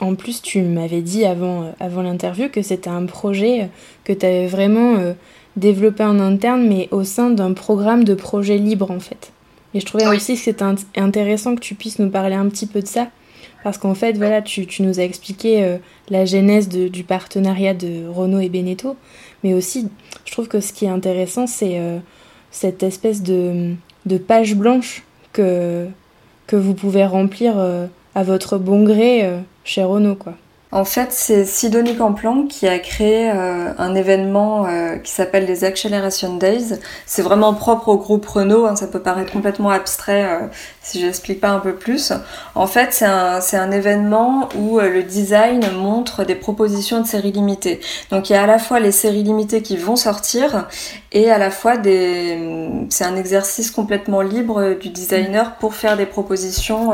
en 0.00 0.14
plus 0.14 0.40
tu 0.40 0.62
m'avais 0.62 1.00
dit 1.00 1.24
avant, 1.24 1.74
avant 1.80 2.02
l'interview 2.02 2.48
que 2.48 2.62
c'était 2.62 2.90
un 2.90 3.06
projet 3.06 3.68
que 4.04 4.12
tu 4.12 4.24
avais 4.24 4.46
vraiment 4.46 5.14
développé 5.56 6.04
en 6.04 6.18
interne, 6.20 6.66
mais 6.66 6.88
au 6.90 7.04
sein 7.04 7.30
d'un 7.30 7.52
programme 7.52 8.04
de 8.04 8.14
projet 8.14 8.58
libre 8.58 8.90
en 8.90 9.00
fait. 9.00 9.32
Et 9.74 9.80
je 9.80 9.86
trouvais 9.86 10.06
aussi 10.06 10.34
que 10.34 10.40
c'était 10.40 10.64
intéressant 10.96 11.54
que 11.56 11.60
tu 11.60 11.74
puisses 11.74 11.98
nous 11.98 12.10
parler 12.10 12.36
un 12.36 12.48
petit 12.48 12.66
peu 12.66 12.80
de 12.80 12.86
ça, 12.86 13.08
parce 13.64 13.78
qu'en 13.78 13.94
fait, 13.94 14.16
voilà, 14.16 14.42
tu, 14.42 14.66
tu, 14.66 14.82
nous 14.82 15.00
as 15.00 15.04
expliqué 15.04 15.64
euh, 15.64 15.78
la 16.10 16.24
genèse 16.26 16.68
de, 16.68 16.88
du 16.88 17.02
partenariat 17.02 17.74
de 17.74 18.06
Renault 18.06 18.40
et 18.40 18.48
Beneteau, 18.48 18.96
mais 19.42 19.54
aussi, 19.54 19.88
je 20.24 20.32
trouve 20.32 20.48
que 20.48 20.60
ce 20.60 20.72
qui 20.72 20.84
est 20.84 20.90
intéressant, 20.90 21.46
c'est 21.46 21.78
euh, 21.80 21.98
cette 22.50 22.82
espèce 22.82 23.22
de, 23.22 23.74
de, 24.06 24.18
page 24.18 24.54
blanche 24.54 25.02
que, 25.32 25.88
que 26.46 26.56
vous 26.56 26.74
pouvez 26.74 27.04
remplir 27.04 27.54
euh, 27.56 27.86
à 28.14 28.22
votre 28.22 28.58
bon 28.58 28.84
gré 28.84 29.28
chez 29.64 29.82
Renault, 29.82 30.14
quoi. 30.14 30.34
En 30.74 30.84
fait, 30.84 31.12
c'est 31.12 31.44
Sidonie 31.44 31.96
Camplan 31.96 32.48
qui 32.48 32.66
a 32.66 32.80
créé 32.80 33.30
euh, 33.30 33.72
un 33.78 33.94
événement 33.94 34.66
euh, 34.66 34.96
qui 34.96 35.12
s'appelle 35.12 35.46
les 35.46 35.62
Acceleration 35.62 36.36
Days. 36.36 36.80
C'est 37.06 37.22
vraiment 37.22 37.54
propre 37.54 37.90
au 37.90 37.96
groupe 37.96 38.26
Renault, 38.26 38.66
hein, 38.66 38.74
ça 38.74 38.88
peut 38.88 38.98
paraître 38.98 39.32
complètement 39.32 39.70
abstrait 39.70 40.24
euh, 40.24 40.48
si 40.84 41.00
j'explique 41.00 41.40
pas 41.40 41.48
un 41.48 41.58
peu 41.58 41.74
plus. 41.74 42.12
En 42.54 42.66
fait, 42.66 42.92
c'est 42.92 43.06
un, 43.06 43.40
un, 43.40 43.70
événement 43.70 44.48
où 44.54 44.78
le 44.78 45.02
design 45.02 45.72
montre 45.72 46.24
des 46.24 46.34
propositions 46.34 47.00
de 47.00 47.06
séries 47.06 47.32
limitées. 47.32 47.80
Donc 48.10 48.30
il 48.30 48.34
y 48.34 48.36
a 48.36 48.42
à 48.42 48.46
la 48.46 48.58
fois 48.58 48.78
les 48.78 48.92
séries 48.92 49.22
limitées 49.22 49.62
qui 49.62 49.76
vont 49.76 49.96
sortir 49.96 50.68
et 51.10 51.30
à 51.30 51.38
la 51.38 51.50
fois 51.50 51.78
des... 51.78 52.86
C'est 52.90 53.04
un 53.04 53.16
exercice 53.16 53.70
complètement 53.70 54.20
libre 54.20 54.74
du 54.74 54.90
designer 54.90 55.56
pour 55.56 55.74
faire 55.74 55.96
des 55.96 56.06
propositions 56.06 56.92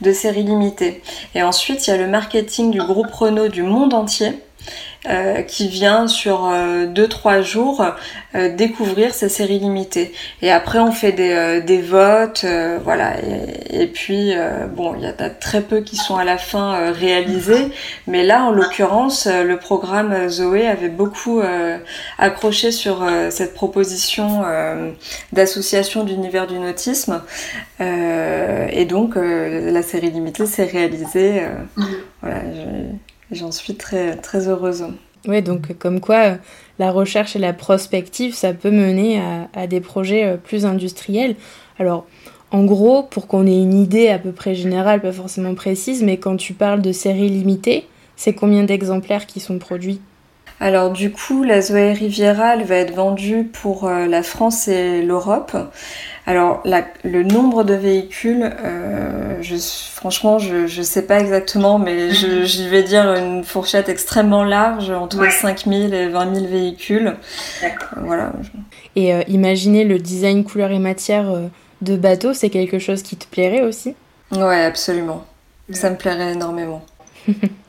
de 0.00 0.12
séries 0.12 0.42
limitées. 0.42 1.02
Et 1.34 1.42
ensuite, 1.42 1.86
il 1.86 1.90
y 1.90 1.92
a 1.92 1.98
le 1.98 2.08
marketing 2.08 2.70
du 2.70 2.78
groupe 2.78 3.12
Renault 3.12 3.48
du 3.48 3.62
monde 3.62 3.92
entier 3.92 4.32
euh, 5.08 5.42
qui 5.42 5.68
vient 5.68 6.08
sur 6.08 6.50
2-3 6.50 6.50
euh, 6.50 7.42
jours 7.42 7.86
euh, 8.34 8.52
découvrir 8.52 9.14
ces 9.14 9.28
séries 9.28 9.60
limitées. 9.60 10.12
Et 10.42 10.50
après 10.50 10.80
on 10.80 10.90
fait 10.90 11.12
des, 11.12 11.62
des 11.64 11.80
votes, 11.80 12.44
voilà. 12.82 13.14
Et, 13.70 13.86
puis 13.86 14.32
bon, 14.74 14.96
il 14.96 15.04
y 15.04 15.06
a 15.06 15.30
très 15.30 15.60
peu 15.60 15.80
qui 15.80 15.94
sont 15.94 16.16
à 16.16 16.24
la 16.24 16.38
fin 16.38 16.90
réalisés, 16.90 17.70
mais 18.08 18.24
là 18.24 18.44
en 18.44 18.50
l'occurrence 18.50 19.26
le 19.26 19.56
programme 19.58 20.28
Zoé 20.28 20.66
avait 20.66 20.88
beaucoup 20.88 21.40
accroché 22.18 22.72
sur 22.72 23.06
cette 23.30 23.54
proposition 23.54 24.42
d'association 25.32 26.02
d'univers 26.02 26.46
du 26.46 26.58
nautisme. 26.58 27.22
et 27.80 28.84
donc 28.86 29.14
la 29.16 29.82
série 29.82 30.10
limitée 30.10 30.46
s'est 30.46 30.64
réalisée. 30.64 31.42
Mmh. 31.76 31.84
Voilà, 32.22 32.40
J'en 33.30 33.50
suis 33.50 33.74
très, 33.74 34.18
heureuse. 34.48 34.86
Oui, 35.26 35.42
donc 35.42 35.76
comme 35.78 36.00
quoi 36.00 36.16
euh, 36.16 36.36
la 36.78 36.92
recherche 36.92 37.34
et 37.34 37.40
la 37.40 37.52
prospective, 37.52 38.34
ça 38.34 38.52
peut 38.52 38.70
mener 38.70 39.20
à, 39.54 39.66
des 39.66 39.80
projets 39.80 40.24
euh, 40.24 40.36
plus 40.36 40.64
industriels. 40.64 41.34
Alors, 41.78 42.06
en 42.52 42.64
gros, 42.64 43.02
pour 43.02 43.26
qu'on 43.26 43.46
ait 43.46 43.60
une 43.60 43.74
idée 43.74 44.08
à 44.08 44.20
peu 44.20 44.30
près 44.30 44.54
générale, 44.54 45.00
pas 45.00 45.12
forcément 45.12 45.54
précise, 45.54 46.02
mais 46.02 46.18
quand 46.18 46.36
tu 46.36 46.54
parles 46.54 46.82
de 46.82 46.92
séries 46.92 47.28
limitées, 47.28 47.88
c'est 48.14 48.34
combien 48.34 48.62
d'exemplaires 48.62 49.26
qui 49.26 49.40
sont 49.40 49.58
produits? 49.58 50.00
Alors 50.58 50.90
du 50.90 51.12
coup, 51.12 51.42
la 51.42 51.60
Zoé 51.60 51.92
Riviera, 51.92 52.54
elle 52.54 52.64
va 52.64 52.76
être 52.76 52.94
vendue 52.94 53.44
pour 53.44 53.90
la 53.90 54.22
France 54.22 54.68
et 54.68 55.02
l'Europe. 55.02 55.56
Alors 56.28 56.60
le 57.04 57.22
nombre 57.22 57.62
de 57.62 57.74
véhicules, 57.74 58.52
euh, 58.64 59.40
je, 59.42 59.54
franchement, 59.94 60.40
je 60.40 60.64
ne 60.64 60.82
sais 60.82 61.02
pas 61.02 61.20
exactement, 61.20 61.78
mais 61.78 62.10
j'y 62.10 62.68
vais 62.68 62.82
dire 62.82 63.14
une 63.14 63.44
fourchette 63.44 63.88
extrêmement 63.88 64.42
large, 64.42 64.90
entre 64.90 65.30
5000 65.30 65.94
et 65.94 66.08
20 66.08 66.34
000 66.34 66.46
véhicules. 66.48 67.14
Voilà. 67.96 68.32
Et 68.96 69.14
euh, 69.14 69.22
imaginer 69.28 69.84
le 69.84 70.00
design 70.00 70.42
couleur 70.42 70.72
et 70.72 70.80
matière 70.80 71.30
euh, 71.30 71.46
de 71.82 71.96
bateau, 71.96 72.34
c'est 72.34 72.50
quelque 72.50 72.80
chose 72.80 73.02
qui 73.02 73.16
te 73.16 73.26
plairait 73.26 73.62
aussi? 73.62 73.94
Ouais, 74.32 74.64
absolument. 74.64 75.24
Ça 75.70 75.90
me 75.90 75.96
plairait 75.96 76.32
énormément. 76.32 76.84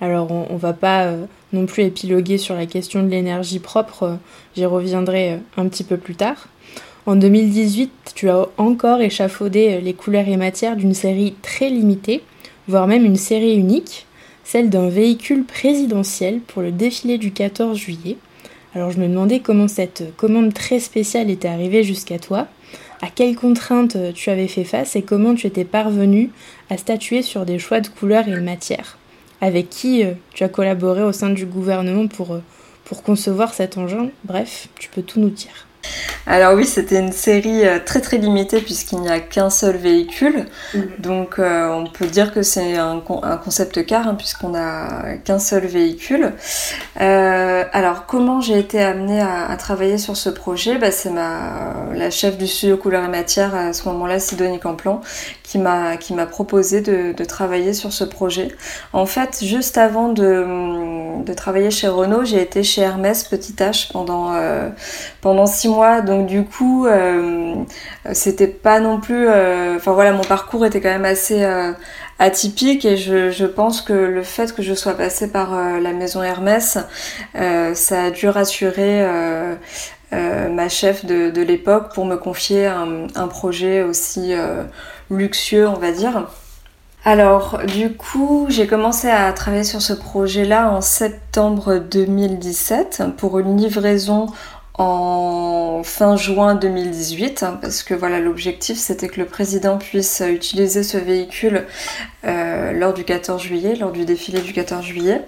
Alors 0.00 0.30
on, 0.30 0.46
on 0.50 0.56
va 0.56 0.72
pas 0.72 1.12
non 1.52 1.66
plus 1.66 1.84
épiloguer 1.84 2.38
sur 2.38 2.54
la 2.54 2.66
question 2.66 3.02
de 3.02 3.08
l'énergie 3.08 3.58
propre, 3.58 4.18
j'y 4.56 4.64
reviendrai 4.64 5.40
un 5.56 5.68
petit 5.68 5.84
peu 5.84 5.96
plus 5.96 6.14
tard. 6.14 6.48
En 7.06 7.16
2018, 7.16 8.12
tu 8.14 8.28
as 8.28 8.46
encore 8.58 9.00
échafaudé 9.00 9.70
euh, 9.72 9.80
les 9.80 9.94
couleurs 9.94 10.28
et 10.28 10.36
matières 10.36 10.76
d'une 10.76 10.94
série 10.94 11.34
très 11.42 11.70
limitée, 11.70 12.22
voire 12.68 12.86
même 12.86 13.04
une 13.04 13.16
série 13.16 13.56
unique, 13.56 14.06
celle 14.44 14.70
d'un 14.70 14.88
véhicule 14.88 15.44
présidentiel 15.44 16.40
pour 16.40 16.62
le 16.62 16.70
défilé 16.70 17.16
du 17.16 17.32
14 17.32 17.76
juillet. 17.76 18.16
Alors 18.74 18.90
je 18.90 19.00
me 19.00 19.08
demandais 19.08 19.40
comment 19.40 19.66
cette 19.66 20.14
commande 20.16 20.54
très 20.54 20.78
spéciale 20.78 21.30
était 21.30 21.48
arrivée 21.48 21.82
jusqu'à 21.82 22.18
toi, 22.18 22.46
à 23.02 23.08
quelles 23.08 23.34
contraintes 23.34 23.96
euh, 23.96 24.12
tu 24.12 24.30
avais 24.30 24.46
fait 24.46 24.64
face 24.64 24.94
et 24.94 25.02
comment 25.02 25.34
tu 25.34 25.48
étais 25.48 25.64
parvenu 25.64 26.30
à 26.68 26.76
statuer 26.76 27.22
sur 27.22 27.46
des 27.46 27.58
choix 27.58 27.80
de 27.80 27.88
couleurs 27.88 28.28
et 28.28 28.32
de 28.32 28.40
matières. 28.40 28.99
Avec 29.40 29.70
qui 29.70 30.04
euh, 30.04 30.12
tu 30.34 30.44
as 30.44 30.48
collaboré 30.48 31.02
au 31.02 31.12
sein 31.12 31.30
du 31.30 31.46
gouvernement 31.46 32.06
pour, 32.06 32.38
pour 32.84 33.02
concevoir 33.02 33.54
cet 33.54 33.78
engin 33.78 34.10
Bref, 34.24 34.68
tu 34.78 34.88
peux 34.90 35.02
tout 35.02 35.20
nous 35.20 35.30
dire. 35.30 35.66
Alors 36.26 36.54
oui, 36.54 36.66
c'était 36.66 36.98
une 36.98 37.12
série 37.12 37.66
euh, 37.66 37.78
très 37.84 38.00
très 38.00 38.18
limitée 38.18 38.60
puisqu'il 38.60 39.00
n'y 39.00 39.08
a 39.08 39.20
qu'un 39.20 39.50
seul 39.50 39.76
véhicule. 39.76 40.46
Mhm. 40.74 40.88
Donc 40.98 41.38
euh, 41.38 41.68
on 41.70 41.86
peut 41.86 42.06
dire 42.06 42.32
que 42.32 42.42
c'est 42.42 42.76
un, 42.76 43.00
concept 43.00 43.84
car 43.86 44.06
hein, 44.06 44.14
puisqu'on 44.14 44.50
n'a 44.50 45.16
qu'un 45.24 45.38
seul 45.38 45.66
véhicule. 45.66 46.32
Euh, 47.00 47.64
alors 47.72 48.06
comment 48.06 48.40
j'ai 48.40 48.58
été 48.58 48.80
amenée 48.82 49.20
à, 49.20 49.56
travailler 49.56 49.98
sur 49.98 50.16
ce 50.16 50.28
projet? 50.28 50.78
Bah, 50.78 50.90
C'est 50.90 51.10
ma 51.10 51.74
la 51.94 52.10
chef 52.10 52.38
du 52.38 52.46
studio 52.46 52.76
Couleur 52.76 53.04
et 53.04 53.08
Matière 53.08 53.54
à 53.54 53.72
ce 53.72 53.88
moment-là, 53.88 54.18
Sidonie 54.18 54.60
Camplan, 54.60 55.00
qui 55.42 55.58
m'a 55.58 55.96
qui 55.96 56.14
m'a 56.14 56.26
proposé 56.26 56.80
de, 56.80 57.24
travailler 57.24 57.74
sur 57.74 57.92
ce 57.92 58.04
projet. 58.04 58.48
En 58.92 59.06
fait, 59.06 59.44
juste 59.44 59.78
avant 59.78 60.08
de, 60.08 61.22
de 61.24 61.34
travailler 61.34 61.70
chez 61.70 61.88
Renault, 61.88 62.24
j'ai 62.24 62.40
été 62.40 62.62
chez 62.62 62.82
Hermès 62.82 63.24
Petit 63.24 63.52
H 63.52 63.92
pendant 63.92 64.32
pendant 65.20 65.46
six 65.46 65.68
Donc 66.04 66.26
du 66.26 66.44
coup, 66.44 66.86
euh, 66.86 67.54
c'était 68.12 68.46
pas 68.48 68.80
non 68.80 69.00
plus. 69.00 69.28
Euh, 69.28 69.76
enfin 69.76 69.92
voilà, 69.92 70.12
mon 70.12 70.24
parcours 70.24 70.66
était 70.66 70.80
quand 70.80 70.88
même 70.88 71.04
assez 71.04 71.44
euh, 71.44 71.72
atypique 72.18 72.84
et 72.84 72.96
je, 72.96 73.46
pense 73.46 73.80
que 73.80 73.92
le 73.92 74.22
fait 74.22 74.54
que 74.54 74.62
je 74.62 74.74
sois 74.74 74.94
passée 74.94 75.30
par 75.30 75.54
la 75.54 75.92
maison 75.92 76.22
Hermès, 76.22 76.78
ça 77.74 78.02
a 78.02 78.10
dû 78.10 78.28
rassurer. 78.28 79.04
ma 80.12 80.68
chef 80.68 81.04
de, 81.04 81.42
l'époque 81.42 81.94
pour 81.94 82.04
me 82.04 82.16
confier 82.16 82.66
un, 82.66 83.28
projet 83.28 83.82
aussi 83.82 84.34
luxueux, 85.10 85.66
on 85.68 85.78
va 85.78 85.92
dire. 85.92 86.26
Alors, 87.06 87.60
du 87.66 87.94
coup, 87.94 88.46
j'ai 88.50 88.66
commencé 88.66 89.08
à 89.08 89.32
travailler 89.32 89.64
sur 89.64 89.80
ce 89.80 89.94
projet-là 89.94 90.70
en 90.70 90.82
septembre 90.82 91.78
2017 91.78 93.04
pour 93.16 93.38
une 93.38 93.56
livraison 93.56 94.26
en 94.74 95.82
fin 95.84 96.16
juin 96.16 96.54
2018, 96.54 97.42
hein, 97.42 97.58
parce 97.60 97.82
que 97.82 97.94
voilà, 97.94 98.20
l'objectif 98.20 98.78
c'était 98.78 99.08
que 99.08 99.20
le 99.20 99.26
président 99.26 99.78
puisse 99.78 100.22
utiliser 100.26 100.82
ce 100.82 100.96
véhicule 100.96 101.66
euh, 102.24 102.72
lors 102.72 102.94
du 102.94 103.04
14 103.04 103.42
juillet, 103.42 103.74
lors 103.76 103.92
du 103.92 104.04
défilé 104.04 104.40
du 104.40 104.52
14 104.52 104.84
juillet. 104.84 105.22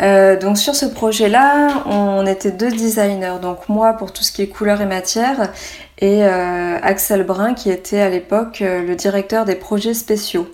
Euh, 0.00 0.38
donc 0.38 0.58
sur 0.58 0.76
ce 0.76 0.86
projet-là, 0.86 1.84
on 1.86 2.24
était 2.24 2.52
deux 2.52 2.70
designers, 2.70 3.38
donc 3.42 3.68
moi 3.68 3.94
pour 3.94 4.12
tout 4.12 4.22
ce 4.22 4.30
qui 4.30 4.42
est 4.42 4.48
couleur 4.48 4.80
et 4.80 4.86
matière, 4.86 5.52
et 5.98 6.24
euh, 6.24 6.78
Axel 6.82 7.24
Brun 7.24 7.54
qui 7.54 7.70
était 7.70 8.00
à 8.00 8.08
l'époque 8.08 8.60
le 8.60 8.94
directeur 8.94 9.44
des 9.44 9.56
projets 9.56 9.94
spéciaux. 9.94 10.48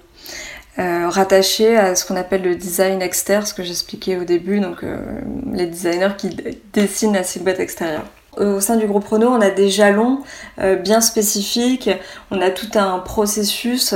Euh, 0.81 1.09
rattaché 1.09 1.77
à 1.77 1.95
ce 1.95 2.05
qu'on 2.05 2.17
appelle 2.17 2.43
le 2.43 2.57
design 2.57 3.01
externe, 3.01 3.47
ce 3.47 3.55
que 3.55 3.63
j'expliquais 3.63 4.17
au 4.17 4.25
début, 4.25 4.59
donc 4.59 4.83
euh, 4.83 4.99
les 5.53 5.67
designers 5.67 6.17
qui 6.19 6.31
dessinent 6.73 7.13
la 7.13 7.23
silhouette 7.23 7.61
extérieure. 7.61 8.05
Au 8.37 8.61
sein 8.61 8.77
du 8.77 8.87
groupe 8.87 9.07
Renault, 9.07 9.29
on 9.29 9.41
a 9.41 9.51
des 9.51 9.71
jalons 9.71 10.23
euh, 10.59 10.75
bien 10.75 11.01
spécifiques, 11.01 11.91
on 12.33 12.41
a 12.41 12.51
tout 12.51 12.77
un 12.77 12.99
processus 12.99 13.95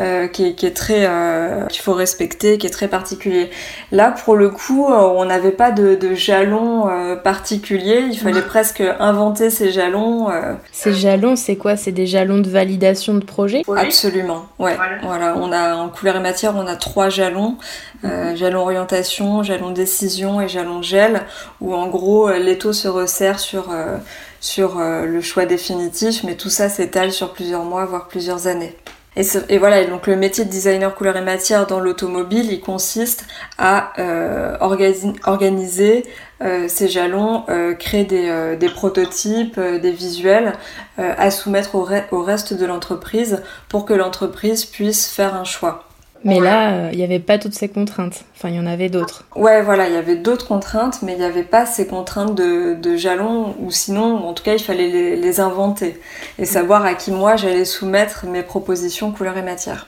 euh, 0.00 0.28
qui, 0.28 0.44
est, 0.44 0.76
très 0.76 1.06
euh, 1.08 1.66
qu'il 1.66 1.82
faut 1.82 1.92
respecter, 1.92 2.56
qui 2.56 2.68
est 2.68 2.70
très 2.70 2.86
particulier. 2.86 3.50
Là, 3.90 4.12
pour 4.12 4.36
le 4.36 4.48
coup, 4.48 4.86
euh, 4.86 4.94
on 4.96 5.24
n'avait 5.24 5.50
pas 5.50 5.72
de, 5.72 5.96
de 5.96 6.14
jalons 6.14 6.88
particuliers. 7.24 8.04
Il 8.08 8.16
fallait 8.16 8.42
presque 8.42 8.80
inventer 9.00 9.50
ces 9.50 9.72
jalons. 9.72 10.28
Ces 10.70 10.94
jalons, 10.94 11.34
c'est 11.34 11.56
quoi? 11.56 11.76
C'est 11.76 11.90
des 11.90 12.06
jalons 12.06 12.38
de 12.38 12.48
validation 12.48 13.14
de 13.14 13.24
projet? 13.24 13.62
Absolument. 13.76 14.46
Ouais. 14.60 14.76
Voilà. 15.02 15.34
On 15.36 15.50
a 15.50 15.74
en 15.74 15.88
couleur 15.88 16.14
et 16.14 16.20
matière, 16.20 16.54
on 16.54 16.68
a 16.68 16.76
trois 16.76 17.08
jalons 17.08 17.56
mhm. 18.04 18.36
jalon 18.36 18.60
orientation, 18.60 19.42
jalon 19.42 19.70
décision 19.70 20.40
et 20.40 20.48
jalon 20.48 20.80
gel, 20.80 21.22
où 21.60 21.74
en 21.74 21.88
gros 21.88 22.30
l'étau 22.30 22.72
se 22.72 22.86
resserre 22.86 23.40
sur 23.40 23.74
sur 24.40 24.78
le 24.78 25.20
choix 25.20 25.44
définitif, 25.44 26.22
mais 26.22 26.36
tout 26.36 26.50
ça 26.50 26.68
s'étale 26.68 27.10
sur 27.10 27.32
plusieurs 27.32 27.64
mois, 27.64 27.84
voire 27.84 28.06
plusieurs 28.06 28.46
années. 28.46 28.76
Et, 29.18 29.58
voilà, 29.58 29.84
donc 29.84 30.06
le 30.06 30.14
métier 30.14 30.44
de 30.44 30.50
designer 30.50 30.94
couleur 30.94 31.16
et 31.16 31.22
matière 31.22 31.66
dans 31.66 31.80
l'automobile, 31.80 32.52
il 32.52 32.60
consiste 32.60 33.26
à 33.58 33.92
euh, 33.98 34.56
organiser 34.60 36.06
euh, 36.40 36.68
ces 36.68 36.86
jalons, 36.86 37.44
euh, 37.48 37.74
créer 37.74 38.04
des, 38.04 38.68
prototypes, 38.68 39.58
des 39.58 39.90
visuels 39.90 40.52
à 40.98 41.32
soumettre 41.32 41.74
au 41.74 42.22
reste 42.22 42.54
de 42.54 42.64
l'entreprise 42.64 43.42
pour 43.68 43.84
que 43.84 43.92
l'entreprise 43.92 44.64
puisse 44.64 45.08
faire 45.08 45.34
un 45.34 45.44
choix. 45.44 45.87
Mais 46.24 46.40
là, 46.40 46.72
euh, 46.72 46.88
il 46.92 46.98
n'y 46.98 47.04
avait 47.04 47.20
pas 47.20 47.38
toutes 47.38 47.54
ces 47.54 47.68
contraintes. 47.68 48.24
Enfin, 48.36 48.48
il 48.48 48.56
y 48.56 48.60
en 48.60 48.66
avait 48.66 48.88
d'autres. 48.88 49.24
Ouais, 49.36 49.62
voilà, 49.62 49.88
il 49.88 49.94
y 49.94 49.96
avait 49.96 50.16
d'autres 50.16 50.46
contraintes, 50.46 51.00
mais 51.02 51.12
il 51.12 51.18
n'y 51.18 51.24
avait 51.24 51.42
pas 51.42 51.64
ces 51.64 51.86
contraintes 51.86 52.34
de, 52.34 52.74
de, 52.74 52.96
jalons, 52.96 53.54
ou 53.60 53.70
sinon, 53.70 54.26
en 54.26 54.32
tout 54.34 54.42
cas, 54.42 54.54
il 54.54 54.62
fallait 54.62 54.88
les, 54.88 55.16
les 55.16 55.40
inventer 55.40 56.00
et 56.38 56.44
savoir 56.44 56.84
à 56.84 56.94
qui 56.94 57.12
moi 57.12 57.36
j'allais 57.36 57.64
soumettre 57.64 58.26
mes 58.26 58.42
propositions 58.42 59.12
couleur 59.12 59.36
et 59.36 59.42
matière. 59.42 59.86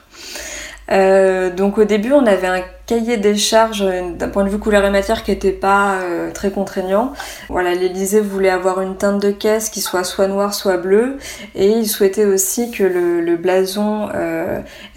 Euh, 0.91 1.49
donc 1.49 1.77
au 1.77 1.85
début, 1.85 2.11
on 2.11 2.25
avait 2.25 2.47
un 2.47 2.61
cahier 2.85 3.17
des 3.17 3.35
charges 3.35 3.83
euh, 3.83 4.11
d'un 4.11 4.29
point 4.29 4.43
de 4.43 4.49
vue 4.49 4.59
couleur 4.59 4.83
et 4.85 4.89
matière 4.89 5.23
qui 5.23 5.31
n'était 5.31 5.51
pas 5.51 6.01
euh, 6.01 6.31
très 6.31 6.51
contraignant. 6.51 7.13
Voilà, 7.49 7.73
l'Elysée 7.73 8.21
voulait 8.21 8.49
avoir 8.49 8.81
une 8.81 8.97
teinte 8.97 9.21
de 9.21 9.31
caisse 9.31 9.69
qui 9.69 9.81
soit 9.81 10.03
soit 10.03 10.27
noire, 10.27 10.53
soit 10.53 10.77
bleue, 10.77 11.17
et 11.55 11.69
il 11.69 11.87
souhaitait 11.87 12.25
aussi 12.25 12.71
que 12.71 12.83
le, 12.83 13.35
blason 13.37 14.09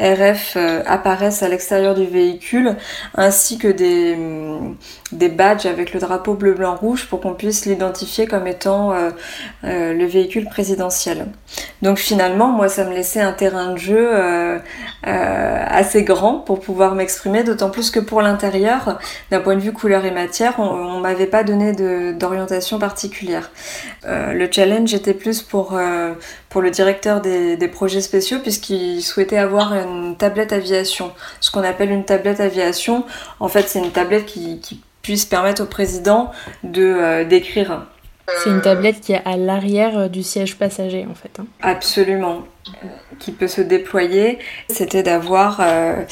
RF 0.01 0.57
apparaisse 0.87 1.43
à 1.43 1.49
l'extérieur 1.49 1.95
du 1.95 2.05
véhicule, 2.05 2.77
ainsi 3.15 3.59
que 3.59 3.69
des, 3.69 4.17
mm, 4.17 4.77
des 5.13 5.29
badges 5.29 5.67
avec 5.67 5.95
le 5.95 6.01
drapeau 6.01 6.35
bleu, 6.35 6.53
blanc, 6.53 6.75
rouge 6.75 7.07
pour 7.09 7.21
qu'on 7.21 7.35
puisse 7.35 7.65
l'identifier 7.65 8.27
comme 8.27 8.47
étant 8.47 8.93
le 9.63 10.05
véhicule 10.05 10.47
présidentiel. 10.47 11.27
Donc 11.83 11.99
finalement, 11.99 12.49
moi, 12.49 12.69
ça 12.69 12.85
me 12.85 12.93
laissait 12.93 13.21
un 13.21 13.33
terrain 13.33 13.73
de 13.73 13.79
jeu 13.79 14.11
assez 15.05 16.03
grand 16.03 16.39
pour 16.39 16.61
pouvoir 16.61 16.95
m'exprimer, 16.95 17.45
d'autant 17.45 17.71
plus 17.71 17.84
que 17.91 18.01
pour 18.01 18.23
l'intérieur, 18.23 18.99
d'un 19.31 19.41
point 19.41 19.55
de 19.55 19.61
vue 19.61 19.73
couleur 19.73 20.05
et 20.05 20.11
matière, 20.11 20.59
on, 20.59 21.01
m'avait 21.01 21.27
pas 21.27 21.45
donné 21.45 21.73
d'orientation 22.15 22.79
particulière. 22.79 23.51
Euh, 24.07 24.33
le 24.33 24.49
challenge 24.51 24.95
était 24.95 25.15
plus 25.15 25.43
pour, 25.43 25.77
euh, 25.77 26.13
le 26.55 26.71
directeur 26.71 27.21
des, 27.21 27.69
projets 27.69 28.01
spéciaux 28.01 28.39
puisqu'il 28.39 29.03
souhaitait 29.03 29.39
avoir 29.39 29.75
une 29.75 30.17
tablette 30.17 30.53
aviation. 30.53 31.13
Ce 31.41 31.51
qu'on 31.51 31.65
appelle 31.65 31.91
une 31.91 32.05
tablette 32.05 32.41
aviation, 32.41 33.05
en 33.41 33.49
fait 33.49 33.69
c'est 33.69 33.81
une 33.81 33.91
tablette 33.91 34.27
qui, 34.27 34.81
puisse 35.03 35.27
permettre 35.27 35.63
au 35.63 35.67
président 35.67 36.31
de 36.63 36.83
euh, 36.83 37.25
d'écrire 37.25 37.85
c'est 38.27 38.51
une 38.51 38.63
tablette 38.63 39.01
qui 39.01 39.13
est 39.13 39.23
à 39.25 39.37
l'arrière 39.37 40.09
du 40.09 40.23
siège 40.23 40.57
passager 40.57 41.07
en 41.11 41.15
fait. 41.15 41.41
Hein. 41.41 41.47
Absolument, 41.63 42.45
qui 43.19 43.33
peut 43.33 43.49
se 43.49 43.61
déployer. 43.61 44.39
C'était 44.71 45.03
d'avoir 45.03 45.59
euh, 45.61 46.03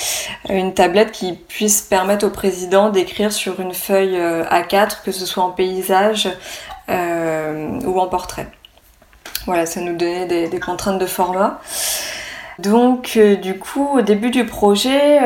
une 0.48 0.75
tablette 0.75 1.12
qui 1.12 1.33
puisse 1.33 1.81
permettre 1.81 2.27
au 2.27 2.31
président 2.31 2.90
d'écrire 2.90 3.33
sur 3.33 3.61
une 3.61 3.72
feuille 3.72 4.18
euh, 4.18 4.44
A4, 4.44 5.03
que 5.05 5.12
ce 5.12 5.25
soit 5.25 5.42
en 5.42 5.51
paysage 5.51 6.29
euh, 6.90 7.81
ou 7.85 7.98
en 7.98 8.09
portrait. 8.09 8.48
Voilà, 9.46 9.66
ça 9.66 9.81
nous 9.81 9.96
donnait 9.96 10.48
des 10.48 10.61
contraintes 10.61 11.01
de 11.01 11.07
format. 11.07 11.61
Donc 12.59 13.18
du 13.18 13.59
coup, 13.59 13.88
au 13.98 14.03
début 14.03 14.31
du 14.31 14.44
projet, 14.44 15.18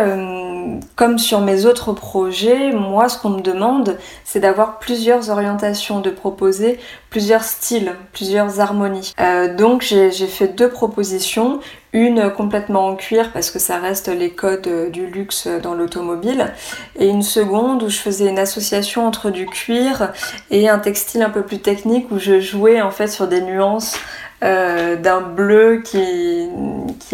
comme 0.94 1.18
sur 1.18 1.40
mes 1.40 1.66
autres 1.66 1.92
projets, 1.92 2.72
moi, 2.72 3.08
ce 3.08 3.18
qu'on 3.18 3.30
me 3.30 3.40
demande, 3.40 3.96
c'est 4.24 4.40
d'avoir 4.40 4.78
plusieurs 4.78 5.30
orientations, 5.30 6.00
de 6.00 6.10
proposer 6.10 6.78
plusieurs 7.10 7.44
styles, 7.44 7.94
plusieurs 8.12 8.60
harmonies. 8.60 9.12
Euh, 9.20 9.54
donc, 9.54 9.82
j'ai 9.82 10.10
fait 10.10 10.48
deux 10.48 10.68
propositions. 10.68 11.60
Une 11.92 12.30
complètement 12.30 12.88
en 12.88 12.94
cuir 12.94 13.30
parce 13.32 13.50
que 13.50 13.58
ça 13.58 13.78
reste 13.78 14.08
les 14.08 14.28
codes 14.28 14.90
du 14.92 15.06
luxe 15.06 15.48
dans 15.62 15.72
l'automobile. 15.72 16.52
Et 16.98 17.08
une 17.08 17.22
seconde 17.22 17.82
où 17.82 17.88
je 17.88 17.96
faisais 17.96 18.28
une 18.28 18.38
association 18.38 19.06
entre 19.06 19.30
du 19.30 19.46
cuir 19.46 20.12
et 20.50 20.68
un 20.68 20.78
textile 20.78 21.22
un 21.22 21.30
peu 21.30 21.40
plus 21.40 21.60
technique 21.60 22.10
où 22.10 22.18
je 22.18 22.38
jouais 22.38 22.82
en 22.82 22.90
fait 22.90 23.08
sur 23.08 23.28
des 23.28 23.40
nuances 23.40 23.96
euh, 24.42 24.96
d'un 24.96 25.22
bleu 25.22 25.82
qui, 25.82 26.50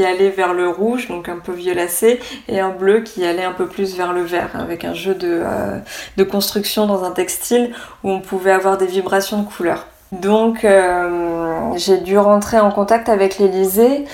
allait 0.04 0.30
vers 0.30 0.52
le 0.52 0.68
rouge, 0.68 1.06
donc 1.06 1.28
un 1.28 1.38
peu 1.38 1.52
violacé, 1.52 2.18
et 2.48 2.58
un 2.58 2.70
bleu 2.70 3.00
qui 3.00 3.24
allait 3.24 3.44
un 3.44 3.52
peu 3.52 3.66
plus 3.66 3.96
vers 3.96 4.12
le 4.12 4.22
vert, 4.22 4.50
avec 4.54 4.85
un 4.85 4.94
jeu 4.94 5.14
de, 5.14 5.40
euh, 5.44 5.78
de 6.16 6.24
construction 6.24 6.87
dans 6.87 7.04
un 7.04 7.12
textile 7.12 7.72
où 8.02 8.11
on 8.11 8.20
pouvait 8.20 8.50
avoir 8.50 8.78
des 8.78 8.87
vibrations 8.87 9.40
de 9.42 9.46
couleurs. 9.46 9.87
Donc 10.11 10.64
euh, 10.64 11.70
j'ai 11.76 11.98
dû 11.98 12.18
rentrer 12.18 12.58
en 12.58 12.70
contact 12.70 13.08
avec 13.08 13.38
l'Elysée 13.38 14.04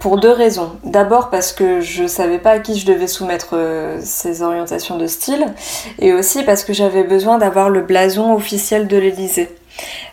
pour 0.00 0.18
deux 0.18 0.32
raisons. 0.32 0.72
D'abord 0.82 1.30
parce 1.30 1.52
que 1.52 1.80
je 1.80 2.06
savais 2.06 2.38
pas 2.38 2.52
à 2.52 2.58
qui 2.58 2.78
je 2.78 2.86
devais 2.86 3.06
soumettre 3.06 3.54
ces 4.00 4.42
orientations 4.42 4.96
de 4.96 5.06
style, 5.06 5.46
et 5.98 6.14
aussi 6.14 6.42
parce 6.42 6.64
que 6.64 6.72
j'avais 6.72 7.04
besoin 7.04 7.38
d'avoir 7.38 7.68
le 7.68 7.82
blason 7.82 8.34
officiel 8.34 8.88
de 8.88 8.96
l'Elysée. 8.96 9.54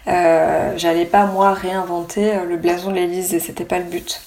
Euh, 0.08 0.74
j'allais 0.76 1.06
pas 1.06 1.26
moi 1.26 1.54
réinventer 1.54 2.34
euh, 2.34 2.46
le 2.46 2.58
blason 2.58 2.90
de 2.92 2.96
l'Elysée, 2.96 3.40
c'était 3.40 3.64
pas 3.64 3.78
le 3.78 3.86
but. 3.86 4.22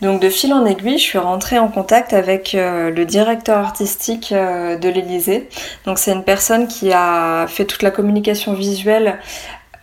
Donc 0.00 0.20
de 0.20 0.28
fil 0.28 0.52
en 0.52 0.64
aiguille, 0.66 0.98
je 0.98 1.04
suis 1.04 1.18
rentrée 1.18 1.58
en 1.58 1.68
contact 1.68 2.12
avec 2.12 2.54
euh, 2.54 2.90
le 2.90 3.04
directeur 3.04 3.58
artistique 3.58 4.32
de 4.32 4.88
l'Elysée. 4.88 5.48
Donc 5.86 5.98
c'est 5.98 6.12
une 6.12 6.24
personne 6.24 6.66
qui 6.66 6.92
a 6.92 7.46
fait 7.46 7.64
toute 7.64 7.82
la 7.82 7.90
communication 7.90 8.54
visuelle 8.54 9.18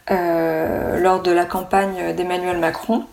lors 0.10 1.22
de 1.22 1.32
la 1.32 1.46
campagne 1.46 2.16
d'Emmanuel 2.16 2.58
Macron. 2.58 3.06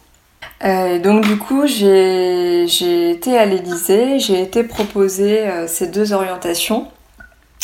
Donc 0.63 1.27
du 1.27 1.37
coup, 1.37 1.67
j'ai 1.67 2.65
été 3.11 3.37
à 3.37 3.45
l'Elysée, 3.45 4.19
j'ai 4.19 4.41
été 4.41 4.65
proposer 4.65 5.45
ces 5.67 5.89
deux 5.89 6.15
orientations. 6.15 6.89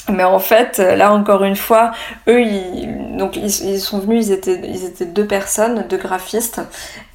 Mais 0.09 0.25
en 0.25 0.41
fait, 0.41 0.79
là 0.79 1.13
encore 1.13 1.45
une 1.45 1.57
fois, 1.57 1.93
eux, 2.29 2.43
ils, 2.43 3.17
donc 3.17 3.37
ils, 3.37 3.81
sont 3.81 4.01
venus, 4.01 4.27
ils 4.27 4.33
étaient, 4.33 4.61
ils 4.65 4.85
étaient 4.85 5.05
deux 5.05 5.27
personnes, 5.27 5.87
deux 5.89 5.97
graphistes. 5.97 6.61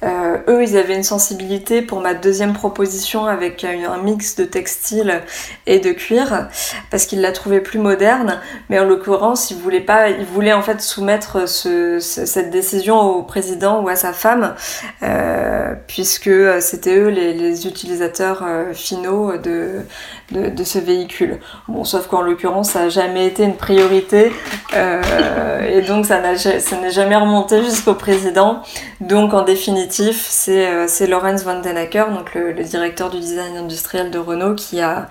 Euh, 0.04 0.38
eux, 0.48 0.62
ils 0.62 0.76
avaient 0.76 0.94
une 0.94 1.02
sensibilité 1.02 1.82
pour 1.82 2.00
ma 2.00 2.14
deuxième 2.14 2.54
proposition 2.54 3.26
avec 3.26 3.64
un, 3.64 3.98
mix 3.98 4.36
de 4.36 4.44
textile 4.44 5.20
et 5.66 5.80
de 5.80 5.90
cuir, 5.92 6.48
parce 6.90 7.04
qu'ils 7.04 7.20
la 7.20 7.32
trouvaient 7.32 7.60
plus 7.60 7.78
moderne. 7.78 8.40
Mais 8.70 8.78
en 8.78 8.84
l'occurrence, 8.84 9.50
ils 9.50 9.58
voulaient 9.58 9.80
pas, 9.80 10.08
ils 10.08 10.24
voulaient 10.24 10.52
en 10.52 10.62
fait 10.62 10.80
soumettre 10.80 11.48
ce, 11.48 11.98
cette 12.00 12.50
décision 12.50 13.00
au 13.00 13.22
président 13.22 13.82
ou 13.82 13.88
à 13.88 13.96
sa 13.96 14.12
femme, 14.14 14.54
euh, 15.02 15.74
puisque 15.88 16.30
c'était 16.60 16.96
eux 16.96 17.08
les, 17.08 17.66
utilisateurs 17.66 18.44
euh, 18.46 18.72
finaux 18.72 19.36
de, 19.36 19.82
de, 20.30 20.64
ce 20.64 20.78
véhicule. 20.78 21.40
Bon, 21.68 21.84
sauf 21.84 22.06
qu'en 22.06 22.20
l'occurrence, 22.20 22.70
ça 22.70 22.84
n'a 22.84 22.88
jamais 22.88 23.26
été 23.26 23.44
une 23.44 23.56
priorité 23.56 24.30
euh, 24.74 25.66
et 25.66 25.82
donc 25.82 26.04
ça 26.04 26.20
n'est 26.20 26.90
jamais 26.90 27.16
remonté 27.16 27.62
jusqu'au 27.64 27.94
président. 27.94 28.62
Donc 29.00 29.32
en 29.32 29.42
définitif, 29.42 30.26
c'est 30.28 30.66
euh, 30.66 31.06
Lorenz 31.08 31.44
van 31.44 31.60
den 31.60 31.76
Acker, 31.76 32.10
donc 32.10 32.34
le, 32.34 32.52
directeur 32.62 33.10
du 33.10 33.18
design 33.18 33.56
industriel 33.56 34.10
de 34.10 34.18
Renault, 34.18 34.54
qui 34.54 34.80
a, 34.80 35.08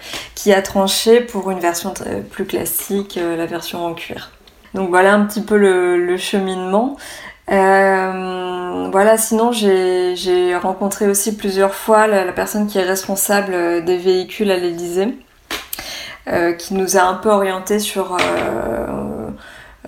tranché 0.64 1.22
pour 1.22 1.50
une 1.50 1.60
version 1.60 1.94
plus 2.32 2.46
classique, 2.46 3.18
euh, 3.18 3.36
la 3.36 3.46
version 3.46 3.86
en 3.86 3.94
cuir. 3.94 4.32
Donc 4.74 4.90
voilà 4.90 5.14
un 5.14 5.26
petit 5.26 5.42
peu 5.42 5.58
le 5.58 6.18
cheminement. 6.18 6.98
Euh, 7.50 8.90
voilà, 8.92 9.18
sinon 9.18 9.52
j'ai 9.52 10.56
rencontré 10.56 11.08
aussi 11.08 11.36
plusieurs 11.36 11.74
fois 11.74 12.08
la, 12.08 12.32
personne 12.34 12.68
qui 12.68 12.78
est 12.78 12.84
responsable 12.84 13.84
des 13.86 13.98
véhicules 13.98 14.52
à 14.52 14.58
l'Elysée. 14.58 15.18
Euh, 16.30 16.52
qui 16.52 16.74
nous 16.74 16.98
a 16.98 17.04
un 17.04 17.14
peu 17.14 17.30
orienté 17.30 17.80
sur 17.80 18.16
euh, 18.16 19.30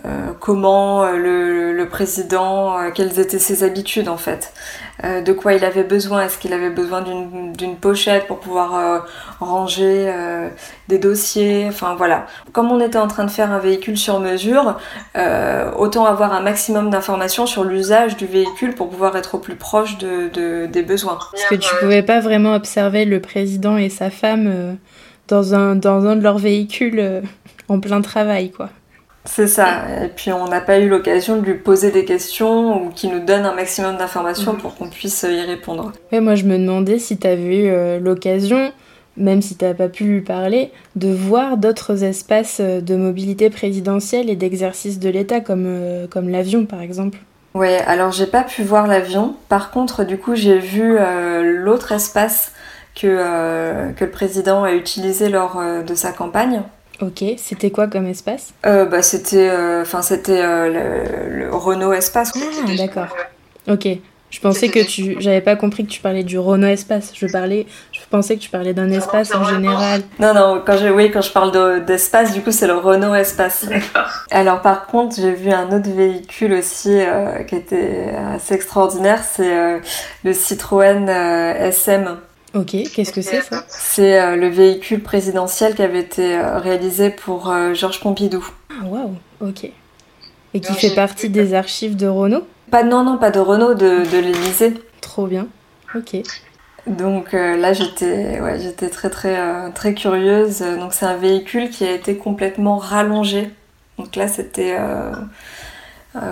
euh, 0.05 0.31
comment 0.39 1.11
le, 1.11 1.73
le, 1.73 1.89
président, 1.89 2.91
quelles 2.95 3.19
étaient 3.19 3.39
ses 3.39 3.65
habitudes 3.65 4.07
en 4.07 4.15
fait, 4.15 4.53
de 5.03 5.31
quoi 5.33 5.53
il 5.53 5.63
avait 5.63 5.83
besoin, 5.83 6.25
est-ce 6.25 6.37
qu'il 6.37 6.53
avait 6.53 6.69
besoin 6.69 7.01
d'une 7.01 7.75
pochette 7.77 8.27
pour 8.27 8.39
pouvoir 8.39 9.05
ranger 9.39 10.13
des 10.87 10.97
dossiers, 10.97 11.65
enfin 11.67 11.95
voilà. 11.95 12.25
Comme 12.51 12.71
on 12.71 12.79
était 12.79 12.97
en 12.97 13.07
train 13.07 13.25
de 13.25 13.31
faire 13.31 13.51
un 13.51 13.59
véhicule 13.59 13.97
sur 13.97 14.19
mesure, 14.19 14.77
autant 15.77 16.05
avoir 16.05 16.33
un 16.33 16.41
maximum 16.41 16.89
d'informations 16.89 17.45
sur 17.45 17.63
l'usage 17.63 18.17
du 18.17 18.25
véhicule 18.25 18.75
pour 18.75 18.89
pouvoir 18.89 19.15
être 19.15 19.35
au 19.35 19.39
plus 19.39 19.55
proche 19.55 19.97
de, 19.97 20.29
de, 20.33 20.65
des 20.65 20.81
besoins. 20.81 21.17
Parce 21.31 21.45
que 21.45 21.55
tu 21.55 21.69
pouvais 21.79 22.03
pas 22.03 22.19
vraiment 22.19 22.53
observer 22.53 23.05
le 23.05 23.19
président 23.19 23.77
et 23.77 23.89
sa 23.89 24.09
femme 24.09 24.77
dans 25.29 25.53
un, 25.53 25.75
dans 25.75 26.05
un 26.05 26.15
de 26.15 26.23
leurs 26.23 26.37
véhicules 26.37 26.99
euh, 26.99 27.21
en 27.69 27.79
plein 27.79 28.01
travail, 28.01 28.51
quoi. 28.51 28.69
C'est 29.25 29.47
ça. 29.47 30.03
Et 30.03 30.07
puis 30.07 30.31
on 30.31 30.47
n'a 30.47 30.61
pas 30.61 30.79
eu 30.79 30.89
l'occasion 30.89 31.37
de 31.37 31.45
lui 31.45 31.55
poser 31.55 31.91
des 31.91 32.05
questions 32.05 32.83
ou 32.83 32.89
qu'il 32.89 33.11
nous 33.11 33.19
donne 33.19 33.45
un 33.45 33.53
maximum 33.53 33.97
d'informations 33.97 34.55
pour 34.55 34.75
qu'on 34.75 34.89
puisse 34.89 35.23
y 35.23 35.41
répondre. 35.41 35.91
Ouais, 36.11 36.21
moi 36.21 36.35
je 36.35 36.45
me 36.45 36.57
demandais 36.57 36.99
si 36.99 37.17
tu 37.17 37.27
avais 37.27 37.65
eu 37.65 37.69
euh, 37.69 37.99
l'occasion, 37.99 38.71
même 39.17 39.41
si 39.41 39.55
tu 39.55 39.65
n'as 39.65 39.73
pas 39.73 39.89
pu 39.89 40.05
lui 40.05 40.21
parler, 40.21 40.71
de 40.95 41.09
voir 41.09 41.57
d'autres 41.57 42.03
espaces 42.03 42.59
euh, 42.61 42.81
de 42.81 42.95
mobilité 42.95 43.49
présidentielle 43.49 44.29
et 44.29 44.35
d'exercice 44.35 44.99
de 44.99 45.09
l'État 45.09 45.41
comme, 45.41 46.07
comme 46.09 46.29
l'avion 46.29 46.65
par 46.65 46.81
exemple. 46.81 47.19
Ouais, 47.55 47.79
alors 47.87 48.11
j'ai 48.11 48.27
pas 48.27 48.43
pu 48.43 48.63
voir 48.63 48.87
l'avion. 48.87 49.35
Par 49.49 49.71
contre, 49.71 50.03
du 50.03 50.17
coup, 50.17 50.35
j'ai 50.35 50.59
vu 50.59 50.97
l'autre 51.41 51.91
espace 51.91 52.51
que, 52.95 53.07
euh, 53.07 53.91
que 53.91 54.05
le 54.05 54.11
président 54.11 54.63
a 54.63 54.73
utilisé 54.73 55.29
lors 55.29 55.57
euh, 55.57 55.83
de 55.83 55.95
sa 55.95 56.11
campagne. 56.11 56.61
Ok, 57.01 57.23
c'était 57.37 57.71
quoi 57.71 57.87
comme 57.87 58.07
espace 58.07 58.53
euh, 58.65 58.85
bah, 58.85 59.01
C'était 59.01 59.49
enfin 59.81 60.01
c'était 60.01 60.41
le, 60.41 61.49
Renault 61.51 61.93
Espace. 61.93 62.33
Ah, 62.35 62.75
d'accord. 62.75 63.07
Ok. 63.67 63.87
Je 64.29 64.39
pensais 64.41 64.69
que 64.69 64.85
tu. 64.85 65.15
J'avais 65.19 65.41
pas 65.41 65.55
compris 65.55 65.85
que 65.85 65.89
tu 65.89 66.01
parlais 66.01 66.23
du 66.23 66.37
Renault 66.37 66.67
Espace. 66.67 67.13
Je 67.15 67.25
parlais. 67.25 67.65
Je 67.91 67.99
pensais 68.09 68.35
que 68.35 68.41
tu 68.41 68.49
parlais 68.49 68.73
d'un 68.73 68.89
espace 68.91 69.33
en 69.33 69.43
général. 69.43 70.01
Non, 70.19 70.33
non, 70.33 70.61
quand 70.63 70.77
je, 70.77 70.87
oui, 70.87 71.09
quand 71.09 71.21
je 71.21 71.31
parle 71.31 71.85
d'espace, 71.85 72.33
du 72.33 72.41
coup, 72.41 72.51
c'est 72.51 72.67
le 72.67 72.75
Renault 72.75 73.15
Espace. 73.15 73.65
Alors, 74.31 74.61
par 74.61 74.85
contre, 74.85 75.15
j'ai 75.15 75.31
vu 75.31 75.51
un 75.51 75.71
autre 75.71 75.89
véhicule 75.89 76.53
aussi 76.53 76.99
qui 77.47 77.55
était 77.55 78.13
assez 78.35 78.53
extraordinaire. 78.53 79.23
C'est 79.23 79.81
le 80.23 80.33
Citroën 80.33 81.07
SM. 81.09 82.17
Ok, 82.55 82.75
qu'est-ce 82.93 83.11
que 83.11 83.21
c'est 83.21 83.41
ça 83.41 83.63
C'est 83.67 84.19
euh, 84.19 84.35
le 84.35 84.47
véhicule 84.47 85.03
présidentiel 85.03 85.75
qui 85.75 85.83
avait 85.83 85.99
été 85.99 86.35
euh, 86.35 86.57
réalisé 86.57 87.11
pour 87.11 87.51
euh, 87.51 87.75
Georges 87.75 87.99
Pompidou. 87.99 88.43
Ah, 88.71 88.85
waouh, 88.85 89.15
ok. 89.39 89.65
Et 90.55 90.59
qui 90.59 90.73
fait 90.73 90.95
partie 90.95 91.29
des 91.29 91.53
archives 91.53 91.95
de 91.95 92.07
Renault? 92.07 92.47
Pas 92.71 92.83
non, 92.83 93.03
non, 93.03 93.17
pas 93.19 93.29
de 93.29 93.39
Renault, 93.39 93.75
de, 93.75 94.09
de 94.11 94.17
l'Élysée. 94.17 94.73
Trop 94.99 95.27
bien, 95.27 95.47
ok. 95.93 96.17
Donc 96.87 97.33
là, 97.33 97.71
j'étais 97.73 98.39
ouais, 98.41 98.59
j'étais 98.59 98.89
très, 98.89 99.11
très, 99.11 99.71
très 99.73 99.93
curieuse. 99.93 100.61
Donc 100.61 100.93
c'est 100.93 101.05
un 101.05 101.17
véhicule 101.17 101.69
qui 101.69 101.85
a 101.85 101.91
été 101.91 102.15
complètement 102.15 102.77
rallongé. 102.77 103.51
Donc 103.99 104.15
là, 104.15 104.27
c'était 104.27 104.75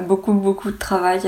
beaucoup, 0.08 0.34
beaucoup 0.34 0.72
de 0.72 0.78
travail 0.78 1.22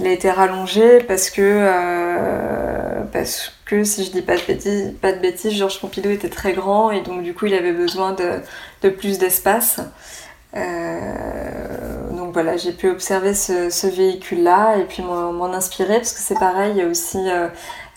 il 0.00 0.06
a 0.06 0.10
été 0.10 0.30
rallongé 0.30 0.98
parce 0.98 1.30
que, 1.30 1.40
euh, 1.42 3.02
parce 3.12 3.52
que 3.64 3.84
si 3.84 4.04
je 4.04 4.10
dis 4.10 4.22
pas 4.22 4.36
de 4.36 4.42
bêtises, 4.42 4.94
pas 5.00 5.12
de 5.12 5.20
bêtises, 5.20 5.52
Georges 5.52 5.80
Pompidou 5.80 6.10
était 6.10 6.28
très 6.28 6.52
grand 6.52 6.90
et 6.90 7.00
donc 7.00 7.22
du 7.22 7.32
coup 7.34 7.46
il 7.46 7.54
avait 7.54 7.72
besoin 7.72 8.12
de, 8.12 8.40
de 8.82 8.88
plus 8.88 9.18
d'espace. 9.18 9.80
Euh, 10.56 12.10
donc 12.12 12.32
voilà, 12.32 12.56
j'ai 12.56 12.72
pu 12.72 12.88
observer 12.88 13.34
ce, 13.34 13.86
véhicule-là 13.86 14.78
et 14.78 14.84
puis 14.84 15.02
m'en 15.02 15.52
inspirer 15.52 15.96
parce 15.96 16.12
que 16.12 16.20
c'est 16.20 16.38
pareil, 16.38 16.72
il 16.76 16.78
y 16.78 16.82
a 16.82 16.86
aussi 16.86 17.18
euh, 17.28 17.48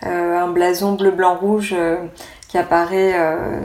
un 0.03 0.47
blason 0.47 0.93
bleu-blanc-rouge 0.93 1.75
qui 2.47 2.57
apparaît 2.57 3.13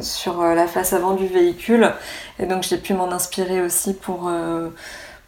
sur 0.00 0.42
la 0.42 0.66
face 0.66 0.92
avant 0.92 1.12
du 1.12 1.26
véhicule 1.26 1.92
et 2.38 2.46
donc 2.46 2.64
j'ai 2.64 2.78
pu 2.78 2.94
m'en 2.94 3.12
inspirer 3.12 3.62
aussi 3.62 3.94
pour 3.94 4.30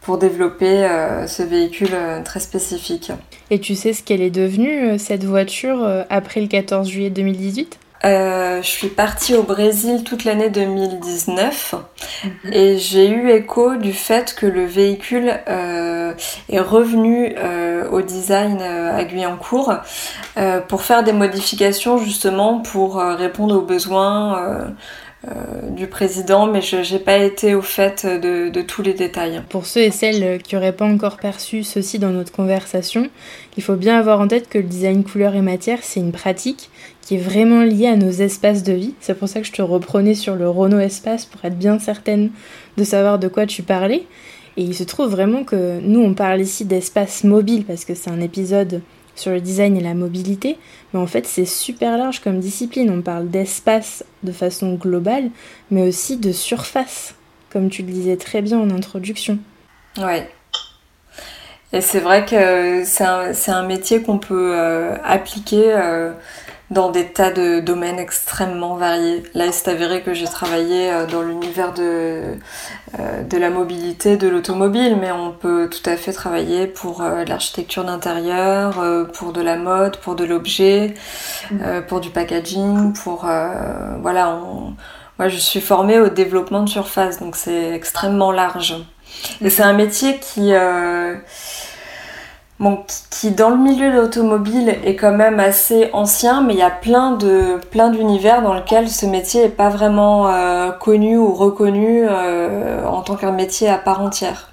pour 0.05 0.19
développer 0.19 0.85
euh, 0.85 1.25
ce 1.25 1.41
véhicule 1.41 1.89
euh, 1.93 2.21
très 2.21 2.39
spécifique. 2.39 3.11
Et 3.49 3.59
tu 3.59 3.73
sais 3.73 3.91
ce 3.91 4.03
qu'elle 4.03 4.21
est 4.21 4.29
devenue, 4.29 4.91
euh, 4.91 4.97
cette 4.99 5.23
voiture, 5.23 5.85
après 6.09 6.41
le 6.41 6.47
14 6.47 6.87
juillet 6.87 7.09
2018 7.09 7.79
je 8.03 8.59
suis 8.61 8.89
partie 8.89 9.33
au 9.33 9.41
Brésil 9.41 10.03
toute 10.03 10.25
l'année 10.25 10.51
2019 10.51 11.73
mhm. 12.23 12.53
et 12.53 12.77
j'ai 12.77 13.09
eu 13.09 13.31
écho 13.31 13.77
du 13.77 13.93
fait 13.93 14.35
que 14.35 14.45
le 14.45 14.63
véhicule 14.63 15.39
est 15.47 16.59
revenu 16.59 17.35
au 17.91 18.01
design 18.01 18.61
à 18.61 19.03
Guyancourt 19.05 19.73
pour 20.67 20.83
faire 20.83 21.03
des 21.03 21.13
modifications 21.13 21.97
justement 21.97 22.59
pour 22.59 22.97
répondre 22.97 23.55
aux 23.55 23.65
besoins 23.65 24.75
du 25.71 25.87
président, 25.87 26.45
mais 26.45 26.61
je 26.61 26.93
n'ai 26.93 26.99
pas 26.99 27.17
été 27.17 27.55
au 27.55 27.61
fait 27.61 28.05
de, 28.05 28.61
tous 28.61 28.81
les 28.81 28.93
détails. 28.93 29.41
Pour 29.49 29.65
ceux 29.65 29.81
et 29.81 29.91
celles 29.91 30.41
qui 30.41 30.55
n'auraient 30.55 30.75
pas 30.75 30.85
encore 30.85 31.17
perçu 31.17 31.63
ceci 31.63 31.99
dans 31.99 32.11
notre 32.11 32.31
conversation, 32.31 33.09
il 33.57 33.63
faut 33.63 33.75
bien 33.75 33.97
avoir 33.97 34.19
en 34.19 34.27
tête 34.27 34.49
que 34.49 34.57
le 34.57 34.65
design 34.65 35.03
couleur 35.03 35.35
et 35.35 35.41
matière, 35.41 35.79
c'est 35.81 35.99
une 35.99 36.11
pratique 36.11 36.69
qui 37.05 37.15
est 37.15 37.19
vraiment 37.19 37.61
liée 37.61 37.87
à 37.87 37.95
nos 37.95 38.09
espaces 38.09 38.63
de 38.63 38.73
vie. 38.73 38.93
C'est 38.99 39.17
pour 39.17 39.29
ça 39.29 39.39
que 39.39 39.47
je 39.47 39.51
te 39.51 39.61
reprenais 39.61 40.15
sur 40.15 40.35
le 40.35 40.49
Renault 40.49 40.79
Espace 40.79 41.25
pour 41.25 41.45
être 41.45 41.57
bien 41.57 41.77
certaine 41.77 42.31
de 42.77 42.83
savoir 42.83 43.19
de 43.19 43.27
quoi 43.27 43.45
tu 43.45 43.61
parlais. 43.61 44.03
Et 44.57 44.63
il 44.63 44.73
se 44.73 44.83
trouve 44.83 45.11
vraiment 45.11 45.43
que 45.43 45.79
nous, 45.81 46.01
on 46.01 46.13
parle 46.13 46.41
ici 46.41 46.65
d'espace 46.65 47.23
mobile 47.23 47.63
parce 47.65 47.85
que 47.85 47.93
c'est 47.93 48.09
un 48.09 48.21
épisode 48.21 48.81
sur 49.15 49.31
le 49.31 49.41
design 49.41 49.77
et 49.77 49.81
la 49.81 49.93
mobilité, 49.93 50.57
mais 50.93 50.99
en 50.99 51.07
fait 51.07 51.25
c'est 51.25 51.45
super 51.45 51.97
large 51.97 52.19
comme 52.19 52.39
discipline. 52.39 52.89
On 52.89 53.01
parle 53.01 53.29
d'espace 53.29 54.03
de 54.23 54.31
façon 54.31 54.73
globale, 54.75 55.29
mais 55.71 55.87
aussi 55.87 56.17
de 56.17 56.31
surface, 56.31 57.15
comme 57.49 57.69
tu 57.69 57.81
le 57.81 57.91
disais 57.91 58.17
très 58.17 58.41
bien 58.41 58.59
en 58.59 58.69
introduction. 58.69 59.39
Ouais. 59.97 60.29
Et 61.73 61.81
c'est 61.81 61.99
vrai 61.99 62.25
que 62.25 62.83
c'est 62.85 63.51
un, 63.51 63.63
métier 63.63 64.01
qu'on 64.01 64.17
peut 64.17 64.53
euh, 64.53 64.95
appliquer 65.03 65.73
euh, 65.73 66.11
dans 66.71 66.89
des 66.89 67.05
tas 67.05 67.31
de 67.31 67.59
domaines 67.59 67.99
extrêmement 67.99 68.75
variés. 68.75 69.23
Là, 69.33 69.45
il 69.45 69.53
s'est 69.53 69.69
avéré 69.69 70.01
que 70.01 70.13
j'ai 70.13 70.25
travaillé 70.25 70.91
euh, 70.91 71.05
dans 71.05 71.21
l'univers 71.21 71.73
de, 71.73 72.23
euh, 72.99 73.23
de 73.23 73.37
la 73.37 73.49
mobilité, 73.49 74.17
de 74.17 74.27
l'automobile, 74.27 74.97
mais 74.99 75.11
on 75.11 75.31
peut 75.31 75.69
tout 75.69 75.87
à 75.87 75.95
fait 75.95 76.11
travailler 76.11 76.65
pour 76.65 77.01
euh, 77.01 77.23
l'architecture 77.25 77.83
d'intérieur, 77.83 78.83
pour 79.13 79.31
de 79.31 79.41
la 79.41 79.57
mode, 79.57 79.97
pour 79.97 80.15
de 80.15 80.25
l'objet, 80.25 80.95
pour 81.87 81.99
du 81.99 82.09
packaging, 82.09 82.93
pour... 82.93 83.27
voilà, 84.01 84.39
moi 85.19 85.27
je 85.27 85.37
suis 85.37 85.61
formée 85.61 85.99
au 85.99 86.09
développement 86.09 86.63
de 86.63 86.69
surface, 86.69 87.19
donc 87.19 87.35
c'est 87.35 87.71
extrêmement 87.73 88.31
large. 88.31 88.75
Et 89.41 89.49
c'est 89.49 89.63
un 89.63 89.73
métier 89.73 90.19
qui 90.19 90.51
bon, 92.59 92.83
qui 93.09 93.31
dans 93.31 93.49
le 93.49 93.57
milieu 93.57 93.91
de 93.91 93.97
l'automobile 93.97 94.69
est 94.83 94.95
quand 94.95 95.11
même 95.11 95.39
assez 95.39 95.89
ancien, 95.93 96.41
mais 96.41 96.53
il 96.53 96.59
y 96.59 96.63
a 96.63 96.69
plein 96.69 97.11
de 97.11 97.59
plein 97.71 97.89
d'univers 97.89 98.41
dans 98.41 98.53
lesquels 98.53 98.89
ce 98.89 99.05
métier 99.05 99.43
n'est 99.43 99.49
pas 99.49 99.69
vraiment 99.69 100.27
euh, 100.27 100.71
connu 100.71 101.17
ou 101.17 101.33
reconnu 101.33 102.05
euh, 102.07 102.85
en 102.85 103.01
tant 103.01 103.15
qu'un 103.15 103.31
métier 103.31 103.69
à 103.69 103.77
part 103.77 104.01
entière. 104.01 104.51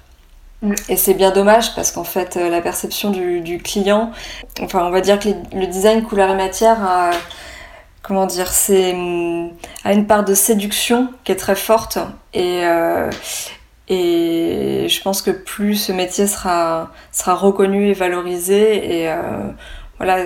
Mm. 0.61 0.73
Et 0.89 0.97
c'est 0.97 1.13
bien 1.13 1.31
dommage 1.31 1.75
parce 1.75 1.91
qu'en 1.91 2.03
fait 2.03 2.37
euh, 2.37 2.49
la 2.49 2.61
perception 2.61 3.11
du, 3.11 3.59
client, 3.63 4.11
enfin 4.61 4.85
on 4.85 4.89
va 4.89 5.01
dire 5.01 5.19
que 5.19 5.29
le 5.53 5.67
design 5.67 6.03
couleur 6.03 6.29
et 6.29 6.35
matière 6.35 6.77
comment 8.01 8.25
dire, 8.25 8.51
c'est 8.51 8.93
a 9.85 9.93
une 9.93 10.05
part 10.05 10.25
de 10.25 10.33
séduction 10.33 11.07
qui 11.23 11.31
est 11.31 11.37
très 11.37 11.55
forte 11.55 11.97
et, 12.33 12.63
et 13.89 14.87
je 14.87 15.01
pense 15.01 15.21
que 15.21 15.31
plus 15.31 15.75
ce 15.75 15.91
métier 15.91 16.27
sera, 16.27 16.91
sera 17.11 17.35
reconnu 17.35 17.89
et 17.89 17.93
valorisé, 17.93 19.01
et 19.01 19.09
euh, 19.09 19.17
voilà, 19.97 20.23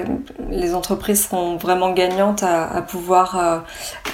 les 0.51 0.75
entreprises 0.75 1.27
seront 1.27 1.57
vraiment 1.57 1.91
gagnantes 1.91 2.43
à, 2.43 2.81
pouvoir 2.83 3.37
euh, 3.37 3.59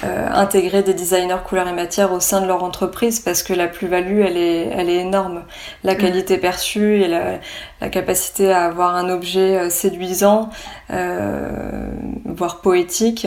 euh, 0.04 0.28
intégrer 0.30 0.82
des 0.82 0.94
designers 0.94 1.36
couleurs 1.44 1.68
et 1.68 1.74
matières 1.74 2.12
au 2.12 2.20
sein 2.20 2.40
de 2.40 2.46
leur 2.46 2.64
entreprise 2.64 3.20
parce 3.20 3.42
que 3.42 3.52
la 3.52 3.68
plus-value, 3.68 4.20
elle 4.20 4.36
est, 4.36 4.68
elle 4.74 4.88
est 4.88 5.00
énorme. 5.00 5.42
La 5.84 5.94
mm. 5.94 5.98
qualité 5.98 6.38
perçue 6.38 7.02
et 7.02 7.08
la, 7.08 7.38
la 7.80 7.88
capacité 7.90 8.50
à 8.50 8.64
avoir 8.64 8.96
un 8.96 9.10
objet 9.10 9.68
séduisant, 9.68 10.48
voire 10.88 12.60
poétique, 12.62 13.26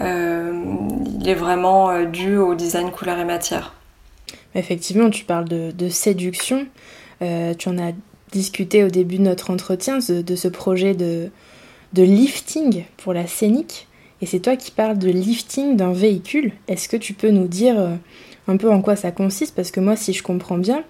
il 0.00 1.28
est 1.28 1.34
vraiment 1.34 2.02
dû 2.04 2.36
au 2.36 2.54
design 2.54 2.90
couleurs 2.90 3.18
et 3.18 3.24
matières. 3.24 3.72
Effectivement, 4.54 5.10
tu 5.10 5.24
parles 5.24 5.48
de, 5.48 5.88
séduction. 5.88 6.66
Euh, 7.22 7.54
tu 7.54 7.68
en 7.68 7.78
as 7.78 7.92
discuté 8.30 8.84
au 8.84 8.88
début 8.88 9.18
de 9.18 9.22
notre 9.22 9.50
entretien 9.50 9.98
de, 9.98 10.36
ce 10.36 10.48
projet 10.48 10.94
de, 10.94 11.30
de, 11.92 12.02
lifting 12.02 12.84
pour 12.96 13.12
la 13.12 13.26
scénique. 13.26 13.88
Et 14.20 14.26
c'est 14.26 14.40
toi 14.40 14.56
qui 14.56 14.70
parles 14.70 14.98
de 14.98 15.10
lifting 15.10 15.76
d'un 15.76 15.92
véhicule. 15.92 16.52
Est-ce 16.68 16.88
que 16.88 16.96
tu 16.96 17.12
peux 17.12 17.30
nous 17.30 17.48
dire 17.48 17.78
euh, 17.78 17.96
un 18.46 18.56
peu 18.56 18.70
en 18.70 18.80
quoi 18.80 18.96
ça 18.96 19.10
consiste? 19.10 19.54
Parce 19.54 19.70
que 19.70 19.80
moi, 19.80 19.96
si 19.96 20.12
je 20.12 20.22
comprends 20.22 20.58
bien, 20.58 20.84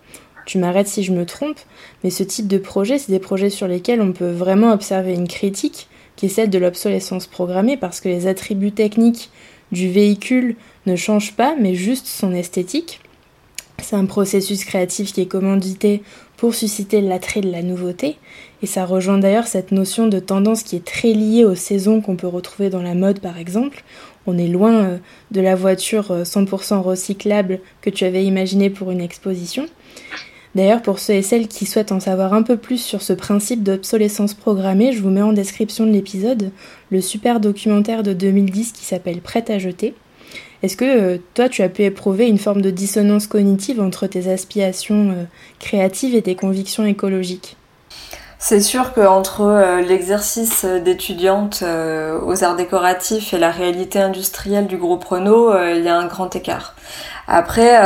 tu 0.44 0.58
m'arrêtes 0.58 0.88
si 0.88 1.02
je 1.02 1.12
me 1.12 1.24
trompe, 1.24 1.58
mais 2.02 2.10
ce 2.10 2.22
type 2.22 2.48
de 2.48 2.58
projet, 2.58 2.98
c'est 2.98 3.12
des 3.12 3.18
projets 3.18 3.50
sur 3.50 3.68
lesquels 3.68 4.02
on 4.02 4.12
peut 4.12 4.30
vraiment 4.30 4.72
observer 4.72 5.14
une 5.14 5.28
critique 5.28 5.88
qui 6.16 6.26
est 6.26 6.30
celle 6.30 6.50
de 6.50 6.58
l'obsolescence 6.58 7.26
programmée 7.26 7.76
parce 7.76 8.00
que 8.00 8.08
les 8.08 8.26
attributs 8.26 8.72
techniques 8.72 9.30
du 9.70 9.90
véhicule 9.90 10.56
ne 10.86 10.96
changent 10.96 11.34
pas, 11.34 11.56
mais 11.58 11.74
juste 11.74 12.06
son 12.06 12.34
esthétique. 12.34 13.00
C'est 13.79 13.97
un 13.97 14.07
processus 14.07 14.64
créatif 14.64 15.12
qui 15.12 15.20
est 15.20 15.27
commandité 15.27 16.03
pour 16.37 16.55
susciter 16.55 17.01
l'attrait 17.01 17.41
de 17.41 17.51
la 17.51 17.62
nouveauté, 17.62 18.16
et 18.62 18.66
ça 18.66 18.85
rejoint 18.85 19.18
d'ailleurs 19.18 19.47
cette 19.47 19.70
notion 19.70 20.09
de 20.09 20.18
tendance 20.18 20.62
qui 20.62 20.77
est 20.77 20.85
très 20.85 21.12
liée 21.12 21.45
aux 21.45 21.55
saisons 21.55 22.01
qu'on 22.01 22.16
peut 22.16 22.27
retrouver 22.27 22.68
dans 22.68 22.83
la 22.83 22.95
mode 22.95 23.20
par 23.20 23.39
exemple. 23.39 23.85
On 24.27 24.39
est 24.39 24.49
loin 24.49 24.85
euh, 24.85 24.99
de 25.31 25.41
la 25.41 25.55
voiture 25.55 26.12
100% 26.23 26.75
euh, 26.75 26.79
recyclable 26.81 27.61
que 27.81 27.91
tu 27.91 28.05
avais 28.05 28.25
imaginée 28.25 28.70
pour 28.70 28.91
une 28.91 29.01
exposition. 29.01 29.66
D'ailleurs, 30.55 30.83
pour 30.83 30.99
ceux 30.99 31.14
et 31.14 31.23
celles 31.23 31.49
qui 31.49 31.64
souhaitent 31.64 31.93
en 31.93 32.01
savoir 32.01 32.35
un 32.35 32.43
peu 32.43 32.57
plus 32.57 32.83
sur 32.83 33.01
ce 33.03 33.14
principe 33.14 33.62
d'obsolescence 33.62 34.35
programmée, 34.35 34.93
je 34.93 35.01
vous 35.01 35.11
mets 35.11 35.23
en 35.23 35.33
description 35.33 35.87
de 35.87 35.93
l'épisode 35.93 36.51
le 36.91 37.01
super 37.01 37.41
documentaire 37.41 38.03
de 38.03 38.12
2010 38.12 38.73
qui 38.73 38.85
s'appelle 38.85 39.20
Prêt 39.20 39.51
à 39.51 39.59
jeter. 39.59 39.95
Est-ce 40.62 40.76
que 40.76 40.84
euh, 40.84 41.18
toi, 41.34 41.48
tu 41.48 41.62
as 41.62 41.68
pu 41.68 41.82
éprouver 41.82 42.28
une 42.28 42.38
forme 42.38 42.62
de 42.62 42.70
dissonance 42.70 43.26
cognitive 43.26 43.80
entre 43.80 44.06
tes 44.06 44.32
aspirations 44.32 45.10
euh, 45.10 45.24
créatives 45.58 46.14
et 46.14 46.22
tes 46.22 46.36
convictions 46.36 46.86
écologiques? 46.86 47.56
C'est 48.38 48.60
sûr 48.60 48.92
qu'entre 48.92 49.42
euh, 49.42 49.80
l'exercice 49.80 50.64
d'étudiante 50.64 51.64
aux 52.24 52.44
arts 52.44 52.56
décoratifs 52.56 53.34
et 53.34 53.38
la 53.38 53.50
réalité 53.50 54.00
industrielle 54.00 54.68
du 54.68 54.76
groupe 54.76 55.04
Renault, 55.04 55.52
il 55.74 55.82
y 55.82 55.88
a 55.88 55.96
un 55.96 56.06
grand 56.06 56.34
écart. 56.34 56.74
Après, 57.28 57.78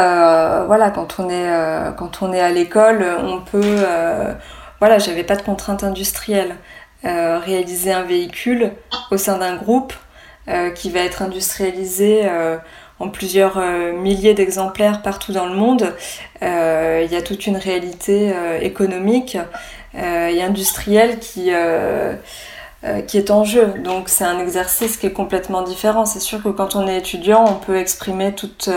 voilà, 0.67 0.91
quand 0.91 1.19
on 1.19 1.29
est 1.29 2.41
à 2.41 2.51
l'école, 2.51 3.05
on 3.23 3.41
peut, 3.41 3.77
voilà, 4.79 4.99
j'avais 4.99 5.25
pas 5.25 5.37
de 5.37 5.43
contraintes 5.43 5.85
industrielles. 5.85 6.57
réaliser 7.05 7.93
un 7.93 8.03
véhicule 8.03 8.73
au 9.11 9.19
sein 9.19 9.37
d'un 9.37 9.57
groupe, 9.57 9.93
qui 10.75 10.91
va 10.91 11.01
être 11.01 11.23
industrialisé 11.23 12.23
euh, 12.25 12.57
en 13.01 13.09
plusieurs 13.09 13.59
euh, 13.59 13.93
milliers 13.93 14.35
d'exemplaires 14.35 15.03
partout 15.03 15.33
dans 15.33 15.47
le 15.47 15.55
monde. 15.55 15.95
Il 16.41 17.13
y 17.13 17.17
a 17.17 17.23
toute 17.23 17.47
une 17.47 17.57
réalité 17.57 18.33
économique 18.61 19.39
et 19.95 20.43
industrielle 20.43 21.19
qui 21.19 21.51
qui 23.09 23.19
est 23.19 23.31
en 23.31 23.45
jeu. 23.45 23.75
Donc 23.83 24.09
c'est 24.09 24.25
un 24.25 24.39
exercice 24.39 24.97
qui 24.97 25.07
est 25.07 25.13
complètement 25.13 25.63
différent. 25.63 26.05
C'est 26.05 26.21
sûr 26.21 26.43
que 26.43 26.51
quand 26.51 26.77
on 26.77 26.87
est 26.87 26.99
étudiant, 26.99 27.45
on 27.49 27.55
peut 27.55 27.77
exprimer 27.77 28.33
toutes, 28.35 28.71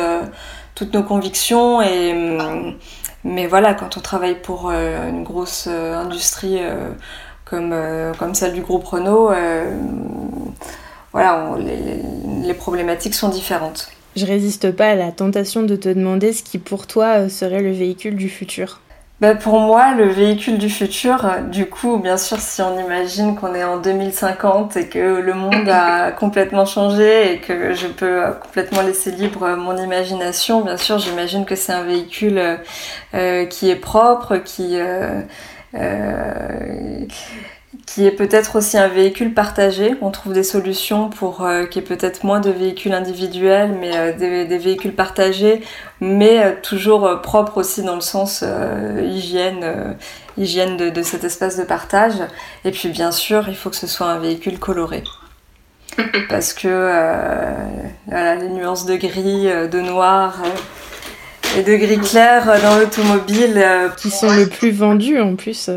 toutes 0.74 0.94
nos 0.94 1.04
convictions 1.04 1.82
et 1.82 2.14
hum, 2.14 2.76
mais 3.26 3.46
voilà, 3.48 3.74
quand 3.74 3.98
on 3.98 4.00
travaille 4.00 4.42
pour 4.42 4.72
une 4.72 5.24
grosse 5.24 5.68
industrie 5.68 6.60
comme, 7.46 7.76
comme 8.18 8.34
celle 8.34 8.54
du 8.54 8.62
groupe 8.62 8.86
Renault, 8.86 9.32
voilà, 11.12 11.56
les, 12.44 12.54
problématiques 12.54 13.16
sont 13.16 13.30
différentes. 13.30 13.90
Je 14.16 14.26
résiste 14.26 14.72
pas 14.72 14.90
à 14.90 14.96
la 14.96 15.12
tentation 15.12 15.64
de 15.64 15.76
te 15.76 15.90
demander 15.90 16.34
ce 16.34 16.44
qui 16.44 16.58
pour 16.58 16.88
toi 16.88 17.20
euh, 17.20 17.30
serait 17.30 17.62
le 17.62 17.72
véhicule 17.72 18.16
du 18.16 18.30
futur. 18.30 18.82
Bah 19.22 19.36
pour 19.36 19.60
moi, 19.60 19.94
le 19.94 20.08
véhicule 20.08 20.58
du 20.58 20.70
futur, 20.70 21.26
euh, 21.26 21.42
du 21.42 21.68
coup, 21.68 21.98
bien 21.98 22.18
sûr, 22.18 22.40
si 22.40 22.62
on 22.62 22.80
imagine 22.80 23.36
qu'on 23.36 23.54
est 23.54 23.64
en 23.64 23.78
2050 23.78 24.78
et 24.78 24.88
que 24.88 25.20
le 25.20 25.34
monde 25.34 25.70
a 25.70 26.12
complètement 26.20 26.66
changé 26.66 27.34
et 27.34 27.38
que 27.40 27.74
je 27.74 27.88
peux 27.88 28.24
euh, 28.24 28.32
complètement 28.32 28.82
laisser 28.82 29.12
libre 29.12 29.56
mon 29.56 29.78
imagination, 29.78 30.62
bien 30.62 30.78
sûr, 30.78 31.00
j'imagine 31.00 31.46
que 31.46 31.56
c'est 31.56 31.74
un 31.74 31.84
véhicule 31.84 32.42
qui 33.50 33.70
est 33.70 33.76
propre, 33.76 34.38
qui 34.38 34.78
qui 37.90 38.06
est 38.06 38.12
peut-être 38.12 38.56
aussi 38.56 38.78
un 38.78 38.88
véhicule 38.88 39.34
partagé. 39.34 39.96
On 40.02 40.12
trouve 40.12 40.34
des 40.34 40.44
solutions 40.44 41.10
pour 41.10 41.42
euh, 41.42 41.66
qu'il 41.66 41.82
y 41.82 41.86
ait 41.86 41.88
peut-être 41.88 42.24
moins 42.24 42.40
de 42.40 42.52
véhicules 42.52 42.94
individuels, 42.94 43.76
mais 43.80 43.98
euh, 43.98 44.46
des, 44.46 44.58
véhicules 44.60 44.94
partagés, 44.94 45.64
mais 46.00 46.44
euh, 46.44 46.52
toujours 46.62 47.20
propres 47.22 47.58
aussi 47.58 47.82
dans 47.82 47.96
le 47.96 48.02
sens 48.02 48.44
hygiène, 49.02 49.96
hygiène 50.38 50.78
de, 50.78 51.02
cet 51.02 51.24
espace 51.24 51.58
de 51.58 51.64
partage. 51.64 52.14
Et 52.64 52.70
puis 52.70 52.90
bien 52.90 53.12
sûr, 53.12 53.50
il 53.50 53.56
faut 53.56 53.72
que 53.72 53.76
ce 53.76 53.88
soit 53.88 54.06
un 54.06 54.20
véhicule 54.20 54.60
coloré. 54.60 55.04
Parce 56.30 56.54
que 56.54 56.94
les 58.12 58.50
nuances 58.50 58.86
de 58.86 58.98
gris, 58.98 59.48
de 59.48 59.82
noir, 59.82 60.44
et 61.58 61.64
de 61.64 61.76
gris 61.76 62.00
clair 62.00 62.46
dans 62.62 62.78
l'automobile. 62.78 63.66
Qui 63.98 64.10
sont 64.10 64.32
le 64.32 64.48
plus 64.48 64.72
vendus 64.72 65.20
en 65.20 65.36
plus 65.36 65.70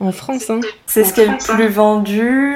en 0.00 0.12
France. 0.12 0.50
Hein. 0.50 0.60
C'est 0.86 1.04
ce 1.04 1.12
qui 1.12 1.20
est 1.20 1.26
le 1.26 1.36
plus 1.36 1.68
vendu. 1.68 2.54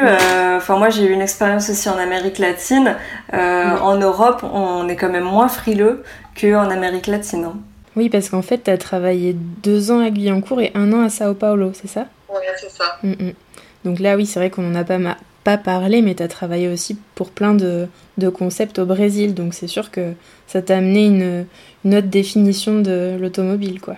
Enfin, 0.56 0.76
moi, 0.76 0.90
j'ai 0.90 1.04
eu 1.04 1.12
une 1.12 1.22
expérience 1.22 1.70
aussi 1.70 1.88
en 1.88 1.98
Amérique 1.98 2.38
latine. 2.38 2.96
En 3.32 3.96
Europe, 3.96 4.42
on 4.42 4.88
est 4.88 4.96
quand 4.96 5.10
même 5.10 5.24
moins 5.24 5.48
frileux 5.48 6.02
qu'en 6.40 6.70
Amérique 6.70 7.06
latine. 7.06 7.44
Hein. 7.44 7.56
Oui, 7.96 8.08
parce 8.08 8.28
qu'en 8.28 8.42
fait, 8.42 8.64
tu 8.64 8.70
as 8.70 8.78
travaillé 8.78 9.34
deux 9.34 9.92
ans 9.92 10.00
à 10.00 10.10
Guyancourt 10.10 10.60
et 10.60 10.72
un 10.74 10.92
an 10.92 11.04
à 11.04 11.10
Sao 11.10 11.34
Paulo, 11.34 11.70
c'est 11.74 11.88
ça? 11.88 12.06
Oui, 12.28 12.40
c'est 12.60 12.70
ça. 12.70 12.98
Mm, 13.04 13.10
mm. 13.10 13.32
Donc 13.84 14.00
là, 14.00 14.16
oui, 14.16 14.26
c'est 14.26 14.40
vrai 14.40 14.50
qu'on 14.50 14.62
n'en 14.62 14.74
a 14.80 14.82
pas, 14.82 14.98
pas 15.45 15.59
parlé, 15.59 16.03
mais 16.03 16.14
tu 16.14 16.22
as 16.22 16.28
travaillé 16.28 16.68
aussi 16.68 16.99
pour 17.14 17.30
plein 17.30 17.55
de, 17.55 17.88
concepts 18.30 18.78
au 18.78 18.86
Brésil. 18.86 19.34
Donc 19.34 19.55
c'est 19.55 19.66
sûr 19.66 19.90
que 19.90 20.14
ça 20.47 20.62
t'a 20.62 20.78
amené 20.78 21.07
une, 21.07 21.47
une, 21.84 21.95
autre 21.95 22.09
définition 22.09 22.80
de 22.80 23.16
l'automobile, 23.20 23.80
quoi. 23.80 23.97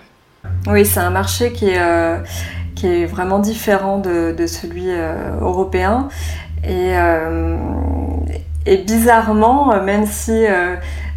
Oui, 0.67 0.85
c'est 0.85 0.99
un 0.99 1.09
marché 1.09 1.51
qui 1.51 1.69
est, 1.69 1.79
euh, 1.79 2.17
vraiment 3.07 3.39
différent 3.39 3.97
de, 3.97 4.35
de 4.37 4.47
celui 4.47 4.89
euh, 4.89 5.39
européen. 5.41 6.09
Et, 6.63 6.97
euh, 6.97 7.57
et 8.65 8.77
bizarrement, 8.77 9.81
même 9.83 10.05
si 10.05 10.45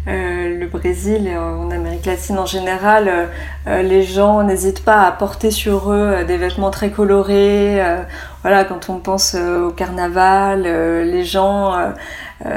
euh, 0.07 0.57
le 0.57 0.65
Brésil 0.65 1.27
et 1.27 1.37
en 1.37 1.69
Amérique 1.69 2.07
latine 2.07 2.39
en 2.39 2.47
général, 2.47 3.07
euh, 3.07 3.25
euh, 3.67 3.81
les 3.83 4.01
gens 4.01 4.41
n'hésitent 4.41 4.83
pas 4.83 5.05
à 5.05 5.11
porter 5.11 5.51
sur 5.51 5.91
eux 5.91 6.23
des 6.25 6.37
vêtements 6.37 6.71
très 6.71 6.89
colorés. 6.89 7.79
voilà, 8.41 8.63
quand 8.63 8.89
on 8.89 8.97
pense 8.97 9.35
au 9.35 9.69
carnaval, 9.69 10.63
les 10.63 11.23
gens 11.23 11.93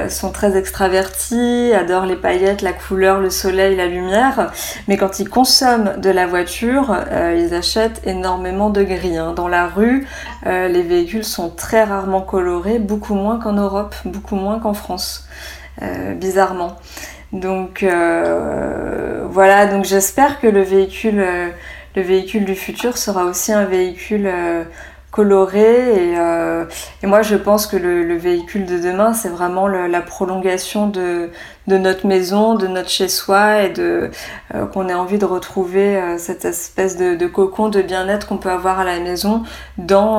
sont 0.09 0.33
très 0.33 0.57
extravertis, 0.57 1.73
adorent 1.75 2.07
les 2.07 2.17
paillettes, 2.17 2.63
la 2.63 2.73
couleur, 2.73 3.21
le 3.21 3.29
soleil, 3.29 3.77
la 3.77 3.87
lumière. 3.87 4.51
Mais 4.89 4.97
quand 4.97 5.21
ils 5.21 5.29
consomment 5.29 6.01
de 6.01 6.09
la 6.09 6.27
voiture, 6.27 6.97
ils 7.37 7.53
achètent 7.55 8.01
énormément 8.07 8.71
de 8.71 8.83
gris. 8.83 9.19
Hein. 9.19 9.35
Dans 9.35 9.49
la 9.49 9.67
rue, 9.67 10.07
les 10.47 10.83
véhicules 10.83 11.25
sont 11.25 11.51
très 11.51 11.85
rarement 11.85 12.23
colorés, 12.23 12.79
beaucoup 12.79 13.15
moins 13.15 13.39
qu'en 13.39 13.53
Europe, 13.53 13.95
beaucoup 14.07 14.37
moins 14.37 14.59
qu'en 14.59 14.75
France, 14.75 15.29
bizarrement. 16.17 16.79
Donc 17.35 17.83
euh, 17.83 19.27
voilà, 19.29 19.67
donc 19.67 19.85
j'espère 19.85 20.41
que 20.41 20.47
le 20.47 20.63
véhicule, 20.63 21.19
euh, 21.19 21.49
le 21.97 22.03
véhicule 22.03 22.45
du 22.45 22.55
futur 22.55 22.97
sera 22.97 23.25
aussi 23.25 23.53
un 23.53 23.65
véhicule 23.65 24.27
euh, 24.27 24.63
coloré 25.11 26.13
et, 27.03 27.07
moi 27.07 27.23
je 27.23 27.35
pense 27.35 27.67
que 27.67 27.77
le, 27.77 28.17
véhicule 28.17 28.67
de 28.67 28.79
demain 28.79 29.13
c'est 29.15 29.29
vraiment 29.29 29.69
la 29.69 30.01
prolongation 30.01 30.89
de, 30.89 31.31
de, 31.69 31.77
notre 31.77 32.07
maison, 32.07 32.55
de 32.57 32.67
notre 32.67 32.89
chez-soi 32.89 33.63
et 33.63 33.69
de 33.69 34.11
qu'on 34.73 34.89
ait 34.89 34.95
envie 34.95 35.19
de 35.19 35.25
retrouver 35.25 36.17
cette 36.19 36.45
espèce 36.45 36.97
de, 36.97 37.15
de 37.15 37.27
cocon 37.29 37.69
de 37.69 37.81
bien-être 37.81 38.27
qu'on 38.27 38.39
peut 38.39 38.51
avoir 38.51 38.81
à 38.81 38.85
la 38.85 38.99
maison 38.99 39.45
dans 39.79 40.19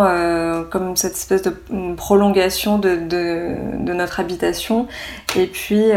comme 0.72 0.96
cette 0.96 1.16
espèce 1.16 1.42
de 1.42 1.54
prolongation 1.98 2.78
de, 2.78 2.96
de, 2.96 3.94
notre 3.94 4.22
habitation. 4.22 4.88
Et 5.36 5.48
puis 5.48 5.92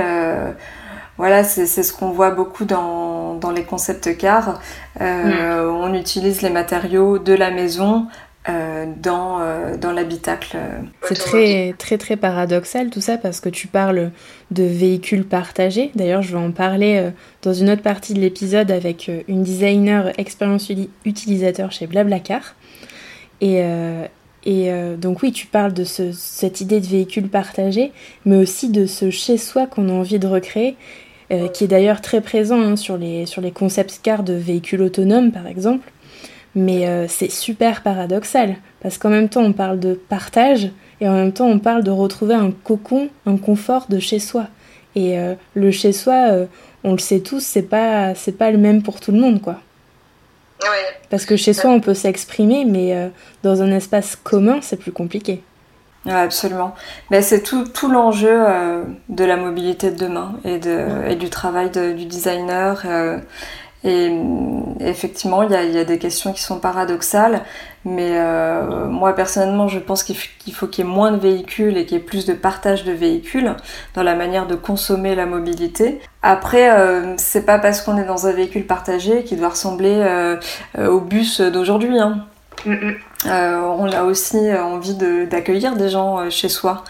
voilà, 1.19 1.43
c'est 1.43 1.67
ce 1.67 1.93
qu'on 1.93 2.13
voit 2.13 2.31
beaucoup 2.31 2.65
dans, 2.65 3.35
dans 3.35 3.51
les 3.51 3.65
concepts 3.65 4.17
cars. 4.17 4.61
Euh, 5.01 5.67
mm. 5.67 5.75
On 5.75 5.95
utilise 5.95 6.43
les 6.43 6.51
matériaux 6.51 7.19
de 7.19 7.33
la 7.35 7.51
maison 7.51 8.07
euh, 8.49 8.87
dans, 8.97 9.41
euh, 9.41 9.77
dans 9.77 9.91
l'habitacle. 9.91 10.57
C'est 11.03 11.15
très, 11.17 11.75
très, 11.77 11.99
très 11.99 12.17
paradoxal 12.17 12.91
tout 12.91 13.01
ça 13.01 13.19
parce 13.19 13.41
que 13.41 13.49
tu 13.49 13.67
parles 13.67 14.13
de 14.53 14.63
véhicules 14.63 15.25
partagés. 15.25 15.91
D'ailleurs, 15.97 16.23
je 16.23 16.37
vais 16.37 16.43
en 16.43 16.53
parler 16.53 17.11
dans 17.43 17.53
une 17.53 17.69
autre 17.69 17.83
partie 17.83 18.15
de 18.15 18.21
l'épisode 18.21 18.71
avec 18.71 19.11
une 19.27 19.43
designer 19.43 20.13
expérience 20.21 20.71
utilisateur 21.05 21.73
chez 21.73 21.89
Blablacar. 21.89 22.55
Et, 23.41 23.61
et 24.45 24.71
donc 24.97 25.23
oui, 25.23 25.33
tu 25.33 25.47
parles 25.47 25.75
de 25.75 25.85
ce, 25.85 26.13
cette 26.13 26.61
idée 26.61 26.81
de 26.81 26.87
véhicule 26.87 27.29
partagé, 27.29 27.93
mais 28.25 28.37
aussi 28.37 28.71
de 28.71 28.87
ce 28.87 29.11
chez-soi 29.11 29.67
qu'on 29.67 29.89
a 29.89 29.93
envie 29.93 30.21
de 30.21 30.29
recréer. 30.29 30.77
Euh, 31.31 31.49
qui 31.49 31.65
est 31.65 31.69
d'ailleurs 31.69 32.01
très 32.01 32.23
présent 32.23 32.59
hein, 32.59 32.77
sur, 32.77 32.97
les, 32.97 33.27
sur 33.27 33.43
les 33.43 33.51
concepts 33.51 34.01
cars 34.03 34.23
de 34.23 34.33
véhicules 34.33 34.81
autonomes 34.81 35.31
par 35.31 35.47
exemple. 35.47 35.93
Mais 36.55 36.87
euh, 36.87 37.07
c'est 37.07 37.31
super 37.31 37.83
paradoxal, 37.83 38.57
parce 38.81 38.97
qu'en 38.97 39.11
même 39.11 39.29
temps 39.29 39.43
on 39.43 39.53
parle 39.53 39.79
de 39.79 39.93
partage, 39.93 40.71
et 41.03 41.09
en 41.09 41.13
même 41.13 41.33
temps 41.33 41.47
on 41.47 41.59
parle 41.59 41.85
de 41.85 41.91
retrouver 41.91 42.35
un 42.35 42.51
cocon, 42.51 43.11
un 43.27 43.37
confort 43.37 43.89
de 43.91 43.99
chez 43.99 44.21
soi. 44.21 44.47
Et 44.95 45.19
euh, 45.19 45.35
le 45.53 45.71
chez 45.71 45.93
soi, 45.93 46.47
on 46.83 46.93
le 46.93 46.99
sait 46.99 47.21
tous, 47.21 47.41
c'est 47.41 47.63
pas, 47.63 48.15
c'est 48.15 48.33
pas 48.33 48.51
le 48.51 48.57
même 48.57 48.83
pour 48.83 48.99
tout 48.99 49.13
le 49.13 49.21
monde, 49.21 49.43
quoi. 49.43 49.61
Parce 51.11 51.27
que 51.27 51.37
chez 51.37 51.53
soi 51.53 51.71
on 51.71 51.81
peut 51.81 51.95
s'exprimer, 51.95 52.65
mais 52.65 53.11
dans 53.43 53.61
un 53.61 53.71
espace 53.71 54.17
commun 54.17 54.61
c'est 54.63 54.79
plus 54.79 54.93
compliqué 54.93 55.43
absolument. 56.15 56.75
Mais 57.11 57.23
c'est 57.23 57.43
tout, 57.43 57.65
tout 57.65 57.91
l'enjeu 57.91 58.31
euh, 58.31 58.85
de 59.09 59.25
la 59.25 59.37
mobilité 59.37 59.91
de 59.91 59.97
demain 59.97 60.35
et, 60.45 60.59
de, 60.59 61.09
et 61.09 61.17
du 61.17 61.31
travail 61.31 61.71
du 61.71 62.05
designer. 62.05 62.83
Euh, 62.85 63.19
et, 63.85 64.11
effectivement, 64.81 65.43
il 65.45 65.53
y 65.53 65.55
a, 65.55 65.63
y 65.63 65.79
a, 65.79 65.85
des 65.85 65.99
questions 65.99 66.33
qui 66.33 66.43
sont 66.43 66.59
paradoxales, 66.59 67.45
mais 67.85 68.11
euh, 68.15 68.87
moi 68.87 69.15
personnellement, 69.15 69.69
je 69.69 69.79
pense 69.79 70.03
qu'il 70.03 70.17
faut 70.17 70.67
qu'il 70.67 70.85
y 70.85 70.89
ait 70.89 70.91
moins 70.91 71.13
de 71.13 71.17
véhicules 71.17 71.77
et 71.77 71.87
qu'il 71.87 71.97
y 71.97 72.01
ait 72.01 72.05
plus 72.05 72.27
de 72.27 72.35
partage 72.35 72.83
de 72.85 72.93
véhicules 72.93 73.55
dans 73.95 74.03
la 74.03 74.17
manière 74.17 74.49
de 74.49 74.57
consommer 74.57 75.15
la 75.15 75.27
mobilité. 75.27 76.01
Après, 76.23 76.71
c'est 77.19 77.47
pas 77.47 77.61
parce 77.61 77.81
qu'on 77.81 77.97
est 77.99 78.05
dans 78.05 78.27
un 78.27 78.33
véhicule 78.33 78.67
partagé 78.67 79.23
qu'il 79.23 79.39
doit 79.39 79.51
ressembler 79.51 80.37
au 80.77 81.01
bus 81.01 81.41
d'aujourd'hui. 81.41 82.01
Hein. 82.01 82.27
Mm, 82.65 82.73
mm. 82.73 82.97
Euh, 83.27 83.61
on 83.61 83.91
a 83.91 84.05
aussi 84.05 84.53
envie 84.55 84.95
d'accueillir 85.27 85.77
des 85.77 85.89
gens 85.89 86.19
euh, 86.19 86.31
chez 86.31 86.49
soi 86.49 86.85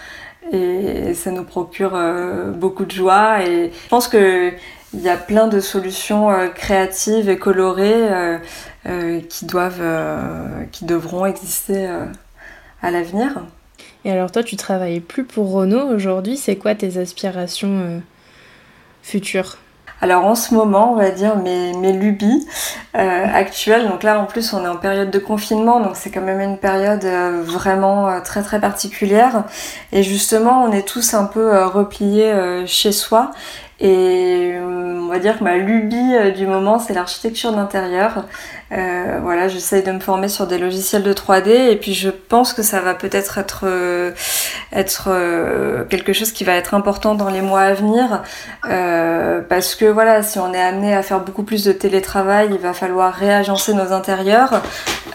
et 0.52 1.14
ça 1.14 1.30
nous 1.30 1.44
procure 1.44 1.94
euh, 1.94 2.52
beaucoup 2.52 2.84
de 2.84 2.90
joie 2.90 3.42
et 3.42 3.70
je 3.70 3.88
pense 3.88 4.08
que 4.08 4.52
il 4.94 5.00
y 5.00 5.10
a 5.10 5.18
plein 5.18 5.48
de 5.48 5.60
solutions 5.60 6.30
créatives 6.54 7.28
et 7.28 7.36
colorées 7.36 8.08
qui 9.28 9.46
qui 10.72 10.84
devront 10.86 11.26
exister 11.26 11.90
à 12.80 12.90
l'avenir. 12.90 13.42
Et 14.06 14.10
alors 14.10 14.32
toi 14.32 14.42
tu 14.42 14.56
travailles 14.56 15.00
plus 15.00 15.24
pour 15.24 15.52
Renault 15.52 15.94
aujourd'hui, 15.94 16.38
c'est 16.38 16.56
quoi 16.56 16.74
tes 16.74 16.96
aspirations 16.96 18.00
futures? 19.02 19.58
Alors 20.00 20.24
en 20.24 20.34
ce 20.34 20.54
moment, 20.54 20.92
on 20.92 20.96
va 20.96 21.10
dire 21.10 21.36
mes, 21.36 21.72
mes 21.74 21.92
lubies 21.92 22.46
euh, 22.96 23.24
actuelles. 23.32 23.88
Donc 23.88 24.02
là, 24.02 24.20
en 24.20 24.26
plus, 24.26 24.52
on 24.52 24.64
est 24.64 24.68
en 24.68 24.76
période 24.76 25.10
de 25.10 25.18
confinement, 25.18 25.80
donc 25.80 25.96
c'est 25.96 26.10
quand 26.10 26.20
même 26.20 26.40
une 26.40 26.58
période 26.58 27.04
euh, 27.04 27.42
vraiment 27.44 28.08
euh, 28.08 28.20
très 28.20 28.42
très 28.42 28.60
particulière. 28.60 29.44
Et 29.92 30.02
justement, 30.02 30.62
on 30.62 30.72
est 30.72 30.86
tous 30.86 31.14
un 31.14 31.24
peu 31.24 31.64
repliés 31.64 32.32
chez 32.66 32.92
soi. 32.92 33.32
Et 33.80 34.54
on 34.60 35.06
va 35.08 35.18
dire 35.18 35.38
que 35.38 35.44
ma 35.44 35.56
lubie 35.56 36.32
du 36.36 36.46
moment, 36.46 36.78
c'est 36.78 36.94
l'architecture 36.94 37.52
d'intérieur. 37.52 38.24
Euh, 38.70 39.18
voilà, 39.22 39.48
j'essaye 39.48 39.82
de 39.82 39.90
me 39.92 40.00
former 40.00 40.28
sur 40.28 40.46
des 40.46 40.58
logiciels 40.58 41.02
de 41.02 41.14
3D 41.14 41.48
et 41.70 41.76
puis 41.76 41.94
je 41.94 42.10
pense 42.10 42.52
que 42.52 42.62
ça 42.62 42.80
va 42.80 42.94
peut-être 42.94 43.38
être, 43.38 43.62
euh, 43.64 44.12
être 44.72 45.08
euh, 45.08 45.84
quelque 45.84 46.12
chose 46.12 46.32
qui 46.32 46.44
va 46.44 46.52
être 46.52 46.74
important 46.74 47.14
dans 47.14 47.30
les 47.30 47.40
mois 47.40 47.62
à 47.62 47.72
venir 47.72 48.22
parce 49.48 49.74
que 49.74 49.86
voilà, 49.86 50.22
si 50.22 50.38
on 50.38 50.52
est 50.52 50.60
amené 50.60 50.94
à 50.94 51.02
faire 51.02 51.20
beaucoup 51.20 51.42
plus 51.42 51.64
de 51.64 51.72
télétravail, 51.72 52.48
il 52.52 52.58
va 52.58 52.74
falloir 52.74 53.14
réagencer 53.14 53.72
nos 53.72 53.92
intérieurs. 53.92 54.62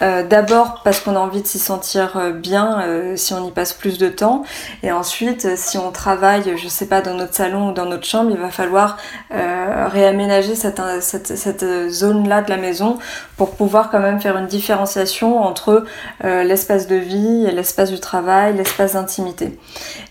D'abord 0.00 0.82
parce 0.82 1.00
qu'on 1.00 1.14
a 1.14 1.20
envie 1.20 1.40
de 1.40 1.46
s'y 1.46 1.58
sentir 1.58 2.32
bien 2.34 2.82
si 3.16 3.32
on 3.32 3.46
y 3.46 3.52
passe 3.52 3.72
plus 3.72 3.98
de 3.98 4.08
temps 4.08 4.42
et 4.82 4.90
ensuite 4.90 5.56
si 5.56 5.78
on 5.78 5.92
travaille, 5.92 6.56
je 6.56 6.68
sais 6.68 6.86
pas, 6.86 7.00
dans 7.00 7.14
notre 7.14 7.34
salon 7.34 7.70
ou 7.70 7.72
dans 7.72 7.86
notre 7.86 8.06
chambre, 8.06 8.30
il 8.32 8.38
va 8.38 8.50
falloir 8.54 8.96
réaménager 9.30 10.54
cette, 10.54 10.80
cette, 11.00 11.36
cette 11.36 11.90
zone-là 11.90 12.42
de 12.42 12.50
la 12.50 12.56
maison 12.56 12.98
pour 13.36 13.56
pouvoir 13.56 13.90
quand 13.90 14.00
même 14.00 14.20
faire 14.20 14.36
une 14.36 14.46
différenciation 14.46 15.42
entre 15.42 15.84
euh, 16.24 16.44
l'espace 16.44 16.86
de 16.86 16.96
vie 16.96 17.46
l'espace 17.52 17.90
du 17.90 18.00
travail, 18.00 18.56
l'espace 18.56 18.94
d'intimité. 18.94 19.58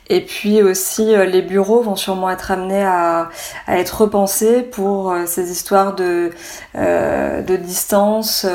Et 0.07 0.21
puis 0.21 0.61
aussi, 0.61 1.15
euh, 1.15 1.25
les 1.25 1.41
bureaux 1.41 1.81
vont 1.81 1.95
sûrement 1.95 2.29
être 2.29 2.51
amenés 2.51 2.83
à, 2.83 3.29
être 3.67 4.01
repensés 4.01 4.61
pour 4.61 5.11
euh, 5.11 5.25
ces 5.25 5.51
histoires 5.51 5.95
de, 5.95 6.31
de 6.75 7.55
distance 7.55 8.45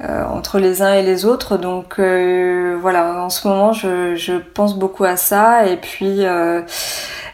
entre 0.00 0.58
les 0.58 0.82
uns 0.82 0.94
et 0.94 1.02
les 1.02 1.24
autres. 1.24 1.56
Donc 1.56 1.98
voilà, 1.98 3.22
en 3.24 3.30
ce 3.30 3.48
moment, 3.48 3.72
je, 3.72 4.14
je, 4.14 4.34
pense 4.34 4.76
beaucoup 4.78 5.04
à 5.04 5.16
ça. 5.16 5.66
Et 5.66 5.76
puis 5.76 6.24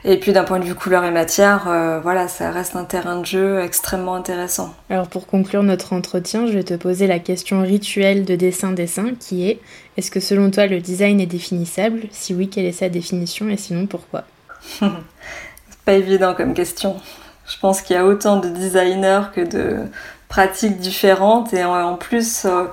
et 0.04 0.18
puis 0.18 0.32
d'un 0.32 0.44
point 0.44 0.58
de 0.58 0.64
vue 0.64 0.74
couleur 0.74 1.04
et 1.04 1.10
matière, 1.10 1.66
euh, 1.66 1.98
voilà, 2.00 2.28
ça 2.28 2.50
reste 2.50 2.76
un 2.76 2.84
terrain 2.84 3.20
de 3.20 3.26
jeu 3.26 3.60
extrêmement 3.60 4.14
intéressant. 4.14 4.74
Alors 4.90 5.08
pour 5.08 5.26
conclure 5.26 5.62
notre 5.62 5.94
entretien, 5.94 6.46
je 6.46 6.52
vais 6.52 6.62
te 6.62 6.74
poser 6.74 7.06
la 7.06 7.18
question 7.18 7.62
rituelle 7.62 8.24
de 8.24 8.36
dessin-dessin 8.36 9.14
qui 9.18 9.48
est 9.48 9.60
est-ce 9.96 10.10
que 10.10 10.20
selon 10.20 10.50
toi 10.50 10.66
le 10.66 10.80
design 10.80 11.20
est 11.20 11.26
définissable? 11.26 12.02
Si 12.10 12.34
oui, 12.34 12.48
quelle 12.48 12.66
est 12.66 12.72
sa 12.72 12.90
définition? 12.90 13.48
Et 13.48 13.56
sinon 13.56 13.86
pourquoi? 13.86 14.24
C'est 14.60 14.86
pas 15.86 15.94
évident 15.94 16.34
comme 16.34 16.52
question. 16.52 16.96
Je 17.46 17.58
pense 17.58 17.80
qu'il 17.80 17.96
y 17.96 17.98
a 17.98 18.04
autant 18.04 18.38
de 18.38 18.48
designers 18.48 19.22
que 19.34 19.40
de 19.40 19.78
pratiques 20.28 20.78
différentes 20.78 21.54
et 21.54 21.64
en 21.64 21.96
plus 21.96 22.44
euh, 22.44 22.64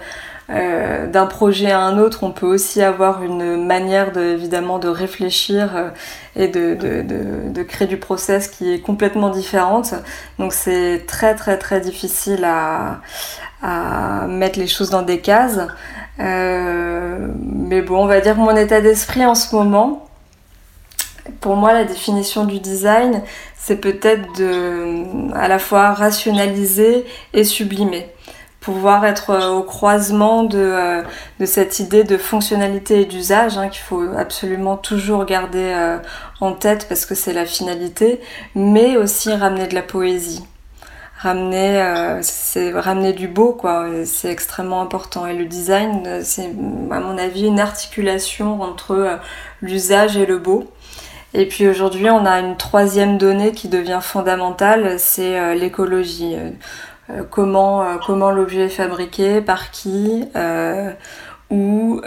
d'un 0.52 1.26
projet 1.28 1.72
à 1.72 1.80
un 1.80 1.98
autre, 1.98 2.24
on 2.24 2.32
peut 2.32 2.46
aussi 2.46 2.82
avoir 2.82 3.24
une 3.24 3.66
manière 3.66 4.12
de, 4.12 4.22
évidemment 4.22 4.80
de 4.80 4.88
réfléchir 4.88 5.76
euh, 5.76 5.90
et 6.36 6.48
de, 6.48 7.64
créer 7.64 7.88
du 7.88 7.98
process 7.98 8.48
qui 8.48 8.74
est 8.74 8.80
complètement 8.80 9.30
différente. 9.30 9.94
Donc 10.40 10.54
c'est 10.54 11.06
très 11.08 11.36
très 11.36 11.58
très 11.58 11.80
difficile 11.80 12.44
à, 12.44 13.02
à, 13.62 14.28
mettre 14.28 14.60
les 14.60 14.68
choses 14.68 14.90
dans 14.90 15.04
des 15.04 15.20
cases. 15.20 15.60
Euh, 16.20 17.28
mais 17.42 17.82
bon, 17.82 18.04
on 18.04 18.08
va 18.08 18.20
dire 18.20 18.36
mon 18.36 18.56
état 18.56 18.82
d'esprit 18.82 19.26
en 19.26 19.36
ce 19.36 19.56
moment. 19.56 20.08
Pour 21.40 21.56
moi, 21.56 21.74
la 21.74 21.86
définition 21.86 22.46
du 22.46 22.60
design, 22.60 23.22
c'est 23.56 23.78
peut-être 23.78 24.38
de 24.38 25.34
à 25.36 25.48
la 25.48 25.60
fois 25.60 25.94
rationaliser 25.94 27.06
et 27.34 27.44
sublimer 27.44 28.10
pouvoir 28.62 29.04
être 29.06 29.32
euh, 29.32 29.50
au 29.50 29.64
croisement 29.64 30.44
de, 30.44 30.60
euh, 30.60 31.02
de 31.40 31.46
cette 31.46 31.80
idée 31.80 32.06
de 32.06 32.18
fonctionnalité 32.18 33.02
et 33.02 33.06
d'usage 33.06 33.58
hein, 33.58 33.68
qu'il 33.68 33.82
faut 33.82 34.04
absolument 34.16 34.78
toujours 34.78 35.26
garder 35.26 35.74
euh, 35.76 35.98
en 36.40 36.54
tête 36.54 36.88
parce 36.88 37.06
que 37.06 37.16
c'est 37.16 37.34
la 37.34 37.46
finalité, 37.46 38.22
mais 38.56 38.96
aussi 38.96 39.34
ramener 39.34 39.68
de 39.68 39.76
la 39.76 39.82
poésie. 39.82 40.46
Ramener, 41.18 42.20
c'est 42.24 42.72
ramener 42.72 43.14
du 43.14 43.28
beau, 43.28 43.54
quoi. 43.54 43.86
C'est 44.06 44.32
extrêmement 44.32 44.82
important. 44.82 45.28
Et 45.28 45.36
le 45.36 45.46
design, 45.46 46.24
c'est 46.24 46.48
à 46.90 47.00
mon 47.00 47.16
avis 47.16 47.46
une 47.46 47.60
articulation 47.60 48.60
entre 48.64 49.20
l'usage 49.62 50.18
et 50.18 50.26
le 50.26 50.40
beau. 50.40 50.72
Et 51.36 51.48
puis 51.48 51.68
aujourd'hui, 51.68 52.10
on 52.10 52.26
a 52.26 52.40
une 52.40 52.58
troisième 52.58 53.20
donnée 53.20 53.52
qui 53.52 53.68
devient 53.68 54.00
fondamentale, 54.02 54.96
c'est 54.98 55.54
l'écologie. 55.54 56.38
Euh, 57.12 57.24
comment, 57.30 57.84
euh, 57.84 57.96
comment 58.06 58.32
l'objet 58.32 58.66
est 58.66 58.70
fabriqué, 58.70 59.42
par 59.42 59.72
qui, 59.72 60.26
euh, 60.36 60.92
ou 61.50 62.02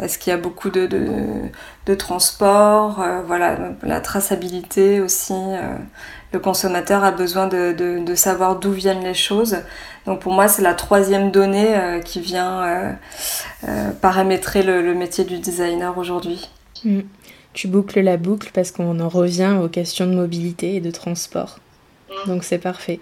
est-ce 0.00 0.18
qu'il 0.18 0.30
y 0.30 0.34
a 0.34 0.38
beaucoup 0.38 0.70
de, 0.70 0.86
de, 0.86 1.94
transport, 1.96 3.04
voilà, 3.26 3.58
la 3.82 4.00
traçabilité 4.00 5.00
aussi. 5.00 5.34
le 6.32 6.38
consommateur 6.38 7.02
a 7.02 7.10
besoin 7.10 7.48
de, 7.48 7.72
de 7.72 8.14
savoir 8.14 8.60
d'où 8.60 8.70
viennent 8.70 9.02
les 9.02 9.14
choses. 9.14 9.56
Donc 10.06 10.20
pour 10.20 10.32
moi, 10.32 10.46
c'est 10.46 10.62
la 10.62 10.74
troisième 10.74 11.32
donnée 11.32 12.00
qui 12.04 12.20
vient 12.20 12.96
paramétrer 14.00 14.62
le, 14.62 14.94
métier 14.94 15.24
du 15.24 15.40
designer 15.40 15.98
aujourd'hui. 15.98 16.48
Mm. 16.84 17.00
Tu 17.52 17.66
boucles 17.66 18.00
la 18.00 18.16
boucle 18.16 18.52
parce 18.54 18.70
qu'on 18.70 19.00
en 19.00 19.08
revient 19.08 19.56
aux 19.60 19.68
questions 19.68 20.06
de 20.06 20.14
mobilité 20.14 20.76
et 20.76 20.80
de 20.80 20.92
transport. 20.92 21.58
Donc 22.26 22.44
c'est 22.44 22.58
parfait. 22.58 23.00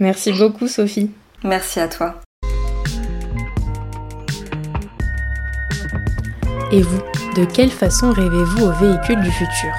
Merci 0.00 0.32
beaucoup 0.32 0.68
Sophie. 0.68 1.10
Merci 1.44 1.80
à 1.80 1.88
toi. 1.88 2.20
Et 6.70 6.82
vous, 6.82 7.00
de 7.36 7.44
quelle 7.46 7.70
façon 7.70 8.12
rêvez-vous 8.12 8.66
au 8.66 8.72
véhicule 8.72 9.20
du 9.22 9.30
futur? 9.30 9.74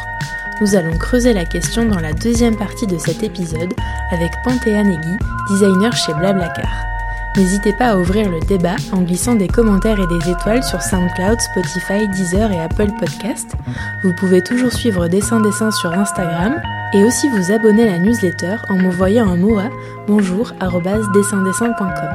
Nous 0.62 0.76
allons 0.76 0.98
creuser 0.98 1.34
la 1.34 1.46
question 1.46 1.86
dans 1.86 2.00
la 2.00 2.14
deuxième 2.14 2.58
partie 2.58 2.88
de 2.88 2.98
cet 2.98 3.24
épisode 3.24 3.74
avec 4.12 4.32
Panthéa 4.44 4.84
Negui, 4.84 5.18
designer 5.50 5.96
chez 5.96 6.14
Blablacar. 6.14 6.99
N'hésitez 7.38 7.74
pas 7.74 7.90
à 7.90 7.98
ouvrir 7.98 8.30
le 8.30 8.40
débat 8.40 8.76
en 8.92 9.02
glissant 9.02 9.36
des 9.36 9.48
commentaires 9.48 10.00
et 10.00 10.08
des 10.08 10.30
étoiles 10.30 10.64
sur 10.64 10.82
SoundCloud, 10.82 11.40
Spotify, 11.40 12.08
Deezer 12.10 12.52
et 12.52 12.60
Apple 12.60 12.92
Podcast. 13.00 13.56
Vous 14.04 14.14
pouvez 14.14 14.42
toujours 14.42 14.74
suivre 14.74 15.08
Dessin 15.08 15.40
Dessin 15.40 15.72
sur 15.72 15.94
Instagram 15.94 16.60
et 16.94 17.04
aussi 17.04 17.30
vous 17.30 17.52
abonner 17.52 17.84
à 17.84 17.94
la 17.94 18.00
newsletter 18.00 18.56
en 18.70 18.78
m'envoyant 18.78 19.30
un 19.30 19.38
mot 19.38 19.60
à 19.60 19.70
bonjour@dessindessin.com. 20.08 22.10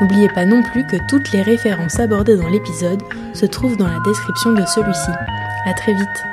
N'oubliez 0.00 0.28
pas 0.28 0.44
non 0.44 0.62
plus 0.62 0.84
que 0.86 0.96
toutes 1.08 1.30
les 1.32 1.42
références 1.42 2.00
abordées 2.00 2.36
dans 2.36 2.48
l'épisode 2.48 3.02
se 3.34 3.46
trouvent 3.46 3.76
dans 3.76 3.86
la 3.86 4.00
description 4.00 4.52
de 4.52 4.64
celui-ci. 4.66 5.10
À 5.66 5.74
très 5.74 5.92
vite. 5.92 6.24